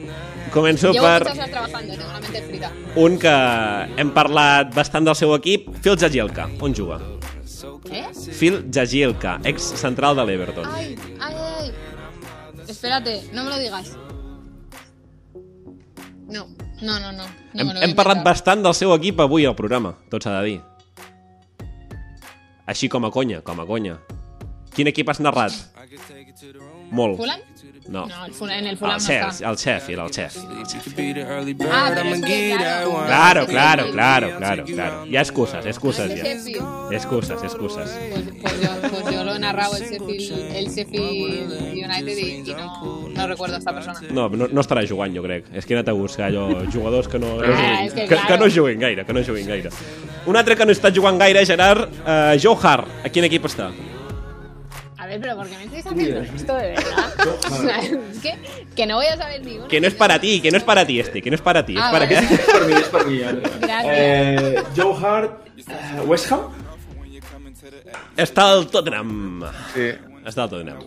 començo 0.53 0.91
Llevo 0.91 1.05
per 1.05 1.21
horas 1.21 1.51
trabajando, 1.51 1.93
tengo 1.93 2.11
la 2.11 2.19
mente 2.19 2.41
frita. 2.41 2.71
un 2.95 3.19
que 3.19 3.35
hem 3.97 4.11
parlat 4.13 4.73
bastant 4.73 5.05
del 5.05 5.15
seu 5.15 5.35
equip, 5.35 5.69
Phil 5.83 5.97
Jagielka. 5.97 6.49
On 6.59 6.73
juga? 6.73 6.99
¿Eh? 7.91 8.05
Phil 8.33 8.65
Jagielka, 8.73 9.39
ex 9.43 9.61
central 9.77 10.15
de 10.15 10.25
l'Everton. 10.25 10.65
Ay, 10.73 10.97
ay, 11.19 11.35
ay. 11.37 11.71
Espérate, 12.67 13.21
no 13.31 13.43
me 13.43 13.51
lo 13.51 13.59
digas. 13.59 13.95
No, 16.27 16.47
no, 16.81 16.99
no, 16.99 17.11
no. 17.11 17.25
no 17.53 17.61
Hem, 17.61 17.69
hem 17.77 17.93
parlat 17.95 18.23
bastant 18.25 18.63
del 18.65 18.73
seu 18.73 18.93
equip 18.95 19.21
avui 19.21 19.45
al 19.45 19.55
programa, 19.55 19.93
tot 20.09 20.25
s'ha 20.25 20.39
de 20.39 20.45
dir. 20.49 20.59
Així 22.65 22.89
com 22.89 23.05
a 23.05 23.11
conya, 23.13 23.43
com 23.45 23.61
a 23.61 23.65
conya. 23.69 23.99
Quin 24.75 24.87
equip 24.91 25.09
has 25.09 25.19
narrat? 25.23 25.53
Molt. 26.91 27.17
¿Fulham? 27.17 27.39
No. 27.87 28.07
No, 28.07 28.25
el 28.25 28.33
Fulham- 28.33 28.57
en 28.59 28.67
el 28.67 28.77
Fulham 28.77 28.97
El 28.97 29.01
no 29.01 29.07
Sheffield, 29.07 29.31
está. 29.31 29.49
el 29.51 29.55
Sheffield, 29.57 29.99
el 30.01 30.09
Sheffield. 30.11 31.17
el 31.17 31.53
bird, 31.53 31.69
Ah, 31.71 31.93
que, 31.95 32.15
give 32.25 32.57
that 32.57 32.83
claro. 32.83 33.05
Claro, 33.05 33.45
claro, 33.45 33.91
claro, 33.91 34.37
claro, 34.37 34.65
claro. 34.65 35.05
Hi 35.05 35.15
ha 35.17 35.21
excuses, 35.21 35.65
excuses 35.67 36.11
ja. 36.19 36.27
Excuses, 36.95 37.43
excuses. 37.43 37.89
Pues, 38.11 38.23
pues 38.41 38.61
yo, 38.61 38.89
pues 38.89 39.13
yo 39.15 39.23
lo 39.23 39.35
he 39.35 39.39
narrado 39.39 39.75
el 39.77 39.83
Sheffield, 39.83 40.55
el 40.55 40.65
Sheffield 40.73 41.51
United 41.73 42.17
y, 42.17 42.49
y 42.49 42.53
no, 42.55 43.07
no 43.09 43.27
recuerdo 43.27 43.55
a 43.55 43.59
esta 43.59 43.71
persona. 43.73 43.99
No, 44.09 44.29
no, 44.29 44.47
no 44.47 44.61
estarà 44.61 44.81
jugant, 44.89 45.15
jo 45.15 45.21
crec. 45.21 45.45
És 45.53 45.65
que 45.65 45.75
he 45.75 45.77
anat 45.77 45.89
a 45.89 45.93
buscar 45.93 46.31
allò, 46.31 46.49
jugadors 46.73 47.07
que 47.07 47.19
no, 47.19 47.35
no, 47.37 47.43
Ah, 47.43 47.53
juguin, 47.53 47.85
és 47.85 47.93
que 47.93 48.01
que, 48.01 48.15
claro. 48.15 48.27
que 48.27 48.37
no 48.39 48.49
juguin 48.49 48.79
gaire, 48.79 49.05
que 49.05 49.13
no 49.13 49.23
juguin 49.23 49.45
gaire. 49.47 49.69
Un 50.25 50.35
altre 50.35 50.55
que 50.57 50.65
no 50.65 50.71
està 50.73 50.89
jugant 50.93 51.19
gaire, 51.21 51.45
Gerard, 51.45 51.85
uh, 52.01 52.33
Joe 52.41 52.57
Hart. 52.63 52.87
A 53.05 53.09
quin 53.09 53.23
equip 53.29 53.45
està? 53.45 53.69
A 55.05 55.07
ver, 55.07 55.21
pero 55.21 55.35
¿por 55.35 55.47
qué 55.47 55.55
me 55.55 55.65
estáis 55.65 55.85
haciendo 55.85 56.19
esto 56.19 56.55
de 56.55 56.67
verdad? 56.69 57.13
O 57.51 57.61
sea, 57.61 57.77
es 57.77 58.19
que, 58.23 58.33
que 58.75 58.87
no 58.87 58.95
voy 58.95 59.05
a 59.05 59.15
saber 59.15 59.45
ni 59.45 59.57
uno. 59.57 59.67
Que 59.67 59.79
no 59.79 59.85
és 59.85 59.93
para 59.93 60.17
ti, 60.19 60.41
que 60.41 60.49
no 60.49 60.57
és 60.57 60.63
para 60.65 60.81
ti 60.81 60.99
este, 60.99 61.21
que 61.21 61.29
no 61.29 61.37
és 61.37 61.43
para 61.45 61.61
ti. 61.63 61.75
Ah, 61.77 61.85
és 61.85 61.91
para 61.93 62.05
vale. 62.09 62.27
que... 62.27 62.65
Mi, 62.65 62.73
és 62.73 62.89
per 62.89 63.03
mi. 63.05 63.19
Andrea. 63.21 63.59
Gràcies. 63.61 63.91
Eh, 63.93 64.63
Joe 64.73 64.95
Hart, 64.97 65.45
eh, 65.61 66.01
West 66.09 66.31
Ham? 66.33 66.47
Està 68.17 68.47
al 68.55 68.65
Tottenham. 68.73 69.45
Sí. 69.75 69.91
Està 70.25 70.47
al 70.47 70.49
Tottenham. 70.55 70.81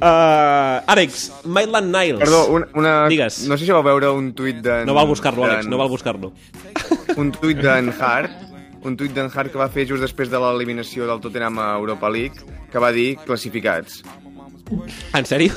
Uh, 0.00 0.80
Àlex, 0.88 1.28
Maitland 1.44 1.92
Niles. 1.92 2.24
Perdó, 2.24 2.46
una, 2.48 2.70
una... 2.80 2.94
Digues. 3.12 3.42
No 3.44 3.60
sé 3.60 3.68
si 3.68 3.76
vau 3.76 3.84
veure 3.84 4.08
un 4.08 4.32
tuit 4.32 4.64
de... 4.64 4.86
No 4.88 4.96
val 4.96 5.10
buscar-lo, 5.12 5.44
Àlex, 5.50 5.68
no 5.68 5.76
val 5.76 5.92
buscar-lo. 5.92 6.32
Un 7.20 7.36
tuit 7.36 7.60
d'en 7.60 7.92
Hart, 7.92 8.40
un 8.84 8.96
tuit 8.98 9.12
d'en 9.14 9.30
Hart 9.30 9.52
que 9.52 9.60
va 9.60 9.70
fer 9.70 9.86
just 9.88 10.02
després 10.02 10.30
de 10.32 10.40
l'eliminació 10.42 11.06
del 11.08 11.20
Tottenham 11.22 11.60
a 11.62 11.72
Europa 11.78 12.10
League, 12.10 12.42
que 12.72 12.82
va 12.82 12.92
dir 12.94 13.14
classificats. 13.26 14.02
En 15.12 15.26
sèrio? 15.28 15.52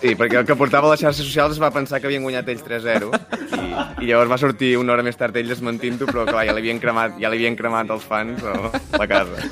Sí, 0.00 0.14
perquè 0.18 0.40
el 0.40 0.46
que 0.48 0.56
portava 0.56 0.88
a 0.88 0.94
les 0.94 1.00
xarxes 1.00 1.24
socials 1.24 1.54
es 1.56 1.60
va 1.62 1.70
pensar 1.72 2.00
que 2.00 2.08
havien 2.08 2.24
guanyat 2.24 2.48
ells 2.52 2.64
3-0 2.66 3.08
i, 3.08 3.68
i 4.04 4.08
llavors 4.10 4.28
va 4.28 4.38
sortir 4.40 4.74
una 4.76 4.92
hora 4.92 5.04
més 5.06 5.16
tard 5.20 5.36
ell 5.40 5.48
desmentint-ho, 5.48 6.08
però 6.10 6.26
clar, 6.28 6.42
ja 6.48 6.56
l'havien 6.56 6.80
cremat, 6.82 7.16
ja 7.22 7.30
l'havien 7.32 7.56
cremat 7.56 7.92
els 7.94 8.04
fans 8.08 8.44
a 8.44 8.54
la 9.00 9.08
casa. 9.08 9.48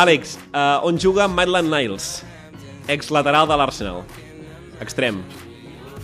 Àlex, 0.00 0.38
uh, 0.54 0.80
on 0.88 0.96
juga 1.00 1.28
Maitland 1.28 1.68
Niles? 1.72 2.22
Ex-lateral 2.88 3.48
de 3.50 3.58
l'Arsenal. 3.60 4.00
Extrem. 4.80 5.20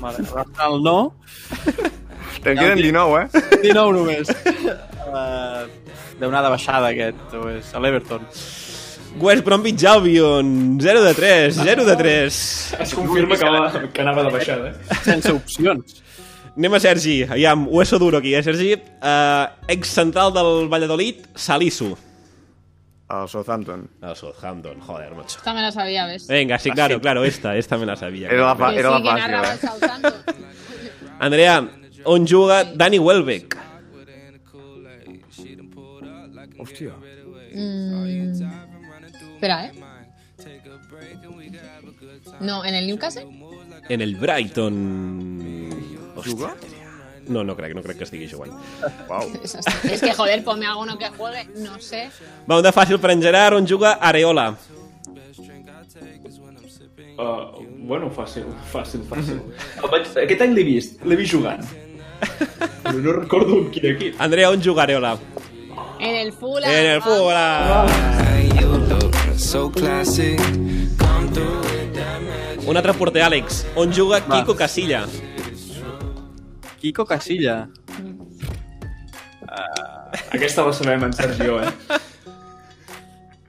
Vale, 0.03 0.27
Arsenal 0.29 0.83
no. 0.85 0.99
Te'n 2.45 2.61
queden 2.61 2.83
19, 2.85 3.23
eh? 3.25 3.47
19 3.65 3.97
només. 3.97 4.31
Uh, 5.09 5.65
deu 6.19 6.29
anar 6.29 6.43
de 6.47 6.51
baixada 6.55 6.91
aquest, 6.93 7.23
o 7.35 7.49
és 7.53 7.71
a 7.75 7.83
l'Everton. 7.83 8.27
West 9.19 9.45
Bromwich 9.45 9.85
Albion, 9.89 10.79
0 10.81 11.03
de 11.03 11.15
3, 11.15 11.55
0 11.65 11.85
de 11.85 11.97
3. 11.97 12.43
Es 12.81 12.95
confirma 12.95 13.39
que, 13.39 13.49
va, 13.49 13.63
que 13.93 14.03
anava 14.03 14.27
de 14.27 14.35
baixada. 14.35 14.75
Sense 15.03 15.33
opcions. 15.33 16.03
Anem 16.59 16.75
a 16.75 16.81
Sergi, 16.83 17.23
aviam, 17.23 17.69
hueso 17.71 17.99
duro 18.03 18.19
aquí, 18.19 18.35
eh, 18.35 18.43
Sergi? 18.43 18.75
Uh, 18.75 19.47
ex-central 19.71 20.33
del 20.35 20.69
Valladolid, 20.69 21.23
Salisu. 21.35 21.97
El 23.09 23.29
Southampton. 23.29 23.89
El 24.03 24.17
Southampton, 24.17 24.81
joder, 24.81 25.15
macho. 25.15 25.39
Esta 25.39 25.55
me 25.55 25.63
la 25.63 25.73
sabía, 25.73 26.07
¿ves? 26.07 26.27
Venga, 26.27 26.59
sí, 26.59 26.71
claro, 26.71 27.01
claro, 27.01 27.25
esta, 27.25 27.57
esta 27.57 27.79
me 27.79 27.87
la 27.87 27.97
sabía. 27.97 28.29
Era 28.29 28.55
la, 28.55 28.75
era 28.75 28.91
la 28.91 29.01
fàcil, 29.01 29.35
eh? 29.35 29.59
Southampton. 29.61 30.13
Andrea, 31.21 31.71
on 32.05 32.27
juga 32.27 32.65
Dani 32.65 32.99
Welbeck? 32.99 33.68
Hòstia. 36.59 36.93
Mm, 37.55 38.43
espera, 39.35 39.67
¿eh? 39.67 39.73
No, 42.41 42.65
¿en 42.65 42.75
el 42.75 42.87
Newcastle? 42.87 43.27
En 43.89 44.01
el 44.01 44.17
Brighton... 44.17 45.71
Hòstia. 46.17 46.33
Juga? 46.33 46.57
No, 47.29 47.45
no 47.45 47.55
crec, 47.55 47.75
no 47.75 47.83
crec 47.83 47.99
que 47.99 48.05
estigui 48.05 48.29
jugant. 48.29 48.53
Es, 49.45 49.55
es 49.85 50.01
que, 50.01 50.13
joder, 50.15 50.43
ponme 50.45 50.67
alguno 50.67 50.99
que 50.99 51.09
juegue, 51.11 51.47
no 51.57 51.79
sé. 51.79 52.09
Va, 52.49 52.57
un 52.57 52.65
de 52.65 52.73
fàcil 52.73 52.99
per 52.99 53.13
en 53.13 53.23
Gerard, 53.23 53.57
on 53.57 53.67
juga 53.69 53.99
Areola. 54.01 54.55
Uh, 57.19 57.65
bueno, 57.85 58.09
fàcil, 58.15 58.47
fàcil, 58.73 59.03
fàcil. 59.11 59.41
El 59.83 59.91
vaig, 59.93 60.09
aquest 60.25 60.45
any 60.47 60.55
l'he 60.57 60.65
vist, 60.65 61.03
l'he 61.05 61.19
vist 61.19 61.35
jugant. 61.35 61.65
Però 62.85 62.99
no 63.03 63.13
recordo 63.19 63.59
en 63.59 63.71
quin 63.75 63.91
equip. 63.93 64.21
Andrea, 64.23 64.51
on 64.55 64.63
juga 64.65 64.87
Areola? 64.87 65.17
En 66.01 66.15
el 66.15 66.33
Fulham. 66.33 66.71
En 66.71 66.87
el 66.87 67.01
magic. 67.01 67.13
Un 72.67 72.77
altre 72.77 72.93
porter, 72.95 73.23
Àlex. 73.23 73.65
On 73.77 73.93
juga 73.93 74.21
Kiko 74.21 74.55
Casilla? 74.55 75.07
Kiko 76.81 77.05
Casilla. 77.07 77.69
Aquesta 80.31 80.65
la 80.67 80.73
sabem 80.73 81.05
en 81.05 81.13
Sergio, 81.13 81.63
eh? 81.63 81.71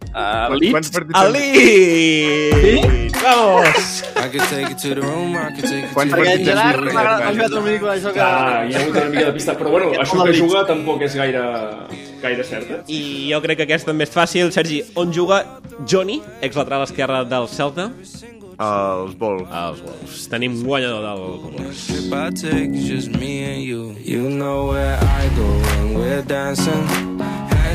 Uh, 0.09 0.49
Leeds. 0.57 0.89
El 1.15 1.31
Leeds! 1.33 3.13
Vamos! 3.21 4.03
I 4.15 4.27
could 4.29 4.41
take 4.49 4.71
it 4.71 4.77
to 4.79 4.95
the 4.95 5.01
room, 5.01 5.35
I 5.35 5.51
could 5.53 5.65
take 5.69 5.83
it 5.85 5.93
Quants 5.93 6.11
to 6.11 6.17
Perquè 6.17 6.31
partits 6.33 6.47
Gerard 6.49 6.83
m'ha 6.87 7.03
m'ha 7.03 7.27
ajudat 7.29 7.51
una 7.51 7.61
mica 7.65 7.91
això 7.93 8.13
que... 8.15 8.23
Ah, 8.23 8.63
hi 8.65 8.73
ha 8.73 8.81
hagut 8.81 8.95
una 8.95 9.09
mica 9.13 9.25
de 9.27 9.33
pista, 9.35 9.55
però 9.59 9.69
bueno, 9.75 9.91
això 10.01 10.23
que 10.25 10.33
juga 10.39 10.63
tampoc 10.65 11.03
és 11.05 11.15
gaire, 11.19 11.43
gaire 12.23 12.43
cert. 12.47 12.71
eh? 12.71 12.79
I 12.87 13.01
jo 13.33 13.41
crec 13.45 13.59
que 13.61 13.67
aquesta 13.67 13.91
també 13.91 14.07
és 14.07 14.13
fàcil. 14.15 14.49
Sergi, 14.55 14.81
on 14.95 15.13
juga 15.13 15.43
Johnny, 15.85 16.21
ex-lateral 16.41 16.87
esquerre 16.87 17.25
del 17.29 17.47
Celta? 17.51 17.91
Els 18.59 19.13
Wolves. 19.19 19.51
Els 19.55 19.83
Wolves. 19.85 20.23
Tenim 20.31 20.57
guanyador 20.65 21.05
del 21.05 21.21
Wolves. 21.21 21.85
Trip 21.87 22.11
I 22.11 22.29
take 22.35 22.73
is 22.75 22.87
just 22.89 23.13
me 23.15 23.43
and 23.45 23.61
you. 23.63 23.93
You 24.03 24.27
know 24.29 24.71
where 24.73 24.97
I 24.99 25.29
go 25.37 25.47
when 25.69 25.93
we're 25.99 26.23
dancing. 26.23 26.83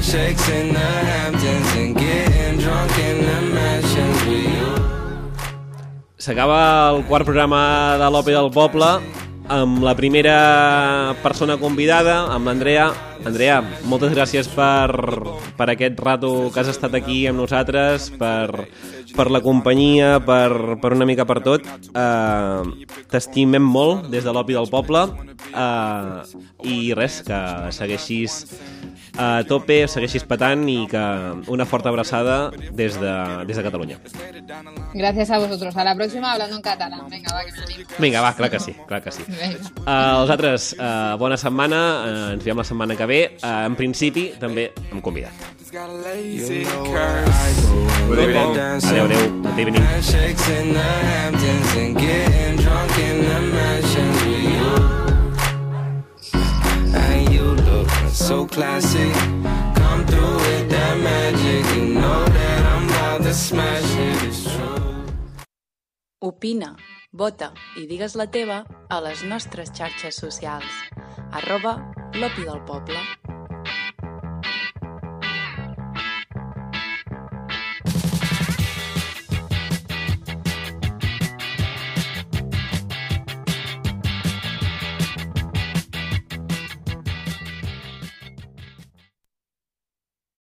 Handshakes 0.04 0.48
in 0.50 0.74
the 0.74 0.80
Hamptons 0.80 1.76
and 1.80 1.96
getting 1.96 2.58
drunk 2.60 2.92
in 2.98 3.24
the 3.24 3.40
mansions 3.56 4.20
with 4.28 4.44
you. 4.44 4.68
S'acaba 6.20 6.90
el 6.92 7.06
quart 7.08 7.24
programa 7.24 7.96
de 7.96 8.10
l'Opi 8.12 8.34
del 8.36 8.50
Poble 8.52 8.90
amb 9.48 9.80
la 9.80 9.94
primera 9.96 11.14
persona 11.22 11.56
convidada, 11.56 12.18
amb 12.34 12.44
l'Andrea. 12.50 12.90
Andrea, 13.24 13.62
moltes 13.88 14.12
gràcies 14.12 14.50
per, 14.52 14.92
per 15.56 15.70
aquest 15.72 15.96
rato 16.04 16.50
que 16.52 16.60
has 16.60 16.68
estat 16.74 17.00
aquí 17.00 17.22
amb 17.30 17.40
nosaltres, 17.40 18.10
per, 18.20 18.68
per 19.16 19.30
la 19.32 19.40
companyia, 19.40 20.18
per, 20.20 20.76
per 20.84 20.92
una 20.92 21.08
mica 21.08 21.24
per 21.24 21.40
tot. 21.40 21.64
Uh, 21.96 22.76
T'estimem 23.08 23.64
molt 23.64 24.12
des 24.12 24.28
de 24.28 24.36
l'Opi 24.36 24.60
del 24.60 24.68
Poble 24.68 25.06
uh, 25.08 26.20
i 26.60 26.92
res, 26.92 27.22
que 27.24 27.40
segueixis 27.72 28.42
a 29.16 29.44
tope, 29.48 29.84
segueixis 29.90 30.24
patant 30.26 30.66
i 30.70 30.86
que 30.90 31.02
una 31.52 31.66
forta 31.68 31.88
abraçada 31.90 32.50
des 32.72 32.98
de, 33.00 33.14
des 33.46 33.56
de 33.56 33.62
Catalunya. 33.62 33.98
Gracias 34.94 35.30
a 35.30 35.38
vosotros. 35.38 35.76
A 35.76 35.84
la 35.84 35.94
próxima 35.94 36.32
hablando 36.32 36.56
en 36.56 36.62
catalán. 36.62 37.08
Venga, 37.08 37.34
va, 37.34 37.44
que 37.44 37.52
me 37.52 37.62
animo. 37.64 37.88
Vinga, 37.98 38.20
va, 38.20 38.34
clar 38.34 38.50
que 38.50 38.60
sí, 38.60 38.74
clar 38.86 39.02
que 39.02 39.10
sí. 39.10 39.22
Uh, 39.86 40.22
els 40.22 40.30
altres, 40.30 40.72
uh, 40.78 41.16
bona 41.18 41.36
setmana, 41.36 41.80
uh, 42.04 42.32
ens 42.34 42.44
veiem 42.44 42.58
la 42.58 42.66
setmana 42.66 42.96
que 42.96 43.06
ve. 43.06 43.20
Uh, 43.42 43.64
en 43.68 43.78
principi, 43.78 44.32
també 44.40 44.70
amb 44.90 45.02
convidat. 45.04 45.32
Adéu, 48.14 49.04
adéu, 49.04 49.22
good 49.42 49.58
evening. 49.58 49.82
Handshakes 49.82 50.48
in 50.48 50.72
the 50.72 50.80
Hamptons 50.80 51.76
and 51.76 51.98
getting 51.98 52.56
drunk 52.56 52.98
in 52.98 53.24
the 53.24 53.40
mansions 53.54 55.03
look 57.56 57.88
so 58.08 58.46
classy. 58.46 59.10
Come 59.74 60.06
through 60.06 60.36
with 60.36 60.70
that 60.70 60.96
magic. 60.98 61.64
You 61.76 61.94
know 61.94 62.24
that 62.24 62.62
I'm 62.66 62.88
about 62.88 63.22
to 63.22 63.34
smash 63.34 63.96
it. 63.96 64.22
It's 64.28 64.44
true. 64.44 64.74
Opina, 66.20 66.76
vota 67.12 67.52
i 67.76 67.84
digues 67.86 68.14
la 68.16 68.26
teva 68.26 68.64
a 68.88 69.00
les 69.04 69.24
nostres 69.28 69.72
xarxes 69.76 70.16
socials. 70.16 70.72
Arroba 71.32 71.76
l'Opi 72.14 72.44
del 72.48 72.64
Poble. 72.64 73.02